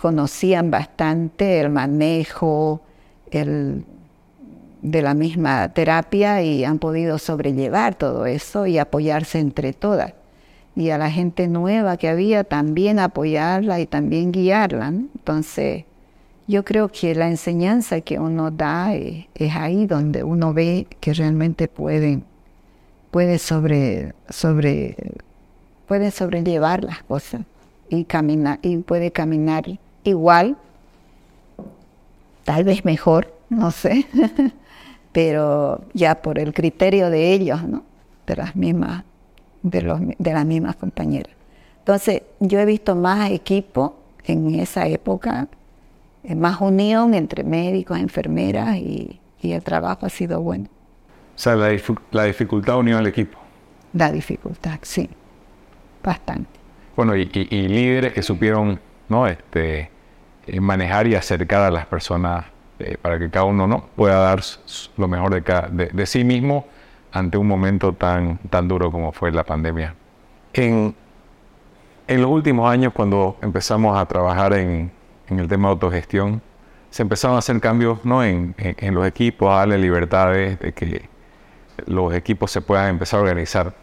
conocían 0.00 0.70
bastante 0.70 1.58
el 1.58 1.70
manejo 1.70 2.80
de 3.32 3.82
la 5.02 5.14
misma 5.14 5.74
terapia 5.74 6.42
y 6.42 6.62
han 6.62 6.78
podido 6.78 7.18
sobrellevar 7.18 7.96
todo 7.96 8.24
eso 8.24 8.68
y 8.68 8.78
apoyarse 8.78 9.40
entre 9.40 9.72
todas. 9.72 10.12
Y 10.78 10.90
a 10.90 10.98
la 10.98 11.10
gente 11.10 11.48
nueva 11.48 11.96
que 11.96 12.08
había 12.08 12.44
también 12.44 12.98
apoyarla 12.98 13.80
y 13.80 13.86
también 13.86 14.32
guiarla. 14.32 14.88
Entonces, 14.88 15.84
yo 16.46 16.64
creo 16.64 16.88
que 16.88 17.14
la 17.14 17.28
enseñanza 17.28 18.00
que 18.00 18.18
uno 18.18 18.50
da 18.50 18.94
es, 18.94 19.26
es 19.34 19.54
ahí 19.54 19.86
donde 19.86 20.22
uno 20.22 20.54
ve 20.54 20.86
que 21.00 21.12
realmente 21.12 21.68
pueden 21.68 22.24
puede 23.10 23.38
sobre, 23.38 24.14
sobre, 24.28 24.96
puede 25.86 26.10
sobrellevar 26.10 26.84
las 26.84 27.02
cosas 27.02 27.42
y 27.88 28.06
y 28.62 28.76
puede 28.78 29.10
caminar 29.10 29.64
igual, 30.04 30.56
tal 32.44 32.64
vez 32.64 32.84
mejor, 32.84 33.34
no 33.48 33.70
sé, 33.70 34.06
pero 35.12 35.82
ya 35.94 36.20
por 36.20 36.38
el 36.38 36.52
criterio 36.52 37.08
de 37.10 37.32
ellos, 37.32 37.66
¿no? 37.66 37.82
De 38.26 38.36
las 38.36 38.54
mismas, 38.56 39.04
de, 39.62 39.82
los, 39.82 40.00
de 40.18 40.32
las 40.32 40.44
mismas 40.46 40.76
compañeras. 40.76 41.34
Entonces, 41.78 42.22
yo 42.40 42.58
he 42.60 42.64
visto 42.64 42.94
más 42.94 43.30
equipo 43.30 43.96
en 44.24 44.54
esa 44.56 44.86
época, 44.86 45.48
eh, 46.24 46.34
más 46.34 46.60
unión 46.60 47.14
entre 47.14 47.44
médicos, 47.44 47.98
enfermeras 47.98 48.76
y 48.76 49.20
el 49.42 49.62
trabajo 49.62 50.06
ha 50.06 50.10
sido 50.10 50.40
bueno. 50.40 50.68
O 51.38 51.40
sea, 51.40 51.54
la, 51.54 51.70
la 52.10 52.24
dificultad 52.24 52.78
unió 52.78 52.98
al 52.98 53.06
equipo. 53.06 53.38
La 53.92 54.10
dificultad, 54.10 54.80
sí, 54.82 55.08
bastante. 56.02 56.50
Bueno, 56.96 57.14
y, 57.14 57.26
líderes 57.26 58.12
que 58.12 58.24
supieron 58.24 58.80
¿no? 59.08 59.28
este, 59.28 59.88
eh, 60.48 60.60
manejar 60.60 61.06
y 61.06 61.14
acercar 61.14 61.62
a 61.62 61.70
las 61.70 61.86
personas 61.86 62.46
eh, 62.80 62.96
para 63.00 63.20
que 63.20 63.30
cada 63.30 63.44
uno 63.44 63.68
¿no? 63.68 63.86
pueda 63.94 64.18
dar 64.18 64.40
lo 64.96 65.06
mejor 65.06 65.40
de, 65.40 65.90
de, 65.92 66.06
sí 66.06 66.24
mismo 66.24 66.66
ante 67.12 67.38
un 67.38 67.46
momento 67.46 67.92
tan, 67.92 68.38
tan 68.50 68.68
duro 68.68 68.90
como 68.90 69.12
fue 69.12 69.30
la 69.32 69.44
pandemia. 69.44 69.94
En, 70.52 70.94
en 72.06 72.22
los 72.22 72.30
últimos 72.30 72.70
años, 72.70 72.92
cuando 72.92 73.36
empezamos 73.42 73.96
a 73.98 74.06
trabajar 74.06 74.52
en, 74.54 74.90
en 75.28 75.38
el 75.38 75.48
tema 75.48 75.68
de 75.68 75.72
autogestión, 75.74 76.42
se 76.90 77.02
empezaron 77.02 77.36
a 77.36 77.38
hacer 77.40 77.60
cambios 77.60 78.04
¿no? 78.04 78.24
en, 78.24 78.54
en 78.58 78.94
los 78.94 79.06
equipos, 79.06 79.50
a 79.52 79.58
darle 79.58 79.78
libertades 79.78 80.58
de 80.58 80.72
que 80.72 81.08
los 81.86 82.14
equipos 82.14 82.50
se 82.50 82.60
puedan 82.60 82.88
empezar 82.88 83.20
a 83.20 83.22
organizar. 83.22 83.74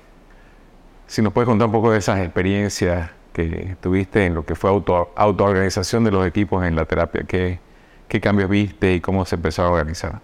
Si 1.08 1.22
nos 1.22 1.34
puedes 1.34 1.48
contar 1.48 1.68
un 1.68 1.72
poco 1.72 1.92
de 1.92 2.00
esas 2.00 2.20
experiencias 2.20 3.12
que 3.32 3.76
tuviste 3.82 4.26
en 4.26 4.34
lo 4.34 4.46
que 4.46 4.56
fue 4.56 4.70
auto, 4.70 5.12
autoorganización 5.16 6.04
de 6.04 6.12
los 6.12 6.26
equipos 6.26 6.66
en 6.66 6.76
la 6.76 6.86
terapia, 6.86 7.24
¿qué, 7.28 7.60
qué 8.08 8.20
cambios 8.20 8.50
viste 8.50 8.96
y 8.96 9.02
cómo 9.02 9.26
se 9.26 9.36
empezó 9.36 9.64
a 9.64 9.70
organizar? 9.70 10.22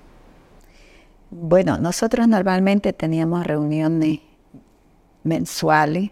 Bueno, 1.32 1.78
nosotros 1.78 2.28
normalmente 2.28 2.94
teníamos 2.94 3.48
reuniones 3.48 4.20
mensuales 5.24 6.12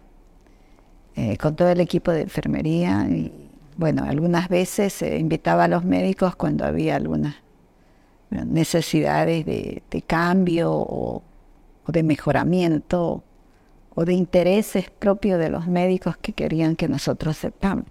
eh, 1.14 1.36
con 1.36 1.54
todo 1.56 1.68
el 1.68 1.80
equipo 1.80 2.10
de 2.10 2.22
enfermería 2.22 3.06
y 3.08 3.50
bueno, 3.76 4.04
algunas 4.04 4.48
veces 4.48 4.94
se 4.94 5.18
invitaba 5.18 5.64
a 5.64 5.68
los 5.68 5.84
médicos 5.84 6.36
cuando 6.36 6.64
había 6.64 6.96
algunas 6.96 7.36
necesidades 8.30 9.44
de, 9.44 10.04
cambio 10.06 10.72
o 10.72 11.22
o 11.86 11.92
de 11.92 12.02
mejoramiento 12.02 13.22
o 13.94 14.04
de 14.04 14.12
intereses 14.14 14.90
propios 14.90 15.38
de 15.38 15.50
los 15.50 15.66
médicos 15.66 16.16
que 16.16 16.32
querían 16.32 16.76
que 16.76 16.88
nosotros 16.88 17.36
sepamos. 17.36 17.86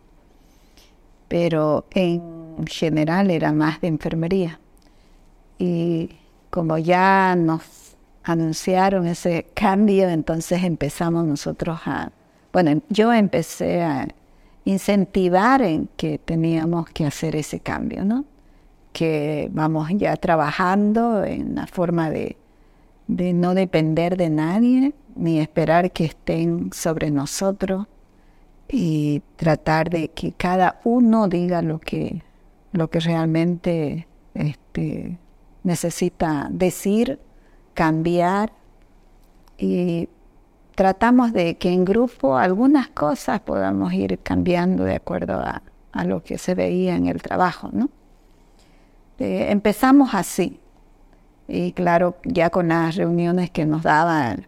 Pero 1.27 1.85
en 1.91 2.65
general 2.65 3.29
era 3.29 3.51
más 3.51 3.81
de 3.81 3.87
enfermería. 3.87 4.59
Y 5.59 6.09
como 6.49 6.77
ya 6.77 7.35
nos 7.35 7.95
anunciaron 8.23 9.07
ese 9.07 9.47
cambio, 9.53 10.09
entonces 10.09 10.63
empezamos 10.63 11.25
nosotros 11.25 11.79
a, 11.85 12.11
bueno, 12.53 12.81
yo 12.89 13.13
empecé 13.13 13.81
a 13.81 14.07
incentivar 14.65 15.61
en 15.61 15.89
que 15.97 16.17
teníamos 16.17 16.89
que 16.89 17.05
hacer 17.05 17.35
ese 17.35 17.59
cambio, 17.59 18.05
¿no? 18.05 18.25
Que 18.91 19.49
vamos 19.51 19.89
ya 19.95 20.15
trabajando 20.17 21.23
en 21.23 21.55
la 21.55 21.67
forma 21.67 22.09
de 22.09 22.37
de 23.09 23.33
no 23.33 23.55
depender 23.55 24.17
de 24.17 24.29
nadie 24.29 24.93
ni 25.15 25.39
esperar 25.39 25.91
que 25.91 26.05
estén 26.05 26.71
sobre 26.71 27.09
nosotros 27.09 27.87
y 28.69 29.23
tratar 29.35 29.89
de 29.89 30.09
que 30.09 30.31
cada 30.31 30.79
uno 30.83 31.27
diga 31.27 31.63
lo 31.63 31.79
que, 31.79 32.21
lo 32.71 32.91
que 32.91 32.99
realmente 32.99 34.07
este, 34.35 35.17
necesita 35.63 36.47
decir, 36.51 37.19
cambiar 37.73 38.51
y 39.57 40.09
tratamos 40.75 41.33
de 41.33 41.57
que 41.57 41.71
en 41.71 41.85
grupo 41.85 42.37
algunas 42.37 42.87
cosas 42.87 43.41
podamos 43.41 43.93
ir 43.93 44.19
cambiando 44.19 44.83
de 44.83 44.95
acuerdo 44.95 45.41
a, 45.41 45.61
lo 46.05 46.23
que 46.23 46.37
se 46.37 46.55
veía 46.55 46.95
en 46.95 47.07
el 47.07 47.21
trabajo, 47.21 47.69
¿no? 47.73 47.89
Eh, 49.17 49.47
empezamos 49.49 50.13
así, 50.13 50.61
y 51.47 51.73
claro, 51.73 52.15
ya 52.23 52.49
con 52.49 52.69
las 52.69 52.95
reuniones 52.95 53.51
que 53.51 53.65
nos 53.65 53.83
daban, 53.83 54.47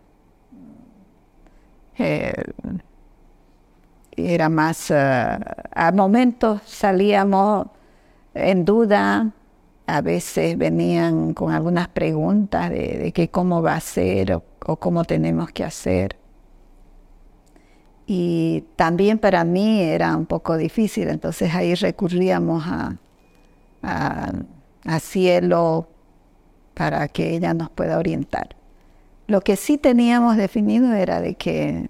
eh, 1.98 2.34
era 4.16 4.50
más, 4.50 4.92
eh, 4.92 5.40
a 5.74 5.92
momentos 5.92 6.62
salíamos 6.66 7.68
en 8.34 8.64
duda, 8.64 9.32
a 9.92 10.02
veces 10.02 10.58
venían 10.58 11.34
con 11.34 11.52
algunas 11.52 11.88
preguntas 11.90 12.70
de, 12.70 13.12
que 13.14 13.30
cómo 13.30 13.62
va 13.62 13.76
a 13.76 13.80
ser 13.82 14.34
o, 14.34 14.76
cómo 14.78 15.04
tenemos 15.04 15.52
que 15.52 15.64
hacer. 15.64 16.16
Y 18.08 18.64
también 18.76 19.20
para 19.20 19.44
mí 19.44 19.82
era 19.82 20.16
un 20.16 20.26
poco 20.26 20.58
difícil, 20.58 21.10
entonces 21.10 21.54
ahí 21.54 21.76
recurríamos 21.76 22.64
a, 22.66 22.96
a 24.86 25.00
cielo 25.00 25.88
para 26.74 27.08
que 27.08 27.36
ella 27.36 27.54
nos 27.54 27.70
pueda 27.70 27.98
orientar. 27.98 28.56
Lo 29.28 29.42
que 29.42 29.56
sí 29.56 29.78
teníamos 29.78 30.38
definido 30.38 30.94
era 30.94 31.22
de 31.22 31.36
que 31.36 31.90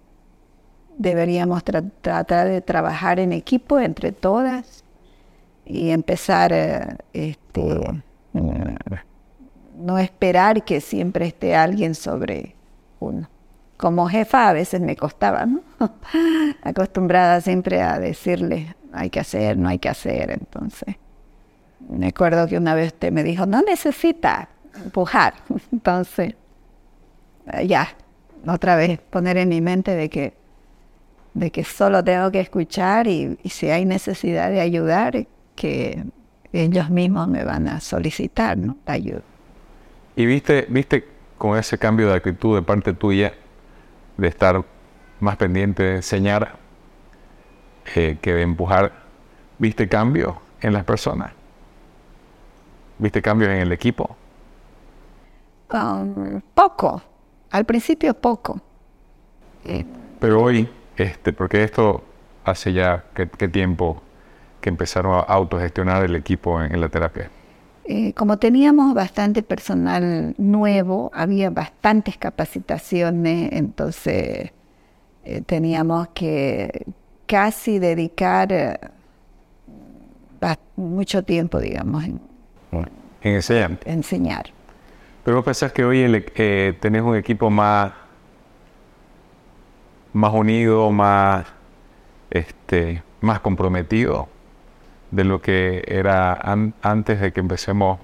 deberíamos 0.97 1.64
tratar 1.64 2.47
de 2.47 2.62
trabajar 2.62 3.20
en 3.20 3.34
equipo 3.34 3.80
entre 3.80 4.12
todas 4.12 4.84
y 5.66 5.91
empezar 5.91 6.52
eh, 6.54 7.36
no 9.76 9.97
esperar 9.97 10.64
que 10.64 10.82
siempre 10.82 11.28
esté 11.28 11.56
alguien 11.56 11.95
sobre 11.95 12.56
uno. 12.99 13.30
Como 13.78 14.08
jefa 14.08 14.49
a 14.49 14.54
veces 14.54 14.80
me 14.80 14.95
costaba, 14.95 15.45
¿no? 15.45 15.62
Acostumbrada 16.64 17.41
siempre 17.41 17.82
a 17.82 17.99
decirle, 17.99 18.76
hay 18.93 19.10
que 19.10 19.20
hacer, 19.20 19.58
no 19.58 19.70
hay 19.70 19.80
que 19.80 19.89
hacer, 19.89 20.32
entonces. 20.32 20.95
Me 21.89 22.08
acuerdo 22.08 22.47
que 22.47 22.58
una 22.58 22.76
vez 22.76 22.93
usted 22.93 23.12
me 23.12 23.24
dijo, 23.24 23.45
no 23.45 23.62
necesita, 23.64 24.49
empujar. 24.76 25.34
Entonces, 25.72 26.36
eh, 27.54 27.68
ya, 27.68 27.89
otra 28.47 28.76
vez 28.76 28.99
poner 28.99 29.38
en 29.38 29.49
mi 29.49 29.62
mente 29.62 29.95
de 29.95 30.10
que, 30.10 30.34
de 31.34 31.52
que 31.52 31.64
solo 31.64 32.04
tengo 32.04 32.32
que 32.32 32.39
escuchar 32.39 33.08
y, 33.08 33.38
si 33.45 33.70
hay 33.70 33.86
necesidad 33.86 34.52
de 34.52 34.62
ayudar, 34.62 35.26
que 35.56 36.04
ellos 36.54 36.89
mismos 36.89 37.28
me 37.28 37.43
van 37.43 37.68
a 37.68 37.80
solicitar 37.80 38.58
¿no? 38.58 38.78
la 38.86 38.93
ayuda. 38.93 39.22
¿Y 40.16 40.26
viste, 40.26 40.66
viste 40.70 41.08
con 41.38 41.58
ese 41.58 41.78
cambio 41.78 42.08
de 42.08 42.16
actitud 42.16 42.56
de 42.56 42.62
parte 42.62 42.93
tuya, 42.93 43.34
de 44.18 44.28
estar 44.28 44.64
más 45.20 45.38
pendiente 45.38 45.84
de 45.84 45.95
enseñar 45.97 46.56
eh, 47.95 48.18
que 48.22 48.34
de 48.34 48.41
empujar, 48.41 49.02
¿Viste 49.62 49.88
cambio 49.88 50.41
en 50.60 50.74
las 50.74 50.84
personas? 50.84 51.34
¿Viste 52.97 53.22
cambios 53.22 53.52
en 53.52 53.58
el 53.58 53.72
equipo? 53.72 54.18
Um, 55.72 56.41
poco. 56.56 56.99
Al 57.52 57.64
principio 57.66 58.16
poco. 58.16 58.60
Eh, 59.64 59.86
Pero 60.20 60.41
hoy, 60.41 60.68
este, 60.97 61.32
porque 61.32 61.64
esto 61.64 62.04
hace 62.43 62.74
ya 62.74 63.06
qué, 63.14 63.28
tiempo 63.49 64.02
que 64.62 64.70
empezaron 64.70 65.16
a 65.16 65.20
autogestionar 65.20 66.05
el 66.05 66.16
equipo 66.16 66.62
en, 66.62 66.80
la 66.80 66.88
terapia. 66.88 67.30
Eh, 67.84 68.14
como 68.14 68.38
teníamos 68.38 68.93
bastante 68.93 69.43
personal 69.43 70.36
nuevo, 70.38 71.12
había 71.14 71.49
bastantes 71.49 72.18
capacitaciones, 72.18 73.51
entonces 73.53 74.51
eh, 75.26 75.41
teníamos 75.45 76.09
que 76.09 76.86
casi 77.26 77.80
dedicar 77.80 78.80
mucho 80.76 81.24
tiempo, 81.24 81.59
digamos, 81.59 82.03
en, 82.03 82.20
en 82.72 83.80
enseñar. 83.86 84.49
Pero 85.24 85.38
vos 85.38 85.45
pensás 85.45 85.72
que 85.72 85.86
hoy 85.86 85.99
eh, 86.36 86.78
tenés 86.80 87.03
un 87.03 87.16
equipo 87.16 87.49
más, 87.49 87.93
más 90.14 90.34
unido, 90.34 90.89
más, 90.91 91.45
este, 92.32 93.03
más 93.22 93.39
comprometido 93.39 94.28
de 95.12 95.26
lo 95.26 95.41
que 95.41 95.84
era 95.88 96.34
antes 96.82 97.20
de 97.20 97.32
que 97.34 97.41
empecemos 97.41 97.99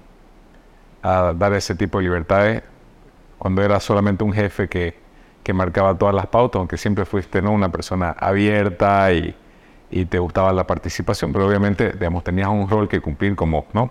a 1.02 1.32
dar 1.34 1.54
ese 1.54 1.74
tipo 1.74 1.98
de 1.98 2.04
libertades, 2.04 2.62
cuando 3.38 3.62
era 3.62 3.80
solamente 3.80 4.24
un 4.24 4.32
jefe 4.32 4.68
que, 4.68 4.94
que 5.42 5.52
marcaba 5.52 5.96
todas 5.96 6.14
las 6.14 6.26
pautas, 6.26 6.58
aunque 6.58 6.76
siempre 6.76 7.04
fuiste 7.04 7.40
¿no? 7.40 7.52
una 7.52 7.70
persona 7.70 8.10
abierta 8.10 9.12
y, 9.12 9.34
y, 9.90 10.04
te 10.04 10.18
gustaba 10.18 10.52
la 10.52 10.66
participación, 10.66 11.32
pero 11.32 11.46
obviamente 11.46 11.92
digamos, 11.92 12.24
tenías 12.24 12.48
un 12.48 12.68
rol 12.68 12.88
que 12.88 13.00
cumplir 13.00 13.34
como, 13.36 13.66
¿no? 13.72 13.90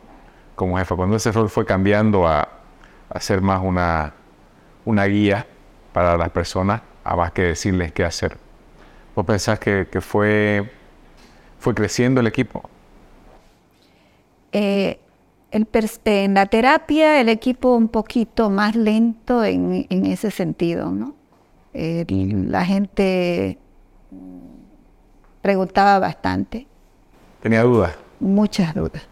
como 0.55 0.77
jefe. 0.77 0.95
Cuando 0.95 1.15
ese 1.15 1.31
rol 1.31 1.49
fue 1.49 1.65
cambiando 1.65 2.27
a 2.27 2.47
hacer 3.09 3.41
más 3.41 3.61
una, 3.63 4.13
una 4.85 5.05
guía 5.05 5.47
para 5.93 6.17
las 6.17 6.29
personas, 6.29 6.81
a 7.03 7.15
más 7.15 7.31
que 7.31 7.43
decirles 7.43 7.93
qué 7.93 8.03
hacer. 8.03 8.37
¿Vos 9.15 9.25
pensás 9.25 9.59
que, 9.59 9.87
que 9.89 10.01
fue, 10.01 10.69
fue 11.57 11.73
creciendo 11.73 12.19
el 12.21 12.27
equipo? 12.27 12.69
Eh, 14.51 14.99
en 15.51 16.33
la 16.33 16.45
terapia 16.45 17.21
el 17.21 17.29
equipo 17.29 17.75
un 17.75 17.87
poquito 17.87 18.49
más 18.49 18.75
lento 18.75 19.43
en, 19.43 19.85
en 19.89 20.05
ese 20.05 20.29
sentido, 20.29 20.91
¿no? 20.91 21.15
Eh, 21.73 22.05
la 22.49 22.65
gente 22.65 23.59
preguntaba 25.41 25.99
bastante. 25.99 26.65
¿Tenía 27.41 27.61
dudas? 27.61 27.95
Muchas 28.19 28.73
dudas. 28.73 29.03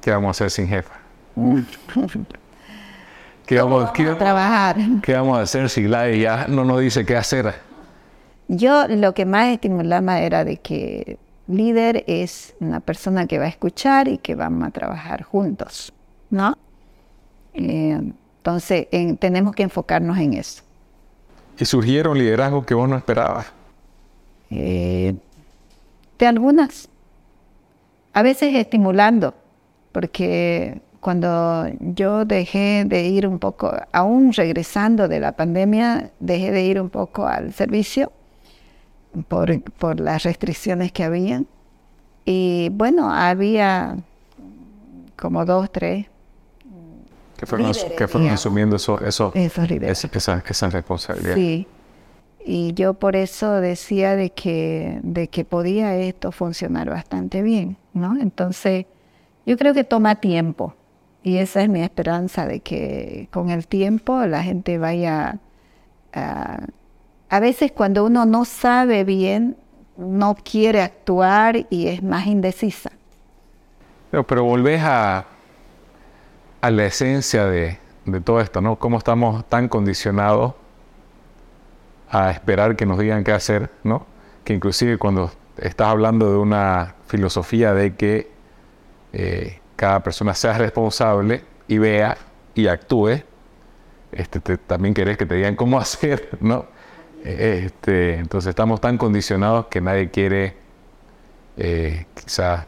¿Qué 0.00 0.10
vamos 0.10 0.28
a 0.28 0.30
hacer 0.30 0.50
sin 0.50 0.68
jefa? 0.68 0.94
¿Qué 3.46 3.60
vamos, 3.60 3.84
a 3.84 3.92
trabajar? 4.18 4.76
¿Qué 5.02 5.14
vamos 5.14 5.38
a 5.38 5.42
hacer 5.42 5.70
si 5.70 5.84
Gladys 5.84 6.20
ya 6.20 6.46
no 6.48 6.64
nos 6.64 6.80
dice 6.80 7.06
qué 7.06 7.16
hacer? 7.16 7.54
Yo 8.48 8.88
lo 8.88 9.14
que 9.14 9.24
más 9.24 9.46
estimulaba 9.46 10.18
era 10.18 10.44
de 10.44 10.56
que 10.56 11.18
líder 11.48 12.04
es 12.06 12.54
una 12.60 12.80
persona 12.80 13.26
que 13.26 13.38
va 13.38 13.44
a 13.44 13.48
escuchar 13.48 14.08
y 14.08 14.18
que 14.18 14.34
vamos 14.34 14.66
a 14.66 14.70
trabajar 14.70 15.22
juntos, 15.22 15.92
¿no? 16.30 16.56
Eh, 17.54 18.12
entonces 18.38 18.88
tenemos 19.18 19.54
que 19.54 19.64
enfocarnos 19.64 20.18
en 20.18 20.34
eso. 20.34 20.62
¿Y 21.58 21.64
surgieron 21.64 22.18
liderazgos 22.18 22.66
que 22.66 22.74
vos 22.74 22.88
no 22.88 22.96
esperabas? 22.96 23.46
Eh, 24.50 25.14
de 26.18 26.26
algunas. 26.26 26.88
A 28.12 28.22
veces 28.22 28.54
estimulando, 28.54 29.34
porque 29.92 30.80
cuando 31.00 31.66
yo 31.80 32.24
dejé 32.24 32.84
de 32.86 33.08
ir 33.08 33.26
un 33.26 33.38
poco, 33.38 33.72
aún 33.92 34.32
regresando 34.32 35.08
de 35.08 35.20
la 35.20 35.32
pandemia, 35.32 36.10
dejé 36.20 36.50
de 36.50 36.64
ir 36.64 36.80
un 36.80 36.90
poco 36.90 37.26
al 37.26 37.52
servicio 37.52 38.12
por, 39.22 40.00
las 40.00 40.22
restricciones 40.22 40.92
que 40.92 41.04
habían. 41.04 41.46
Y 42.24 42.70
bueno, 42.72 43.10
había 43.10 43.96
como 45.16 45.44
dos, 45.44 45.70
tres. 45.70 46.06
Que 47.36 47.46
fueron, 47.46 47.70
asumiendo 48.30 48.76
eso, 48.76 48.98
eso, 49.00 49.30
esa, 49.34 49.64
esa, 50.48 50.70
responsabilidad. 50.70 51.34
Sí. 51.34 51.66
Y 52.44 52.72
yo 52.72 52.94
por 52.94 53.14
eso 53.14 53.60
decía 53.60 54.16
de 54.16 54.30
que, 54.30 55.00
de 55.02 55.28
que 55.28 55.44
podía 55.44 55.96
esto 55.96 56.32
funcionar 56.32 56.88
bastante 56.88 57.42
bien, 57.42 57.76
¿no? 57.92 58.16
Entonces, 58.18 58.86
yo 59.44 59.56
creo 59.58 59.74
que 59.74 59.84
toma 59.84 60.14
tiempo. 60.16 60.74
Y 61.22 61.38
esa 61.38 61.62
es 61.62 61.68
mi 61.68 61.82
esperanza 61.82 62.46
de 62.46 62.60
que 62.60 63.28
con 63.32 63.50
el 63.50 63.66
tiempo 63.66 64.24
la 64.26 64.42
gente 64.42 64.78
vaya. 64.78 65.40
A 67.28 67.40
veces 67.40 67.72
cuando 67.72 68.04
uno 68.04 68.24
no 68.24 68.44
sabe 68.44 69.04
bien, 69.04 69.56
no 69.96 70.36
quiere 70.36 70.82
actuar 70.82 71.66
y 71.70 71.88
es 71.88 72.02
más 72.02 72.26
indecisa. 72.26 72.90
Pero, 74.10 74.44
volvés 74.44 74.82
a, 74.82 75.26
a 76.60 76.70
la 76.70 76.84
esencia 76.86 77.46
de, 77.46 77.78
de 78.04 78.20
todo 78.20 78.40
esto, 78.40 78.60
¿no? 78.60 78.76
Cómo 78.76 78.98
estamos 78.98 79.44
tan 79.48 79.68
condicionados 79.68 80.54
a 82.08 82.30
esperar 82.30 82.76
que 82.76 82.86
nos 82.86 82.98
digan 82.98 83.24
qué 83.24 83.32
hacer, 83.32 83.70
¿no? 83.82 84.06
Que 84.44 84.54
inclusive 84.54 84.96
cuando 84.96 85.30
estás 85.58 85.88
hablando 85.88 86.30
de 86.30 86.38
una 86.38 86.94
filosofía 87.06 87.74
de 87.74 87.96
que 87.96 88.30
eh, 89.12 89.60
cada 89.74 90.02
persona 90.02 90.34
sea 90.34 90.56
responsable 90.58 91.42
y 91.68 91.78
vea 91.78 92.16
y 92.54 92.68
actúe, 92.68 93.22
este, 94.12 94.40
también 94.58 94.94
querés 94.94 95.18
que 95.18 95.26
te 95.26 95.34
digan 95.34 95.56
cómo 95.56 95.78
hacer, 95.80 96.28
¿no? 96.40 96.66
Este, 97.24 98.14
entonces 98.14 98.50
estamos 98.50 98.80
tan 98.80 98.98
condicionados 98.98 99.66
que 99.66 99.80
nadie 99.80 100.10
quiere 100.10 100.54
eh, 101.56 102.06
quizás 102.14 102.66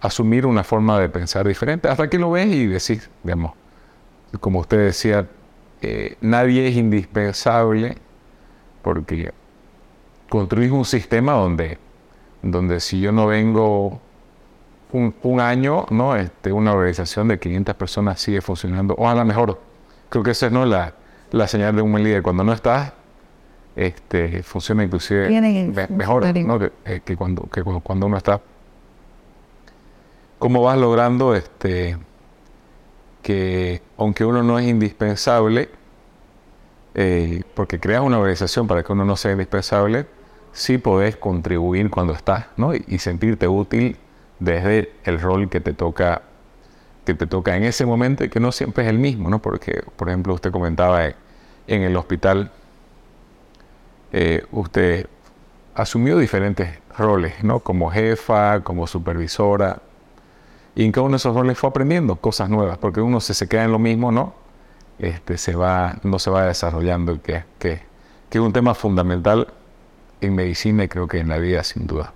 asumir 0.00 0.46
una 0.46 0.64
forma 0.64 0.98
de 0.98 1.08
pensar 1.08 1.46
diferente, 1.46 1.88
hasta 1.88 2.10
que 2.10 2.18
lo 2.18 2.32
ves 2.32 2.48
y 2.48 2.66
decís, 2.66 3.08
digamos, 3.22 3.52
como 4.40 4.58
usted 4.58 4.78
decía, 4.78 5.28
eh, 5.80 6.16
nadie 6.20 6.68
es 6.68 6.76
indispensable 6.76 7.96
porque 8.82 9.32
construís 10.28 10.72
un 10.72 10.84
sistema 10.84 11.32
donde, 11.32 11.78
donde 12.42 12.80
si 12.80 13.00
yo 13.00 13.12
no 13.12 13.26
vengo 13.28 14.00
un, 14.92 15.40
año, 15.40 15.86
¿no? 15.90 16.16
Este, 16.16 16.52
una 16.52 16.72
organización 16.72 17.28
de 17.28 17.38
500 17.38 17.74
personas 17.76 18.20
sigue 18.20 18.40
funcionando, 18.40 18.94
o 18.94 19.08
a 19.08 19.14
lo 19.14 19.24
mejor, 19.24 19.60
creo 20.08 20.22
que 20.22 20.32
esa 20.32 20.46
es 20.46 20.52
¿no? 20.52 20.66
la, 20.66 20.94
la 21.32 21.48
señal 21.48 21.74
de 21.74 21.82
un 21.82 21.90
buen 21.90 22.04
líder. 22.04 22.22
Cuando 22.22 22.44
no 22.44 22.52
estás, 22.52 22.92
este, 23.74 24.42
funciona 24.42 24.84
inclusive 24.84 25.28
mejor 25.90 26.24
eh, 26.26 27.00
que, 27.04 27.16
cuando, 27.16 27.42
que 27.50 27.62
cuando 27.62 28.06
uno 28.06 28.16
está. 28.16 28.40
¿Cómo 30.38 30.62
vas 30.62 30.78
logrando 30.78 31.34
este, 31.34 31.96
que, 33.22 33.80
aunque 33.96 34.24
uno 34.24 34.42
no 34.42 34.58
es 34.58 34.66
indispensable, 34.66 35.70
eh, 36.94 37.42
porque 37.54 37.80
creas 37.80 38.02
una 38.02 38.18
organización 38.18 38.66
para 38.66 38.82
que 38.82 38.92
uno 38.92 39.04
no 39.04 39.16
sea 39.16 39.32
indispensable, 39.32 40.06
sí 40.52 40.78
podés 40.78 41.16
contribuir 41.16 41.88
cuando 41.90 42.12
estás 42.12 42.46
¿no? 42.56 42.74
y 42.74 42.98
sentirte 42.98 43.48
útil 43.48 43.96
desde 44.38 44.92
el 45.04 45.20
rol 45.20 45.48
que 45.48 45.60
te 45.60 45.72
toca 45.72 46.22
que 47.04 47.14
te 47.14 47.26
toca 47.26 47.56
en 47.56 47.64
ese 47.64 47.84
momento 47.84 48.24
y 48.24 48.28
que 48.28 48.40
no 48.40 48.52
siempre 48.52 48.84
es 48.84 48.90
el 48.90 48.98
mismo, 48.98 49.28
¿no? 49.28 49.40
Porque, 49.40 49.82
por 49.96 50.08
ejemplo, 50.08 50.34
usted 50.34 50.50
comentaba 50.52 51.12
en, 51.66 51.82
el 51.82 51.96
hospital, 51.96 52.50
eh, 54.12 54.44
usted 54.52 55.06
asumió 55.74 56.18
diferentes 56.18 56.78
roles, 56.96 57.42
¿no? 57.44 57.60
Como 57.60 57.90
jefa, 57.90 58.60
como 58.60 58.86
supervisora, 58.86 59.80
y 60.74 60.84
en 60.84 60.92
cada 60.92 61.04
uno 61.04 61.12
de 61.12 61.16
esos 61.16 61.34
roles 61.34 61.58
fue 61.58 61.70
aprendiendo 61.70 62.16
cosas 62.16 62.48
nuevas, 62.48 62.78
porque 62.78 63.00
uno 63.00 63.20
se, 63.20 63.34
se 63.34 63.48
queda 63.48 63.64
en 63.64 63.72
lo 63.72 63.78
mismo, 63.78 64.12
¿no? 64.12 64.34
Este, 64.98 65.38
se 65.38 65.54
va, 65.54 65.96
no 66.02 66.18
se 66.18 66.30
va 66.30 66.46
desarrollando, 66.46 67.20
que, 67.22 67.44
que, 67.58 67.82
que 68.30 68.38
es 68.38 68.44
un 68.44 68.52
tema 68.52 68.74
fundamental 68.74 69.48
en 70.20 70.34
medicina 70.34 70.84
y 70.84 70.88
creo 70.88 71.08
que 71.08 71.18
en 71.18 71.28
la 71.28 71.38
vida 71.38 71.64
sin 71.64 71.86
duda 71.86 72.12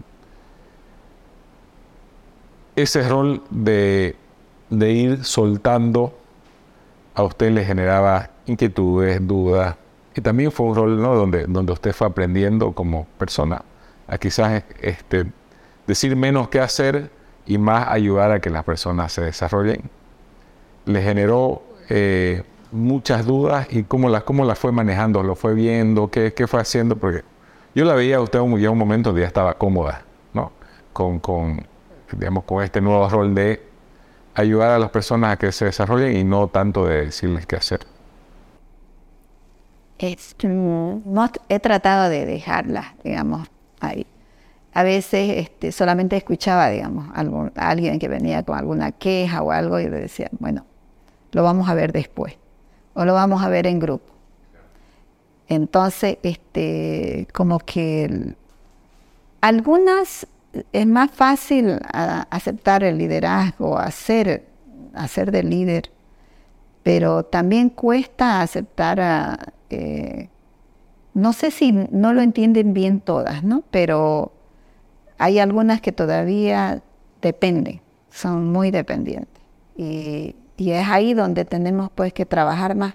ese 2.77 3.09
rol 3.09 3.43
de, 3.51 4.15
ir 4.71 5.25
soltando 5.25 6.17
a 7.15 7.23
usted 7.23 7.51
le 7.51 7.65
generaba 7.65 8.31
inquietudes, 8.47 9.27
dudas, 9.27 9.77
y 10.17 10.21
también 10.23 10.51
fue 10.51 10.67
un 10.67 10.75
rol 10.75 11.03
donde, 11.03 11.45
donde 11.47 11.73
usted 11.73 11.93
fue 11.93 12.07
aprendiendo 12.07 12.73
como 12.73 13.07
persona 13.19 13.63
a 14.09 14.17
quizás 14.17 14.65
este, 14.81 15.27
decir 15.87 16.17
menos 16.17 16.49
qué 16.49 16.61
hacer 16.61 17.11
y 17.45 17.59
más 17.59 17.89
ayudar 17.89 18.33
a 18.33 18.41
que 18.41 18.49
las 18.49 18.65
personas 18.65 19.13
se 19.13 19.23
desarrollen. 19.23 19.83
Le 20.87 21.03
generó 21.03 21.63
eh, 21.91 22.45
muchas 22.73 23.27
dudas 23.27 23.67
y 23.71 23.83
cómo 23.83 24.09
las, 24.09 24.23
cómo 24.23 24.45
las 24.45 24.59
fue 24.59 24.73
manejando, 24.73 25.23
lo 25.23 25.35
fue 25.35 25.55
viendo, 25.55 26.11
qué, 26.11 26.33
qué 26.33 26.47
fue 26.47 26.61
haciendo, 26.61 26.97
porque 26.97 27.23
yo 27.75 27.85
la 27.85 27.95
veía 27.95 28.17
a 28.17 28.21
usted 28.21 28.39
un, 28.41 28.55
un 28.55 28.79
momento 28.79 29.11
donde 29.11 29.23
ya 29.23 29.29
estaba 29.29 29.55
cómoda, 29.55 30.03
con, 30.93 31.19
con, 31.19 31.67
digamos, 32.13 32.45
con 32.45 32.65
este 32.65 32.81
nuevo 32.81 33.07
rol 33.11 33.35
de 33.35 33.63
ayudar 34.35 34.71
a 34.71 34.79
las 34.79 34.89
personas 34.89 35.33
a 35.35 35.37
que 35.37 35.53
se 35.53 35.67
desarrollen 35.67 36.17
y 36.17 36.25
no 36.25 36.49
tanto 36.49 36.87
de 36.87 37.05
decirles 37.05 37.45
qué 37.45 37.57
hacer? 37.57 37.81
He 39.99 41.61
tratado 41.61 42.09
de 42.09 42.27
dejarlas, 42.27 42.87
digamos, 43.03 43.49
ahí. 43.81 44.07
A 44.73 44.83
veces 44.83 45.39
este, 45.39 45.73
solamente 45.73 46.17
escuchaba, 46.17 46.69
digamos, 46.69 47.09
a 47.15 47.71
alguien 47.71 47.99
que 47.99 48.09
venía 48.09 48.43
con 48.43 48.59
alguna 48.59 48.93
queja 48.93 49.43
o 49.43 49.51
algo 49.51 49.81
y 49.81 49.89
le 49.89 50.01
decía, 50.01 50.29
bueno, 50.39 50.67
lo 51.33 51.43
vamos 51.43 51.69
a 51.69 51.75
ver 51.75 51.93
después 51.93 52.37
o 52.93 53.05
lo 53.05 53.15
vamos 53.15 53.43
a 53.43 53.49
ver 53.49 53.67
en 53.67 53.79
grupo. 53.79 54.13
Entonces, 55.49 56.19
este, 56.23 57.29
como 57.33 57.59
que 57.59 58.35
algunas 59.41 60.27
es 60.73 60.87
más 60.87 61.11
fácil 61.11 61.79
aceptar 61.93 62.83
el 62.85 62.99
liderazgo, 62.99 63.79
hacer, 63.79 64.47
hacer 64.95 65.31
de 65.31 65.43
líder, 65.43 65.91
pero 66.83 67.25
también 67.25 67.69
cuesta 67.69 68.41
aceptar 68.41 69.01
a, 69.01 69.39
eh, 69.71 70.29
no 71.15 71.33
sé 71.33 71.51
si 71.51 71.73
no 71.73 72.13
lo 72.13 72.21
entienden 72.21 72.75
bien 72.75 73.01
todas, 73.01 73.43
¿no? 73.43 73.63
Pero 73.71 74.33
hay 75.19 75.39
algunas 75.39 75.81
que 75.81 75.93
todavía 75.93 76.83
dependen, 77.23 77.81
son 78.11 78.53
muy 78.53 78.71
dependientes. 78.71 79.43
Y, 79.77 80.37
y 80.57 80.71
es 80.71 80.89
ahí 80.89 81.15
donde 81.15 81.45
tenemos 81.45 81.91
pues 81.95 82.13
que 82.13 82.27
trabajar 82.27 82.75
más. 82.75 82.95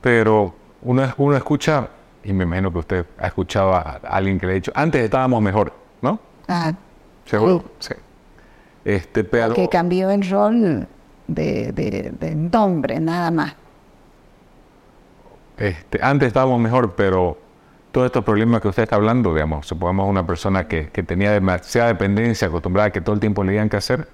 Pero 0.00 0.54
uno, 0.82 1.02
uno 1.18 1.36
escucha, 1.36 1.88
y 2.24 2.32
me 2.32 2.44
imagino 2.44 2.72
que 2.72 2.78
usted 2.78 3.06
ha 3.18 3.26
escuchado 3.26 3.74
a 3.74 4.00
alguien 4.04 4.38
que 4.38 4.46
le 4.46 4.52
ha 4.52 4.54
dicho, 4.54 4.72
antes 4.74 5.02
estábamos 5.02 5.42
mejor, 5.42 5.72
¿no? 6.02 6.18
Ah, 6.48 6.72
¿Seguro? 7.24 7.64
Sí. 7.78 7.94
Este, 8.84 9.24
pero... 9.24 9.54
Que 9.54 9.68
cambió 9.68 10.10
el 10.10 10.28
rol 10.28 10.88
de, 11.26 11.72
de, 11.72 12.34
nombre, 12.34 12.98
nada 12.98 13.30
más. 13.30 13.54
Este, 15.60 16.00
antes 16.02 16.28
estábamos 16.28 16.58
mejor, 16.58 16.94
pero 16.96 17.38
todos 17.92 18.06
estos 18.06 18.24
problemas 18.24 18.62
que 18.62 18.68
usted 18.68 18.84
está 18.84 18.96
hablando, 18.96 19.34
digamos, 19.34 19.66
supongamos 19.66 20.08
una 20.08 20.26
persona 20.26 20.66
que, 20.66 20.88
que 20.88 21.02
tenía 21.02 21.32
demasiada 21.32 21.88
dependencia, 21.88 22.48
acostumbrada 22.48 22.88
a 22.88 22.90
que 22.90 23.02
todo 23.02 23.14
el 23.14 23.20
tiempo 23.20 23.44
le 23.44 23.52
digan 23.52 23.68
qué 23.68 23.76
hacer, 23.76 24.08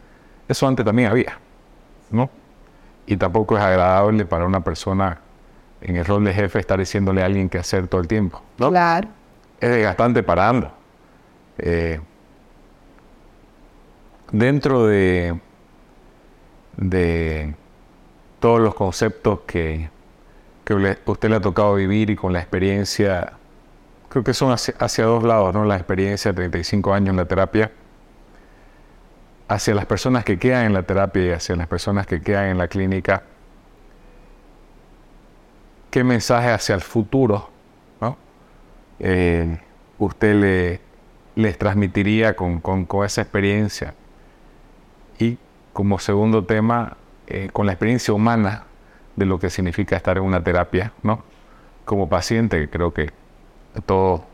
eso 0.49 0.67
antes 0.67 0.85
también 0.85 1.09
había, 1.09 1.39
¿no? 2.11 2.29
Y 3.07 3.17
tampoco 3.17 3.57
es 3.57 3.63
agradable 3.63 4.27
para 4.27 4.45
una 4.45 4.61
persona 4.61 5.21
en 5.81 5.97
el 5.97 6.05
rol 6.05 6.25
de 6.25 6.35
jefe 6.35 6.59
estar 6.59 6.79
diciéndole 6.79 7.23
a 7.23 7.27
alguien 7.27 7.49
qué 7.49 7.59
hacer 7.59 7.87
todo 7.87 8.01
el 8.01 8.09
tiempo. 8.09 8.43
¿no? 8.59 8.71
Claro. 8.71 9.09
Es 9.61 9.71
desgastante 9.71 10.25
para 10.25 10.49
ambos. 10.49 10.71
Eh, 11.59 12.01
dentro 14.33 14.87
de, 14.87 15.39
de 16.77 17.55
todos 18.41 18.61
los 18.61 18.75
conceptos 18.75 19.41
que, 19.47 19.89
que 20.67 20.75
usted 21.07 21.31
le 21.31 21.37
ha 21.37 21.41
tocado 21.41 21.77
vivir 21.77 22.11
y 22.11 22.17
con 22.17 22.35
la 22.35 22.41
experiencia, 22.41 23.35
creo 24.11 24.23
que 24.23 24.35
son 24.35 24.53
hacia, 24.53 25.05
dos 25.05 25.23
lados, 25.23 25.55
¿no? 25.55 25.65
La 25.65 25.77
experiencia 25.77 26.33
de 26.33 26.37
35 26.37 26.93
años 26.93 27.11
en 27.11 27.17
la 27.17 27.25
terapia, 27.25 27.73
hacia 29.49 29.75
las 29.75 29.87
personas 29.87 30.25
que 30.25 30.39
quedan 30.39 30.67
en 30.67 30.73
la 30.75 30.83
terapia 30.83 31.25
y 31.25 31.31
hacia 31.31 31.57
las 31.57 31.69
personas 31.69 32.07
que 32.07 32.21
quedan 32.21 32.47
en 32.47 32.59
la 32.59 32.69
clínica 32.69 33.23
qué 35.91 36.05
mensaje 36.05 36.51
hacia 36.51 36.75
el 36.75 36.83
futuro 36.83 37.49
eh, 38.99 39.59
usted 39.99 40.35
le, 40.35 40.81
les 41.35 41.59
transmitiría 41.59 42.35
con, 42.35 42.63
esa 43.05 43.23
experiencia. 43.23 43.95
Y 45.19 45.39
como 45.73 45.99
segundo 45.99 46.45
tema, 46.45 46.97
eh, 47.27 47.51
con 47.53 47.67
la 47.67 47.73
experiencia 47.73 48.15
humana 48.15 48.65
de 49.17 49.27
lo 49.27 49.39
que 49.39 49.51
significa 49.51 49.97
estar 49.97 50.17
en 50.19 50.25
una 50.25 50.43
terapia, 50.43 50.93
¿no? 51.03 51.23
Como 51.85 52.09
paciente, 52.09 52.69
creo 52.69 52.93
que 52.93 53.11
todo 53.87 54.25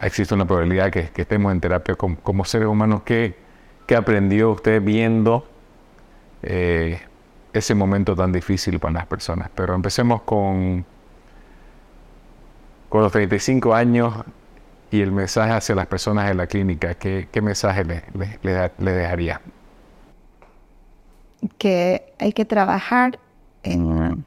existe 0.00 0.34
una 0.34 0.46
probabilidad 0.46 0.90
que, 0.90 1.10
estemos 1.14 1.52
en 1.52 1.60
terapia 1.60 1.94
como, 1.94 2.44
seres 2.44 2.68
humanos. 2.68 3.02
¿Qué, 3.04 3.34
¿Qué, 3.86 3.96
aprendió 3.96 4.50
usted 4.52 4.80
viendo 4.82 5.46
eh, 6.42 7.00
ese 7.52 7.74
momento 7.74 8.14
tan 8.14 8.32
difícil 8.32 8.78
para 8.78 8.94
las 8.94 9.06
personas. 9.06 9.50
Pero 9.54 9.74
empecemos 9.74 10.22
con, 10.22 10.84
con 12.88 13.02
los 13.02 13.12
35 13.12 13.74
años 13.74 14.14
y 14.90 15.00
el 15.00 15.12
mensaje 15.12 15.52
hacia 15.52 15.74
las 15.74 15.86
personas 15.86 16.30
en 16.30 16.36
la 16.36 16.46
clínica. 16.46 16.94
¿Qué, 16.94 17.28
mensaje 17.42 17.84
le, 17.84 18.02
le, 18.42 18.92
dejaría? 18.92 19.40
Que 21.58 22.12
hay 22.18 22.32
que 22.32 22.44
trabajar 22.44 23.18
en, 23.62 24.24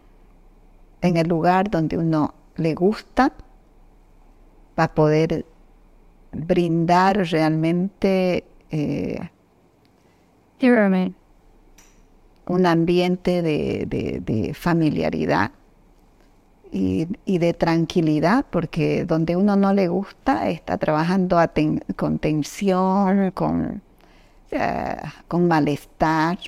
en 1.01 1.17
el 1.17 1.27
lugar 1.27 1.69
donde 1.69 1.97
uno 1.97 2.33
le 2.55 2.73
gusta 2.75 3.33
para 4.75 4.93
poder 4.93 5.45
brindar 6.31 7.17
realmente 7.17 8.43
eh, 8.71 9.19
un 12.47 12.65
ambiente 12.65 13.41
de, 13.41 14.55
familiaridad 14.55 15.51
y, 16.71 17.07
de 17.37 17.53
tranquilidad, 17.53 18.45
porque 18.49 19.05
donde 19.05 19.35
uno 19.35 19.55
no 19.55 19.73
le 19.73 19.87
gusta 19.87 20.49
está 20.49 20.77
trabajando 20.77 21.37
con 21.95 22.19
tensión, 22.19 23.31
con, 23.31 23.81
eh, 24.51 24.97
con 25.27 25.47
malestar. 25.47 26.39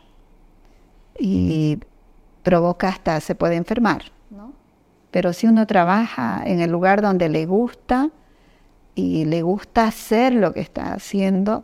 Y 1.18 1.80
provoca 2.46 2.88
hasta 2.88 3.20
se 3.20 3.36
puede 3.36 3.56
enfermar. 3.56 4.04
Pero 5.12 5.34
si 5.34 5.48
uno 5.48 5.66
trabaja 5.66 6.42
en 6.46 6.60
el 6.60 6.72
lugar 6.72 7.02
donde 7.02 7.28
le 7.28 7.46
gusta 7.46 8.10
y 8.94 9.26
le 9.26 9.42
gusta 9.42 9.88
hacer 9.88 10.34
lo 10.34 10.54
que 10.54 10.60
está 10.60 10.94
haciendo, 10.94 11.64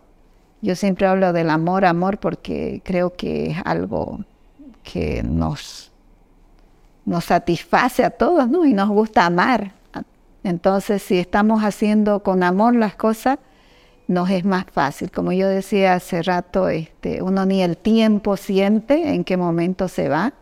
yo 0.61 0.75
siempre 0.75 1.05
hablo 1.07 1.33
del 1.33 1.49
amor, 1.49 1.85
amor, 1.85 2.17
porque 2.17 2.81
creo 2.83 3.13
que 3.13 3.51
es 3.51 3.57
algo 3.65 4.19
que 4.83 5.21
nos, 5.21 5.91
nos 7.05 7.25
satisface 7.25 8.03
a 8.03 8.09
todos, 8.09 8.49
¿no? 8.49 8.65
Y 8.65 8.73
nos 8.73 8.89
gusta 8.89 9.25
amar. 9.25 9.73
Entonces, 10.43 11.03
si 11.03 11.19
estamos 11.19 11.61
haciendo 11.61 12.23
con 12.23 12.41
amor 12.41 12.75
las 12.75 12.95
cosas, 12.95 13.37
nos 14.07 14.29
es 14.29 14.45
más 14.45 14.65
fácil. 14.71 15.11
Como 15.11 15.31
yo 15.31 15.47
decía 15.47 15.93
hace 15.93 16.23
rato, 16.23 16.69
este, 16.69 17.21
uno 17.21 17.45
ni 17.45 17.61
el 17.61 17.77
tiempo 17.77 18.37
siente 18.37 19.13
en 19.13 19.23
qué 19.23 19.37
momento 19.37 19.87
se 19.87 20.09
va. 20.09 20.33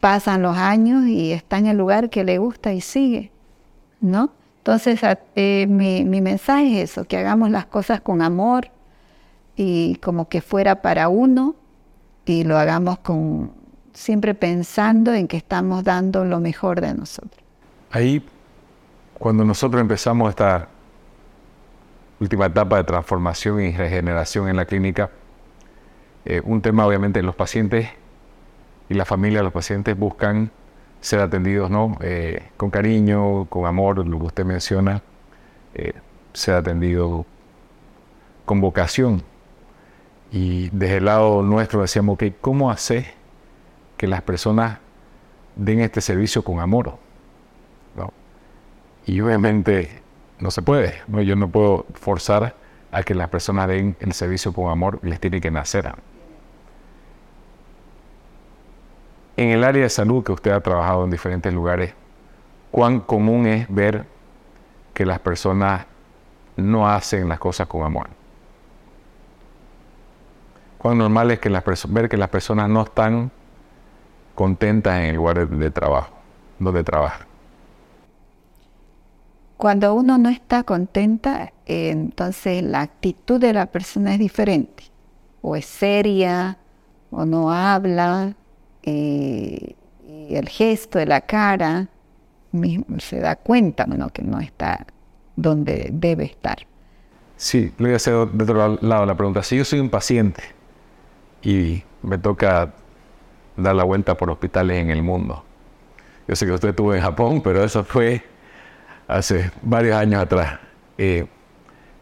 Pasan 0.00 0.42
los 0.42 0.56
años 0.56 1.06
y 1.06 1.32
está 1.32 1.58
en 1.58 1.66
el 1.66 1.76
lugar 1.76 2.10
que 2.10 2.24
le 2.24 2.38
gusta 2.38 2.72
y 2.72 2.80
sigue, 2.80 3.30
¿no? 4.00 4.32
Entonces, 4.58 5.00
eh, 5.36 5.66
mi, 5.68 6.04
mi 6.04 6.20
mensaje 6.20 6.82
es 6.82 6.90
eso, 6.90 7.04
que 7.04 7.16
hagamos 7.16 7.50
las 7.50 7.66
cosas 7.66 8.00
con 8.00 8.22
amor, 8.22 8.70
y 9.62 9.96
como 9.96 10.26
que 10.26 10.40
fuera 10.40 10.80
para 10.80 11.10
uno 11.10 11.54
y 12.24 12.44
lo 12.44 12.56
hagamos 12.56 12.98
con 13.00 13.52
siempre 13.92 14.34
pensando 14.34 15.12
en 15.12 15.28
que 15.28 15.36
estamos 15.36 15.84
dando 15.84 16.24
lo 16.24 16.40
mejor 16.40 16.80
de 16.80 16.94
nosotros. 16.94 17.44
Ahí, 17.90 18.24
cuando 19.18 19.44
nosotros 19.44 19.82
empezamos 19.82 20.30
esta 20.30 20.68
última 22.20 22.46
etapa 22.46 22.78
de 22.78 22.84
transformación 22.84 23.60
y 23.60 23.72
regeneración 23.72 24.48
en 24.48 24.56
la 24.56 24.64
clínica, 24.64 25.10
eh, 26.24 26.40
un 26.42 26.62
tema 26.62 26.86
obviamente 26.86 27.22
los 27.22 27.34
pacientes 27.34 27.90
y 28.90 28.94
la 28.94 29.06
familia 29.06 29.42
los 29.42 29.52
pacientes 29.52 29.96
buscan 29.96 30.50
ser 31.00 31.20
atendidos 31.20 31.70
¿no? 31.70 31.96
Eh, 32.02 32.42
con 32.58 32.70
cariño, 32.70 33.46
con 33.46 33.64
amor, 33.64 34.06
lo 34.06 34.18
que 34.18 34.26
usted 34.26 34.44
menciona, 34.44 35.00
eh, 35.74 35.94
ser 36.34 36.56
atendido 36.56 37.24
con 38.44 38.60
vocación 38.60 39.22
y 40.32 40.68
desde 40.70 40.98
el 40.98 41.04
lado 41.06 41.42
nuestro 41.42 41.82
decíamos, 41.82 42.18
que 42.18 42.34
¿cómo 42.34 42.70
hacer 42.70 43.06
que 43.96 44.06
las 44.06 44.22
personas 44.22 44.78
den 45.56 45.80
este 45.80 46.00
servicio 46.00 46.42
con 46.42 46.60
amor? 46.60 46.98
Y 49.06 49.20
obviamente 49.22 50.02
no 50.38 50.50
se 50.50 50.62
puede, 50.62 50.94
¿no? 51.08 51.22
yo 51.22 51.34
no 51.34 51.48
puedo 51.48 51.86
forzar 51.94 52.54
a 52.92 53.02
que 53.02 53.14
las 53.14 53.28
personas 53.28 53.66
den 53.66 53.96
el 54.00 54.12
servicio 54.12 54.52
con 54.52 54.70
amor, 54.70 55.00
les 55.02 55.18
tiene 55.18 55.40
que 55.40 55.50
nacer. 55.50 55.92
En 59.40 59.48
el 59.48 59.64
área 59.64 59.84
de 59.84 59.88
salud 59.88 60.22
que 60.22 60.32
usted 60.32 60.50
ha 60.50 60.60
trabajado 60.60 61.02
en 61.02 61.10
diferentes 61.10 61.50
lugares, 61.50 61.94
¿cuán 62.70 63.00
común 63.00 63.46
es 63.46 63.66
ver 63.70 64.04
que 64.92 65.06
las 65.06 65.18
personas 65.18 65.86
no 66.56 66.86
hacen 66.86 67.26
las 67.26 67.38
cosas 67.38 67.66
con 67.66 67.82
amor? 67.82 68.08
cuán 70.76 70.98
normal 70.98 71.30
es 71.30 71.38
que 71.38 71.48
las 71.48 71.64
ver 71.88 72.10
que 72.10 72.18
las 72.18 72.28
personas 72.28 72.68
no 72.68 72.82
están 72.82 73.30
contentas 74.34 74.98
en 74.98 75.04
el 75.06 75.16
lugar 75.16 75.48
de, 75.48 75.70
trabajo, 75.70 76.12
donde 76.58 76.84
trabajan. 76.84 77.26
cuando 79.56 79.94
uno 79.94 80.18
no 80.18 80.28
está 80.28 80.64
contenta, 80.64 81.54
entonces 81.64 82.62
la 82.62 82.82
actitud 82.82 83.40
de 83.40 83.54
la 83.54 83.64
persona 83.64 84.12
es 84.12 84.18
diferente. 84.18 84.84
O 85.40 85.56
es 85.56 85.64
seria, 85.64 86.58
o 87.10 87.24
no 87.24 87.50
habla, 87.50 88.34
el 88.82 90.48
gesto 90.48 90.98
de 90.98 91.06
la 91.06 91.20
cara 91.22 91.88
se 92.98 93.20
da 93.20 93.36
cuenta 93.36 93.86
que 94.12 94.22
no 94.22 94.40
está 94.40 94.86
donde 95.36 95.90
debe 95.92 96.24
estar. 96.24 96.58
Sí, 97.36 97.72
le 97.78 97.84
voy 97.84 97.92
a 97.94 97.96
hacer 97.96 98.14
de 98.28 98.44
otro 98.44 98.78
lado 98.82 99.06
la 99.06 99.14
pregunta. 99.14 99.42
Si 99.42 99.56
yo 99.56 99.64
soy 99.64 99.80
un 99.80 99.88
paciente 99.88 100.42
y 101.42 101.82
me 102.02 102.18
toca 102.18 102.74
dar 103.56 103.74
la 103.74 103.84
vuelta 103.84 104.16
por 104.16 104.30
hospitales 104.30 104.78
en 104.78 104.90
el 104.90 105.02
mundo, 105.02 105.44
yo 106.28 106.36
sé 106.36 106.46
que 106.46 106.52
usted 106.52 106.70
estuvo 106.70 106.94
en 106.94 107.00
Japón, 107.00 107.40
pero 107.42 107.64
eso 107.64 107.82
fue 107.84 108.22
hace 109.08 109.50
varios 109.62 109.96
años 109.96 110.20
atrás. 110.22 110.60
Eh, 110.98 111.26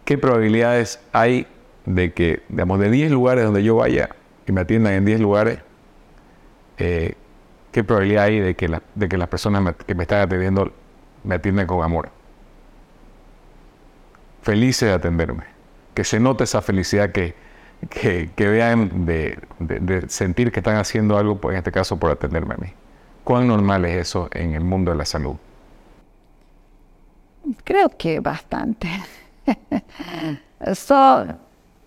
¿Qué 0.04 0.18
probabilidades 0.18 1.00
hay 1.12 1.46
de 1.86 2.12
que, 2.12 2.42
digamos, 2.48 2.78
de 2.80 2.90
10 2.90 3.10
lugares 3.10 3.44
donde 3.44 3.62
yo 3.62 3.76
vaya 3.76 4.10
y 4.46 4.52
me 4.52 4.62
atiendan 4.62 4.94
en 4.94 5.04
10 5.04 5.20
lugares, 5.20 5.60
eh, 6.78 7.14
qué 7.72 7.84
probabilidad 7.84 8.24
hay 8.24 8.40
de 8.40 8.54
que, 8.54 8.80
de 8.94 9.08
que 9.08 9.16
las 9.18 9.28
personas 9.28 9.74
que 9.86 9.94
me 9.94 10.04
están 10.04 10.20
atendiendo 10.20 10.72
me 11.24 11.34
atiendan 11.36 11.66
con 11.66 11.82
amor? 11.82 12.10
Felices 14.42 14.88
de 14.88 14.94
atenderme. 14.94 15.44
Que 15.94 16.04
se 16.04 16.20
note 16.20 16.44
esa 16.44 16.62
felicidad 16.62 17.10
que, 17.10 17.34
que, 17.90 18.48
vean 18.48 19.04
de, 19.04 19.38
de, 19.58 20.08
sentir 20.08 20.52
que 20.52 20.60
están 20.60 20.76
haciendo 20.76 21.18
algo, 21.18 21.38
pues, 21.40 21.54
en 21.54 21.58
este 21.58 21.72
caso 21.72 21.98
por 21.98 22.10
atenderme 22.10 22.54
a 22.54 22.58
mí. 22.58 22.72
¿Cuán 23.24 23.46
normal 23.46 23.84
es 23.84 23.96
eso 23.96 24.28
en 24.32 24.54
el 24.54 24.64
mundo 24.64 24.90
de 24.92 24.96
la 24.96 25.04
salud? 25.04 25.36
Creo 27.64 27.90
que 27.90 28.20
bastante. 28.20 28.88
Eso, 30.60 31.26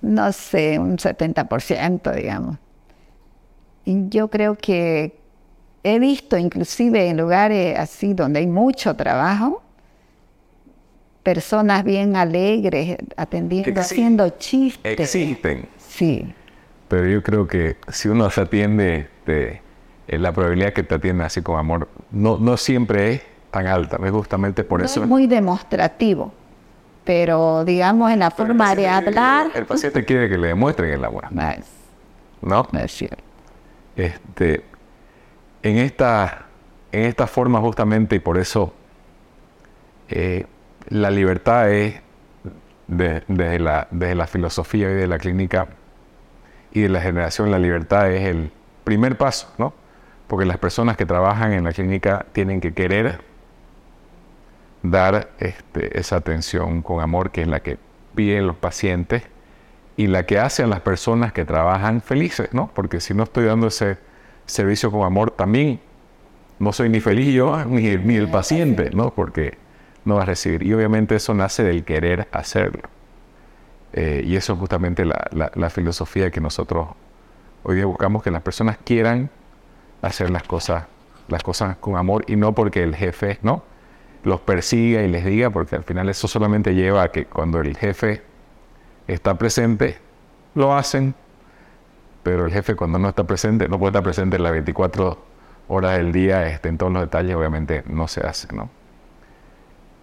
no 0.01 0.31
sé, 0.31 0.79
un 0.79 0.97
70%, 0.97 2.15
digamos. 2.15 2.57
Yo 3.85 4.27
creo 4.29 4.55
que 4.55 5.17
he 5.83 5.99
visto 5.99 6.37
inclusive 6.37 7.09
en 7.09 7.17
lugares 7.17 7.77
así 7.77 8.13
donde 8.13 8.39
hay 8.39 8.47
mucho 8.47 8.95
trabajo, 8.95 9.61
personas 11.23 11.83
bien 11.83 12.15
alegres 12.15 12.97
atendiendo, 13.15 13.79
haciendo 13.79 14.29
chistes. 14.29 14.99
Existen. 14.99 15.67
Sí. 15.77 16.33
Pero 16.87 17.07
yo 17.07 17.23
creo 17.23 17.47
que 17.47 17.77
si 17.89 18.09
uno 18.09 18.29
se 18.29 18.41
atiende, 18.41 19.07
este, 19.21 19.61
eh, 20.07 20.19
la 20.19 20.31
probabilidad 20.33 20.73
que 20.73 20.83
te 20.83 20.95
atienda 20.95 21.25
así 21.25 21.41
con 21.41 21.57
amor 21.57 21.87
no, 22.11 22.37
no 22.37 22.57
siempre 22.57 23.13
es 23.13 23.21
tan 23.49 23.67
alta, 23.67 23.97
es 24.03 24.11
justamente 24.11 24.63
por 24.63 24.81
eso. 24.81 25.03
Es 25.03 25.07
muy 25.07 25.27
demostrativo, 25.27 26.33
pero 27.03 27.63
digamos 27.63 28.11
en 28.11 28.19
la 28.19 28.31
forma 28.31 28.75
de 28.75 28.87
hablar. 28.87 29.51
El 29.53 29.65
paciente 29.65 30.03
quiere 30.05 30.29
que 30.29 30.37
le 30.37 30.49
demuestren 30.49 30.91
el 30.91 31.05
amor. 31.05 31.25
¿No? 32.41 32.67
es 32.73 32.91
cierto. 32.91 33.30
Este, 33.95 34.63
en, 35.63 35.77
esta, 35.77 36.45
en 36.91 37.03
esta 37.03 37.27
forma 37.27 37.59
justamente, 37.59 38.15
y 38.15 38.19
por 38.19 38.37
eso 38.37 38.73
eh, 40.09 40.45
la 40.89 41.09
libertad 41.09 41.71
es 41.71 42.01
desde, 42.87 43.59
la, 43.59 43.87
la 43.91 44.27
filosofía 44.27 44.91
y 44.91 44.93
de 44.93 45.07
la 45.07 45.17
clínica 45.17 45.67
y 46.71 46.81
de 46.81 46.89
la 46.89 47.01
generación, 47.01 47.51
la 47.51 47.59
libertad 47.59 48.11
es 48.11 48.27
el 48.27 48.51
primer 48.83 49.17
paso, 49.17 49.53
¿no? 49.57 49.73
Porque 50.27 50.45
las 50.45 50.57
personas 50.57 50.97
que 50.97 51.05
trabajan 51.05 51.53
en 51.53 51.63
la 51.63 51.71
clínica 51.71 52.25
tienen 52.31 52.61
que 52.61 52.73
querer 52.73 53.21
dar 54.83 55.29
este, 55.39 55.97
esa 55.99 56.17
atención 56.17 56.81
con 56.81 57.01
amor 57.01 57.31
que 57.31 57.41
es 57.41 57.47
la 57.47 57.59
que 57.59 57.77
piden 58.15 58.47
los 58.47 58.55
pacientes 58.55 59.23
y 59.97 60.07
la 60.07 60.25
que 60.25 60.39
hacen 60.39 60.69
las 60.69 60.81
personas 60.81 61.33
que 61.33 61.45
trabajan 61.45 62.01
felices, 62.01 62.49
¿no? 62.53 62.71
Porque 62.73 62.99
si 62.99 63.13
no 63.13 63.23
estoy 63.23 63.45
dando 63.45 63.67
ese 63.67 63.97
servicio 64.45 64.91
con 64.91 65.03
amor, 65.03 65.31
también 65.31 65.79
no 66.59 66.71
soy 66.73 66.89
ni 66.89 66.99
feliz 66.99 67.33
yo 67.33 67.63
ni, 67.65 67.87
el 67.87 68.29
paciente, 68.29 68.91
¿no? 68.91 69.13
Porque 69.13 69.57
no 70.05 70.15
va 70.15 70.23
a 70.23 70.25
recibir. 70.25 70.63
Y 70.63 70.73
obviamente 70.73 71.15
eso 71.15 71.33
nace 71.33 71.63
del 71.63 71.83
querer 71.83 72.27
hacerlo. 72.31 72.83
Eh, 73.93 74.23
y 74.25 74.35
eso 74.37 74.53
es 74.53 74.59
justamente 74.59 75.03
la, 75.03 75.51
la 75.53 75.69
filosofía 75.69 76.31
que 76.31 76.39
nosotros 76.39 76.87
hoy 77.63 77.83
buscamos, 77.83 78.23
que 78.23 78.31
las 78.31 78.41
personas 78.41 78.77
quieran 78.83 79.29
hacer 80.01 80.29
las 80.29 80.43
cosas, 80.43 80.85
las 81.27 81.43
cosas 81.43 81.77
con 81.77 81.97
amor 81.97 82.23
y 82.27 82.37
no 82.37 82.55
porque 82.55 82.83
el 82.83 82.95
jefe, 82.95 83.37
¿no? 83.41 83.63
los 84.23 84.41
persiga 84.41 85.01
y 85.01 85.07
les 85.07 85.25
diga, 85.25 85.49
porque 85.49 85.75
al 85.75 85.83
final 85.83 86.09
eso 86.09 86.27
solamente 86.27 86.75
lleva 86.75 87.03
a 87.03 87.11
que 87.11 87.25
cuando 87.25 87.59
el 87.59 87.75
jefe 87.77 88.21
está 89.07 89.35
presente, 89.37 89.97
lo 90.55 90.73
hacen, 90.75 91.15
pero 92.23 92.45
el 92.45 92.51
jefe 92.51 92.75
cuando 92.75 92.99
no 92.99 93.09
está 93.09 93.23
presente, 93.25 93.67
no 93.67 93.79
puede 93.79 93.89
estar 93.91 94.03
presente 94.03 94.37
en 94.37 94.43
las 94.43 94.51
24 94.51 95.17
horas 95.67 95.97
del 95.97 96.11
día, 96.11 96.47
este, 96.47 96.69
en 96.69 96.77
todos 96.77 96.91
los 96.91 97.01
detalles, 97.01 97.35
obviamente 97.35 97.83
no 97.87 98.07
se 98.07 98.21
hace, 98.21 98.53
¿no? 98.53 98.69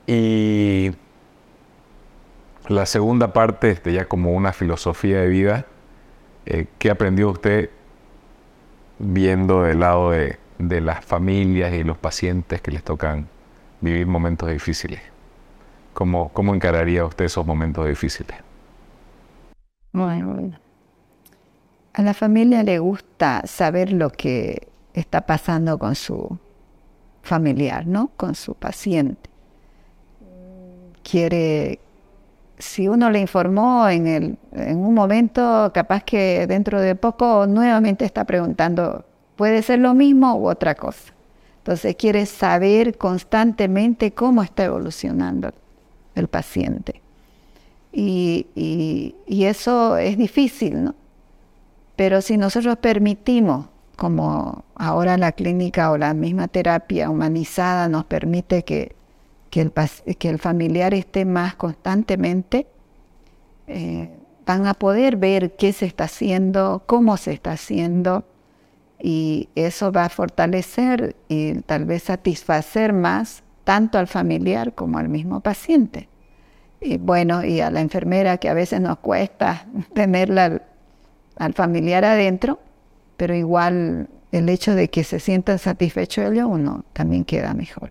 Y 0.07 0.93
la 2.67 2.87
segunda 2.87 3.33
parte, 3.33 3.71
este, 3.71 3.93
ya 3.93 4.07
como 4.07 4.33
una 4.33 4.53
filosofía 4.53 5.21
de 5.21 5.29
vida, 5.29 5.67
eh, 6.47 6.67
¿qué 6.79 6.91
aprendió 6.91 7.31
usted 7.31 7.71
viendo 8.99 9.63
del 9.63 9.81
lado 9.81 10.11
de, 10.11 10.39
de 10.59 10.81
las 10.81 11.05
familias 11.05 11.73
y 11.73 11.85
los 11.85 11.97
pacientes 11.99 12.61
que 12.61 12.71
les 12.71 12.83
tocan 12.83 13.29
vivir 13.81 14.07
momentos 14.07 14.51
difíciles. 14.51 15.01
¿Cómo, 15.95 16.31
cómo 16.33 16.55
encararía 16.55 17.05
usted 17.05 17.25
esos 17.25 17.47
momentos 17.47 17.87
difíciles? 17.87 18.37
Bueno, 19.93 20.53
a 21.95 22.03
la 22.03 22.15
familia 22.15 22.63
le 22.63 22.79
gusta 22.79 23.43
saber 23.47 23.93
lo 23.93 24.11
que 24.11 24.69
está 24.95 25.23
pasando 25.23 25.79
con 25.79 25.95
su 25.95 26.39
familiar, 27.23 27.87
¿no? 27.87 28.11
Con 28.17 28.35
su 28.35 28.55
paciente. 28.55 29.29
Quiere, 31.03 31.81
si 32.59 32.87
uno 32.89 33.11
le 33.11 33.21
informó 33.21 33.89
en, 33.89 34.07
el, 34.07 34.39
en 34.53 34.79
un 34.79 34.95
momento, 34.95 35.71
capaz 35.73 36.05
que 36.05 36.47
dentro 36.47 36.81
de 36.81 36.95
poco 36.95 37.47
nuevamente 37.47 38.05
está 38.05 38.25
preguntando, 38.25 39.05
¿puede 39.37 39.63
ser 39.63 39.79
lo 39.79 39.95
mismo 39.95 40.35
u 40.37 40.49
otra 40.49 40.75
cosa? 40.75 41.15
Entonces 41.59 41.97
quiere 41.97 42.27
saber 42.27 42.97
constantemente 42.97 44.13
cómo 44.13 44.43
está 44.43 44.65
evolucionando 44.65 45.53
el 46.15 46.29
paciente. 46.29 46.98
Y, 47.93 49.15
eso 49.27 49.97
es 49.97 50.19
difícil, 50.19 50.85
¿no? 50.85 50.95
Pero 51.97 52.23
si 52.23 52.37
nosotros 52.37 52.77
permitimos, 52.77 53.67
como 53.97 54.65
ahora 54.77 55.17
la 55.17 55.33
clínica 55.33 55.91
o 55.91 55.99
la 55.99 56.15
misma 56.15 56.47
terapia 56.47 57.11
humanizada 57.11 57.89
nos 57.89 58.05
permite 58.05 58.63
que, 58.63 58.95
el, 59.53 59.73
que 60.19 60.29
el, 60.29 60.39
familiar 60.39 60.95
esté 60.95 61.25
más 61.25 61.57
constantemente, 61.57 62.69
eh, 63.67 64.11
van 64.47 64.67
a 64.67 64.75
poder 64.75 65.17
ver 65.17 65.57
qué 65.57 65.73
se 65.73 65.87
está 65.87 66.05
haciendo, 66.05 66.85
cómo 66.87 67.17
se 67.17 67.33
está 67.33 67.53
haciendo, 67.53 68.25
y 69.01 69.49
eso 69.55 69.93
va 69.93 70.07
a 70.07 70.09
fortalecer 70.09 71.17
y 71.29 71.61
tal 71.63 71.85
vez 71.85 72.05
satisfacer 72.05 72.93
más 72.93 73.43
tanto 73.65 73.99
al 73.99 74.07
familiar 74.07 74.75
como 74.75 74.99
al 74.99 75.09
mismo 75.09 75.41
paciente. 75.41 76.09
Y 76.81 76.99
bueno, 76.99 77.45
y 77.45 77.61
a 77.61 77.71
la 77.71 77.81
enfermera 77.81 78.39
que 78.39 78.49
a 78.49 78.55
veces 78.55 78.81
nos 78.81 78.99
cuesta 78.99 79.67
tenerla 79.95 80.63
al, 81.37 81.55
familiar 81.55 82.05
adentro, 82.05 82.59
pero 83.17 83.35
igual 83.35 84.09
el 84.33 84.49
hecho 84.49 84.75
de 84.75 84.89
que 84.89 85.05
se 85.05 85.21
sienta 85.21 85.59
satisfecho 85.59 86.23
ellos, 86.23 86.47
uno 86.49 86.85
también 86.93 87.25
queda 87.25 87.55
mejor. 87.55 87.91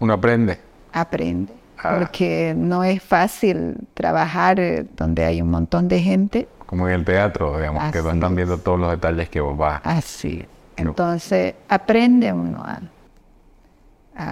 Uno 0.00 0.14
aprende. 0.14 0.58
Aprende, 0.92 1.52
ah. 1.78 1.96
porque 1.98 2.54
no 2.56 2.82
es 2.84 3.02
fácil 3.02 3.76
trabajar 3.94 4.58
eh, 4.58 4.86
donde 4.96 5.24
hay 5.24 5.42
un 5.42 5.50
montón 5.50 5.88
de 5.88 6.00
gente 6.00 6.48
como 6.68 6.86
en 6.86 6.96
el 6.96 7.04
teatro, 7.06 7.56
digamos, 7.56 7.90
que 7.90 8.02
van 8.02 8.36
viendo 8.36 8.58
todos 8.58 8.78
los 8.78 8.90
detalles 8.90 9.30
que 9.30 9.40
vos 9.40 9.56
vas. 9.56 9.80
Así. 9.84 10.44
Entonces, 10.76 11.54
aprende 11.66 12.30
uno 12.30 12.62
a, 12.62 12.82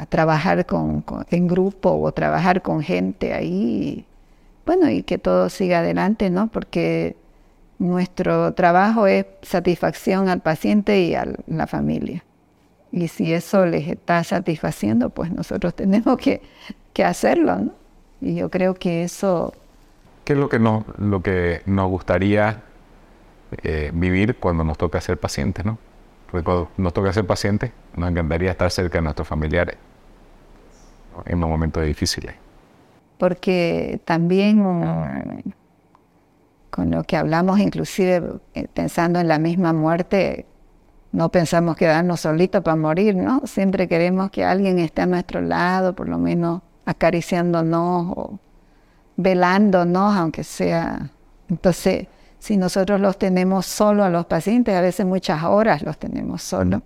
trabajar 0.08 0.66
con, 0.66 1.04
en 1.30 1.46
grupo 1.46 1.90
o 1.90 2.12
trabajar 2.12 2.62
con 2.62 2.82
gente 2.82 3.32
ahí. 3.32 4.04
bueno, 4.64 4.90
y 4.90 5.02
que 5.02 5.18
todo 5.18 5.48
siga 5.48 5.78
adelante, 5.78 6.30
¿no? 6.30 6.48
Porque 6.48 7.16
nuestro 7.78 8.52
trabajo 8.54 9.06
es 9.06 9.26
satisfacción 9.42 10.28
al 10.28 10.40
paciente 10.40 11.00
y 11.00 11.14
a 11.14 11.26
la 11.46 11.66
familia. 11.66 12.24
Y 12.92 13.08
si 13.08 13.32
eso 13.32 13.66
les 13.66 13.88
está 13.88 14.24
satisfaciendo, 14.24 15.10
pues 15.10 15.30
nosotros 15.30 15.74
tenemos 15.76 16.16
que, 16.18 16.42
que 16.92 17.04
hacerlo, 17.04 17.56
¿no? 17.56 17.72
Y 18.20 18.34
yo 18.34 18.50
creo 18.50 18.74
que 18.74 19.04
eso 19.04 19.52
¿Qué 20.26 20.32
es 20.32 20.38
lo 20.40 20.48
que 20.48 20.58
nos, 20.58 20.82
lo 20.98 21.22
que 21.22 21.62
nos 21.66 21.88
gustaría 21.88 22.64
eh, 23.62 23.92
vivir 23.94 24.34
cuando 24.34 24.64
nos 24.64 24.76
toca 24.76 25.00
ser 25.00 25.20
pacientes, 25.20 25.64
no? 25.64 25.78
Porque 26.30 26.44
cuando 26.44 26.68
nos 26.76 26.92
toca 26.92 27.12
ser 27.12 27.26
pacientes, 27.26 27.72
nos 27.96 28.10
encantaría 28.10 28.50
estar 28.50 28.70
cerca 28.70 28.98
de 28.98 29.02
nuestros 29.02 29.28
familiares. 29.28 29.76
en 31.24 31.40
los 31.40 31.48
momentos 31.48 31.84
difíciles. 31.84 32.34
Porque 33.16 34.00
también 34.04 34.62
con 36.76 36.90
lo 36.90 37.04
que 37.04 37.16
hablamos, 37.16 37.58
inclusive 37.58 38.22
eh, 38.52 38.68
pensando 38.72 39.18
en 39.18 39.28
la 39.28 39.38
misma 39.38 39.72
muerte, 39.72 40.44
no 41.10 41.30
pensamos 41.30 41.74
quedarnos 41.74 42.20
solitos 42.20 42.62
para 42.62 42.76
morir, 42.76 43.16
¿no? 43.16 43.40
Siempre 43.46 43.88
queremos 43.88 44.30
que 44.30 44.44
alguien 44.44 44.78
esté 44.78 45.00
a 45.00 45.06
nuestro 45.06 45.40
lado, 45.40 45.94
por 45.94 46.06
lo 46.06 46.18
menos 46.18 46.60
acariciándonos 46.84 48.12
o 48.14 48.38
velándonos, 49.16 50.14
aunque 50.14 50.44
sea. 50.44 51.08
Entonces, 51.48 52.08
si 52.46 52.56
nosotros 52.56 53.00
los 53.00 53.18
tenemos 53.18 53.66
solo 53.66 54.04
a 54.04 54.08
los 54.08 54.26
pacientes, 54.26 54.72
a 54.72 54.80
veces 54.80 55.04
muchas 55.04 55.42
horas 55.42 55.82
los 55.82 55.98
tenemos 55.98 56.42
solo. 56.42 56.80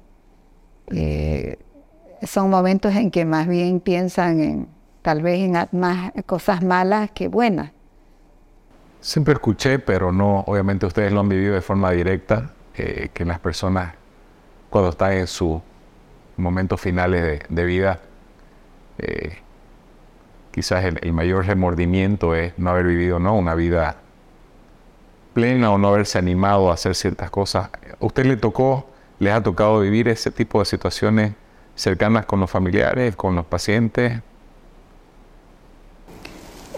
Eh, 0.86 1.58
son 2.22 2.48
momentos 2.48 2.96
en 2.96 3.11
que 3.11 3.26
más 3.26 3.46
bien 3.46 3.78
piensan 3.80 4.40
en 4.40 4.68
tal 5.02 5.20
vez 5.20 5.38
en 5.40 5.78
más 5.78 6.12
cosas 6.24 6.62
malas 6.62 7.11
que 7.11 7.28
buenas. 7.28 7.72
Siempre 9.02 9.34
escuché, 9.34 9.78
pero 9.78 10.12
no, 10.12 10.44
obviamente 10.46 10.86
ustedes 10.86 11.12
lo 11.12 11.20
han 11.20 11.28
vivido 11.28 11.52
de 11.52 11.61
forma 11.61 11.90
directa, 11.90 12.54
eh, 12.74 13.11
que 13.12 13.26
las 13.26 13.38
personas 13.38 13.92
cuando 14.70 14.88
están 14.88 15.12
en 15.12 15.26
sus 15.26 15.61
momentos 16.38 16.80
finales 16.80 17.42
de, 17.50 17.64
vida, 17.66 18.00
eh, 18.96 19.36
quizás 20.52 20.86
el, 20.86 21.12
mayor 21.12 21.44
remordimiento 21.44 22.34
es 22.34 22.58
no 22.58 22.70
haber 22.70 22.86
vivido 22.86 23.18
¿no? 23.18 23.36
una 23.36 23.54
vida 23.54 23.98
plena 25.33 25.70
o 25.70 25.78
no 25.78 25.89
haberse 25.89 26.18
animado 26.18 26.70
a 26.70 26.74
hacer 26.74 26.95
ciertas 26.95 27.31
cosas. 27.31 27.70
¿A 28.01 28.05
usted 28.05 28.26
le 28.26 28.37
tocó, 28.37 28.87
les 29.18 29.33
ha 29.33 29.43
tocado 29.43 29.81
vivir 29.81 30.09
ese 30.09 30.31
tipo 30.31 30.61
de 30.61 30.64
situaciones 30.64 31.33
cercanas 31.74 32.26
con 32.26 32.41
los 32.41 32.51
familiares, 32.51 33.16
con 33.16 33.37
los 33.37 33.47
pacientes? 33.47 34.20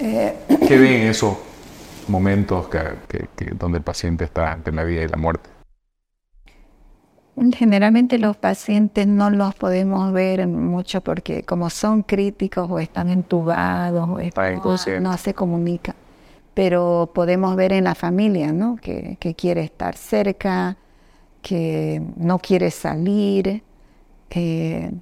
Eh, 0.00 0.36
¿Qué 0.66 0.78
ven 0.78 1.02
esos 1.08 1.36
momentos 2.08 2.68
donde 3.52 3.78
el 3.78 3.84
paciente 3.84 4.24
está 4.24 4.52
entre 4.52 4.74
la 4.74 4.84
vida 4.84 5.02
y 5.02 5.08
la 5.08 5.16
muerte? 5.16 5.48
Generalmente 7.54 8.18
los 8.18 8.36
pacientes 8.36 9.06
no 9.06 9.30
los 9.30 9.54
podemos 9.54 10.12
ver 10.12 10.46
mucho 10.46 11.00
porque 11.00 11.44
como 11.44 11.70
son 11.70 12.02
críticos 12.02 12.70
o 12.70 12.78
están 12.78 13.08
entubados 13.08 14.06
o 14.06 15.00
no 15.00 15.16
se 15.16 15.32
comunica. 15.32 15.94
Pero 16.54 17.10
podemos 17.14 17.56
ver 17.56 17.72
en 17.72 17.84
la 17.84 17.94
familia, 17.94 18.52
¿no? 18.52 18.76
Que, 18.76 19.16
quiere 19.36 19.62
estar 19.64 19.96
cerca, 19.96 20.76
que 21.40 22.02
no 22.16 22.38
quiere 22.38 22.70
salir, 22.70 23.62
eh, 24.30 24.92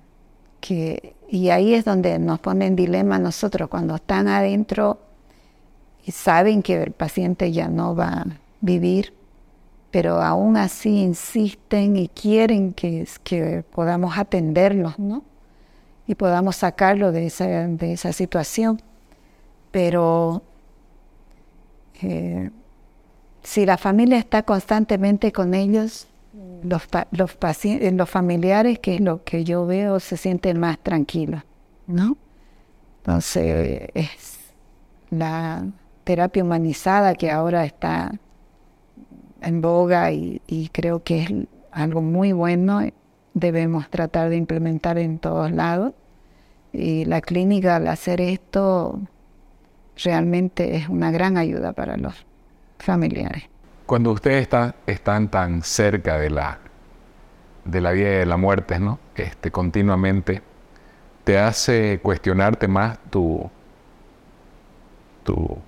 que, 0.61 1.15
y 1.29 1.51
ahí 1.51 1.75
es 1.75 1.85
donde 1.85 2.19
nos 2.19 2.41
ponen 2.41 2.77
dilema 2.77 3.19
nosotros 3.19 3.69
cuando 3.69 3.97
están 3.97 4.29
adentro 4.29 5.01
y 6.05 6.13
saben 6.13 6.63
que 6.63 6.83
el 6.83 6.93
paciente 6.93 7.53
ya 7.53 7.69
no 7.69 7.95
va 7.95 8.09
a 8.09 8.27
vivir 8.61 9.13
pero 9.91 10.23
aún 10.23 10.57
así 10.57 11.03
insisten 11.03 11.97
y 11.97 12.09
quieren 12.09 12.73
que, 12.73 13.07
que 13.25 13.65
podamos 13.71 14.17
atenderlos, 14.19 14.99
¿no? 14.99 15.25
Y 16.07 16.15
podamos 16.15 16.57
sacarlo 16.57 17.13
de 17.13 17.27
esa, 17.27 17.47
de 17.47 17.93
esa 17.93 18.13
situación. 18.13 18.81
Pero 19.71 20.43
eh, 22.03 22.51
si 23.43 23.67
la 23.67 23.77
familia 23.77 24.19
está 24.19 24.43
constantemente 24.43 25.33
con 25.33 25.55
ellos, 25.55 26.09
los, 26.63 26.83
los, 27.11 27.35
pacientes, 27.37 27.93
los 27.93 28.09
familiares, 28.09 28.79
que 28.79 28.97
es 28.97 29.01
lo 29.01 29.25
que 29.25 29.45
yo 29.45 29.67
veo, 29.67 29.99
se 30.01 30.17
sienten 30.17 30.61
más 30.61 30.79
tranquilos, 30.79 31.43
¿no? 31.87 32.17
Entonces, 32.99 33.89
es 33.95 34.39
la 35.11 35.67
terapia 36.05 36.45
humanizada 36.45 37.15
que 37.15 37.31
ahora 37.31 37.65
está 37.65 38.13
en 39.43 39.61
boga 39.61 40.13
y, 40.13 40.71
creo 40.73 41.03
que 41.03 41.23
es 41.23 41.33
algo 41.71 42.03
muy 42.03 42.33
bueno. 42.33 42.81
Debemos 43.35 43.89
tratar 43.91 44.29
de 44.29 44.37
implementar 44.37 44.99
en 44.99 45.19
todos 45.19 45.51
lados. 45.51 45.95
Y 46.73 47.05
la 47.05 47.21
clínica 47.21 47.77
al 47.77 47.89
hacer 47.89 48.21
esto 48.21 49.01
realmente 50.03 50.77
es 50.77 50.89
una 50.89 51.11
gran 51.11 51.37
ayuda 51.37 51.73
para 51.73 51.97
los 51.97 52.27
familiares. 52.79 53.45
Cuando 53.87 54.13
ustedes 54.13 54.43
están, 54.43 54.75
están 54.87 55.29
tan 55.31 55.63
cerca 55.63 56.19
de 56.19 56.31
la, 56.31 56.59
de 57.65 57.81
la 57.81 57.93
vida 57.93 58.09
y 58.09 58.15
de 58.19 58.27
la 58.27 58.37
muerte, 58.37 58.79
¿no? 58.79 58.99
Este, 59.17 59.51
continuamente, 59.51 60.43
te 61.25 61.39
hace 61.39 62.01
cuestionarte 62.03 62.69
más 62.69 62.99
tu, 63.11 63.51
tu 65.25 65.59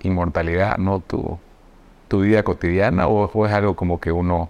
inmortalidad, 0.00 0.78
¿no? 0.78 1.00
Tu, 1.00 1.38
tu 2.08 2.22
vida 2.22 2.42
cotidiana 2.42 3.06
o, 3.06 3.46
es 3.46 3.52
algo 3.52 3.76
como 3.76 4.00
que 4.00 4.10
uno 4.10 4.48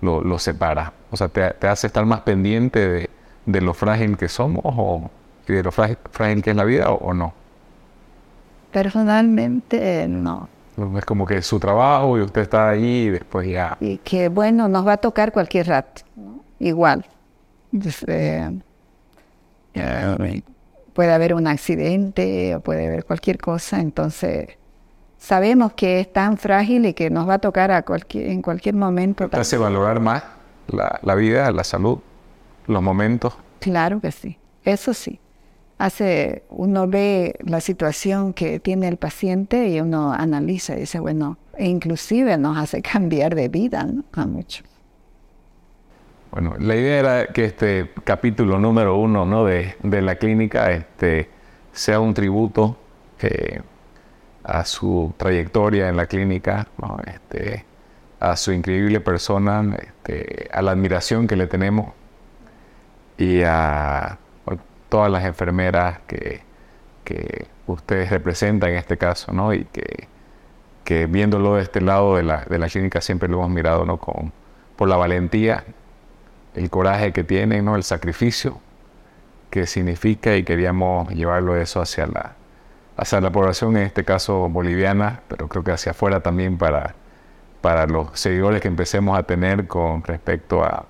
lo, 0.00 0.38
separa? 0.38 0.92
O 1.10 1.16
sea, 1.16 1.28
te, 1.28 1.66
hace 1.66 1.88
estar 1.88 2.06
más 2.06 2.20
pendiente 2.20 3.10
de, 3.44 3.60
lo 3.60 3.74
frágil 3.74 4.16
que 4.16 4.28
somos 4.28 4.62
o 4.64 5.10
de 5.46 5.62
lo 5.62 5.72
frágil, 5.72 6.42
que 6.42 6.50
es 6.50 6.56
la 6.56 6.64
vida 6.64 6.90
o, 6.90 7.12
no? 7.12 7.34
Personalmente, 8.76 10.06
no. 10.06 10.50
Es 10.98 11.04
como 11.06 11.24
que 11.24 11.40
su 11.40 11.58
trabajo 11.58 12.18
y 12.18 12.20
usted 12.20 12.42
está 12.42 12.68
ahí 12.68 13.04
y 13.04 13.08
después 13.08 13.48
ya. 13.48 13.78
Y 13.80 13.96
que 13.96 14.28
bueno, 14.28 14.68
nos 14.68 14.86
va 14.86 14.92
a 14.92 14.96
tocar 14.98 15.32
cualquier 15.32 15.68
rato, 15.68 16.02
igual. 16.58 17.06
puede 20.92 21.10
haber 21.10 21.32
un 21.32 21.46
accidente 21.46 22.54
o 22.54 22.60
puede 22.60 22.88
haber 22.88 23.06
cualquier 23.06 23.38
cosa, 23.38 23.80
entonces 23.80 24.58
sabemos 25.16 25.72
que 25.72 26.00
es 26.00 26.12
tan 26.12 26.36
frágil 26.36 26.84
y 26.84 26.92
que 26.92 27.08
nos 27.08 27.26
va 27.26 27.34
a 27.34 27.38
tocar 27.38 27.70
a 27.70 27.80
cualquier, 27.80 28.28
en 28.28 28.42
cualquier 28.42 28.74
momento. 28.74 29.26
¿Te 29.26 29.38
hace 29.38 29.56
valorar 29.56 30.00
más 30.00 30.22
la, 30.68 31.14
vida, 31.14 31.50
la 31.50 31.64
salud, 31.64 32.00
los 32.66 32.82
momentos? 32.82 33.38
Claro 33.58 34.02
que 34.02 34.12
sí, 34.12 34.36
eso 34.64 34.92
sí. 34.92 35.18
Hace, 35.78 36.44
uno 36.48 36.88
ve 36.88 37.36
la 37.44 37.60
situación 37.60 38.32
que 38.32 38.60
tiene 38.60 38.88
el 38.88 38.96
paciente 38.96 39.68
y 39.68 39.80
uno 39.80 40.12
analiza 40.12 40.74
y 40.74 40.80
dice, 40.80 41.00
bueno, 41.00 41.36
e 41.56 41.66
inclusive 41.66 42.38
nos 42.38 42.56
hace 42.56 42.82
cambiar 42.92 43.34
de 43.34 43.48
vida 43.48 43.84
¿no? 43.84 44.04
a 44.12 44.26
mucho. 44.26 44.64
Bueno, 46.30 46.54
la 46.58 46.76
idea 46.76 46.98
era 46.98 47.26
que 47.26 47.44
este 47.44 47.90
capítulo 48.04 48.58
número 48.58 48.96
uno 48.96 49.24
¿no? 49.24 49.44
de, 49.44 49.76
de 49.82 50.02
la 50.02 50.16
clínica 50.16 50.70
este, 50.70 51.30
sea 51.72 52.00
un 52.00 52.14
tributo 52.14 52.76
eh, 53.20 53.60
a 54.44 54.64
su 54.64 55.12
trayectoria 55.16 55.88
en 55.88 55.96
la 55.96 56.06
clínica, 56.06 56.68
este, 57.06 57.64
a 58.20 58.36
su 58.36 58.52
increíble 58.52 59.00
persona, 59.00 59.76
este, 59.78 60.48
a 60.52 60.62
la 60.62 60.72
admiración 60.72 61.26
que 61.26 61.36
le 61.36 61.46
tenemos 61.46 61.92
y 63.18 63.42
a 63.42 64.18
todas 64.96 65.12
las 65.12 65.26
enfermeras 65.26 65.98
que, 66.06 66.40
ustedes 67.66 68.08
representan 68.08 68.70
en 68.70 68.76
este 68.76 68.96
caso, 68.96 69.30
¿no? 69.30 69.52
Y 69.52 69.66
que, 69.66 70.08
que 70.84 71.04
viéndolo 71.04 71.56
de 71.56 71.64
este 71.64 71.82
lado 71.82 72.16
de 72.16 72.22
la, 72.22 72.46
de 72.46 72.58
la, 72.58 72.66
clínica 72.68 73.02
siempre 73.02 73.28
lo 73.28 73.36
hemos 73.36 73.50
mirado, 73.50 73.84
¿no? 73.84 73.98
Con, 73.98 74.32
por 74.74 74.88
la 74.88 74.96
valentía, 74.96 75.64
el 76.54 76.70
coraje 76.70 77.12
que 77.12 77.24
tienen, 77.24 77.66
¿no? 77.66 77.76
El 77.76 77.82
sacrificio 77.82 78.58
que 79.50 79.66
significa 79.66 80.34
y 80.34 80.44
queríamos 80.44 81.10
llevarlo 81.10 81.56
eso 81.56 81.82
hacia 81.82 82.06
la, 82.06 82.36
hacia 82.96 83.20
la 83.20 83.30
población, 83.30 83.76
en 83.76 83.82
este 83.82 84.02
caso 84.02 84.48
boliviana, 84.48 85.20
pero 85.28 85.46
creo 85.48 85.62
que 85.62 85.72
hacia 85.72 85.92
afuera 85.92 86.20
también 86.20 86.56
para, 86.56 86.94
para 87.60 87.86
los 87.86 88.18
seguidores 88.18 88.62
que 88.62 88.68
empecemos 88.68 89.18
a 89.18 89.24
tener 89.24 89.66
con 89.66 90.02
respecto 90.04 90.64
a, 90.64 90.86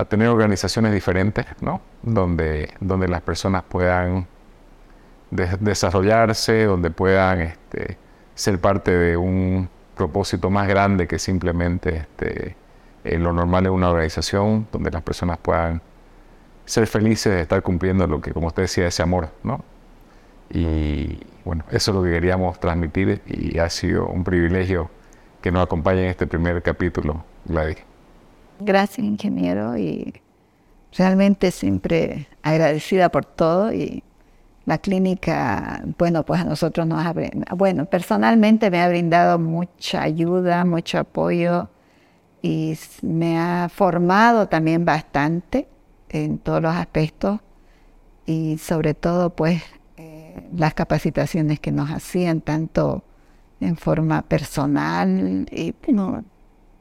a 0.00 0.04
tener 0.06 0.28
organizaciones 0.28 0.92
diferentes, 0.92 1.46
¿no? 1.60 1.80
Donde, 2.02 2.70
donde 2.80 3.08
las 3.08 3.22
personas 3.22 3.62
puedan 3.68 4.26
desarrollarse, 5.30 6.64
donde 6.64 6.90
puedan 6.90 7.40
este, 7.42 7.96
ser 8.34 8.58
parte 8.60 8.90
de 8.90 9.16
un 9.16 9.68
propósito 9.94 10.50
más 10.50 10.66
grande 10.66 11.06
que 11.06 11.18
simplemente 11.18 11.98
este, 11.98 12.56
eh, 13.04 13.18
lo 13.18 13.32
normal 13.32 13.66
en 13.66 13.72
una 13.72 13.90
organización, 13.90 14.66
donde 14.72 14.90
las 14.90 15.02
personas 15.02 15.38
puedan 15.38 15.82
ser 16.64 16.86
felices 16.86 17.32
de 17.34 17.42
estar 17.42 17.62
cumpliendo 17.62 18.06
lo 18.06 18.20
que, 18.20 18.32
como 18.32 18.48
usted 18.48 18.62
decía, 18.62 18.86
ese 18.86 19.02
amor, 19.02 19.28
¿no? 19.42 19.62
Y 20.50 21.20
bueno, 21.44 21.64
eso 21.70 21.90
es 21.90 21.94
lo 21.94 22.02
que 22.02 22.10
queríamos 22.10 22.58
transmitir 22.58 23.22
y 23.26 23.58
ha 23.58 23.68
sido 23.70 24.06
un 24.06 24.24
privilegio 24.24 24.90
que 25.42 25.52
nos 25.52 25.62
acompañe 25.62 26.04
en 26.04 26.10
este 26.10 26.26
primer 26.26 26.62
capítulo, 26.62 27.24
Gladys. 27.44 27.89
Gracias, 28.62 29.06
ingeniero, 29.06 29.78
y 29.78 30.12
realmente 30.92 31.50
siempre 31.50 32.28
agradecida 32.42 33.08
por 33.08 33.24
todo 33.24 33.72
y 33.72 34.02
la 34.66 34.76
clínica, 34.78 35.82
bueno, 35.98 36.24
pues 36.24 36.42
a 36.42 36.44
nosotros 36.44 36.86
nos 36.86 37.04
ha, 37.04 37.14
bueno, 37.56 37.86
personalmente 37.86 38.70
me 38.70 38.82
ha 38.82 38.88
brindado 38.88 39.38
mucha 39.38 40.02
ayuda, 40.02 40.64
mucho 40.66 40.98
apoyo 40.98 41.70
y 42.42 42.78
me 43.02 43.38
ha 43.38 43.68
formado 43.68 44.48
también 44.48 44.84
bastante 44.84 45.66
en 46.10 46.38
todos 46.38 46.60
los 46.60 46.74
aspectos 46.74 47.40
y 48.26 48.58
sobre 48.58 48.94
todo 48.94 49.30
pues 49.30 49.62
eh, 49.96 50.48
las 50.54 50.74
capacitaciones 50.74 51.60
que 51.60 51.72
nos 51.72 51.90
hacían 51.90 52.42
tanto 52.42 53.02
en 53.60 53.76
forma 53.76 54.22
personal 54.22 55.46
y, 55.50 55.74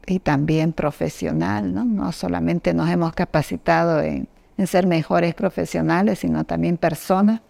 y 0.09 0.19
también 0.19 0.73
profesional, 0.73 1.73
¿no? 1.73 1.85
No 1.85 2.11
solamente 2.11 2.73
nos 2.73 2.89
hemos 2.89 3.13
capacitado 3.13 4.01
en, 4.01 4.27
ser 4.65 4.87
mejores 4.87 5.35
profesionales, 5.35 6.19
sino 6.19 6.43
también 6.43 6.75
personas 6.75 7.41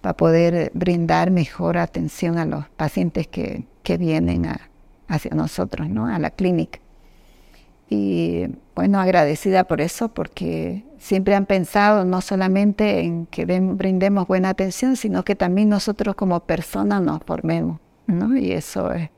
para 0.00 0.16
poder 0.16 0.72
brindar 0.74 1.30
mejor 1.30 1.78
atención 1.78 2.36
a 2.36 2.44
los 2.44 2.68
pacientes 2.70 3.28
que, 3.28 3.64
que 3.84 3.96
vienen 3.96 4.44
hacia 5.06 5.30
nosotros, 5.36 5.88
¿no? 5.88 6.06
A 6.06 6.18
la 6.18 6.30
clínica. 6.30 6.80
Y 7.88 8.46
bueno, 8.74 8.98
agradecida 8.98 9.64
por 9.64 9.80
eso, 9.80 10.08
porque 10.08 10.84
siempre 10.98 11.36
han 11.36 11.46
pensado 11.46 12.04
no 12.04 12.20
solamente 12.20 13.00
en 13.00 13.26
que 13.26 13.44
brindemos 13.44 14.26
buena 14.26 14.48
atención, 14.48 14.96
sino 14.96 15.24
que 15.24 15.36
también 15.36 15.68
nosotros 15.68 16.16
como 16.16 16.40
personas 16.40 17.02
nos 17.02 17.22
formemos, 17.22 17.78
¿no? 18.08 18.36
Y 18.36 18.50
eso 18.50 18.92
es, 18.92 19.10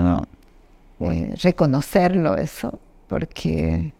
no, 0.00 0.22
eh, 1.00 1.34
reconocerlo 1.42 2.36
eso, 2.36 2.78
porque 3.06 3.92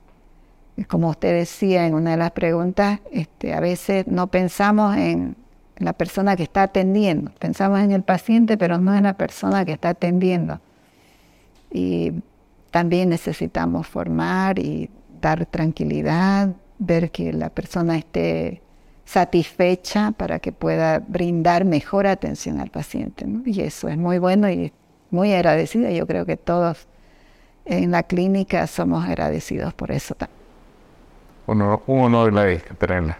como 0.87 1.11
usted 1.11 1.35
decía 1.35 1.87
en 1.87 1.95
una 1.95 2.13
de 2.13 2.17
las 2.17 2.31
preguntas, 2.33 3.01
este, 3.11 3.55
a 3.55 3.61
veces 3.61 4.07
no 4.07 4.29
pensamos 4.29 4.97
en 4.97 5.37
la 5.77 5.93
persona 5.93 6.37
que 6.37 6.43
está 6.43 6.63
atendiendo, 6.63 7.31
pensamos 7.39 7.81
en 7.81 7.93
el 7.93 8.03
paciente, 8.03 8.57
pero 8.57 8.79
no 8.79 8.97
en 8.97 9.05
la 9.05 9.15
persona 9.15 9.65
que 9.65 9.73
está 9.73 9.91
atendiendo. 9.91 10.61
Y 11.71 12.13
también 12.71 13.09
necesitamos 13.09 13.87
formar 13.87 14.59
y 14.59 14.91
dar 15.21 15.47
tranquilidad, 15.47 16.55
ver 16.79 17.11
que 17.11 17.33
la 17.33 17.51
persona 17.51 17.97
esté 17.97 18.63
satisfecha 19.05 20.13
para 20.13 20.39
que 20.39 20.53
pueda 20.53 20.99
brindar 20.99 21.65
mejor 21.65 22.07
atención 22.07 22.61
al 22.61 22.71
paciente. 22.71 23.27
Y 23.47 23.61
eso 23.61 23.89
es 23.89 23.97
muy 23.97 24.19
bueno 24.19 24.51
y 24.51 24.73
muy 25.11 25.33
agradecida. 25.33 25.91
Yo 25.91 26.07
creo 26.07 26.27
que 26.27 26.37
todos 26.37 26.87
en 27.65 27.91
la 27.91 28.03
clínica 28.03 28.67
somos 28.67 29.05
agradecidos 29.05 29.75
por 29.75 29.91
eso. 29.91 30.17
Un 31.47 31.63
honor, 31.63 31.83
honor 31.87 32.33
tenerla. 32.79 33.19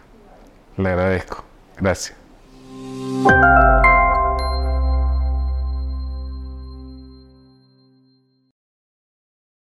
Le 0.77 0.89
agradezco. 0.89 1.43
Gracias. 1.77 2.15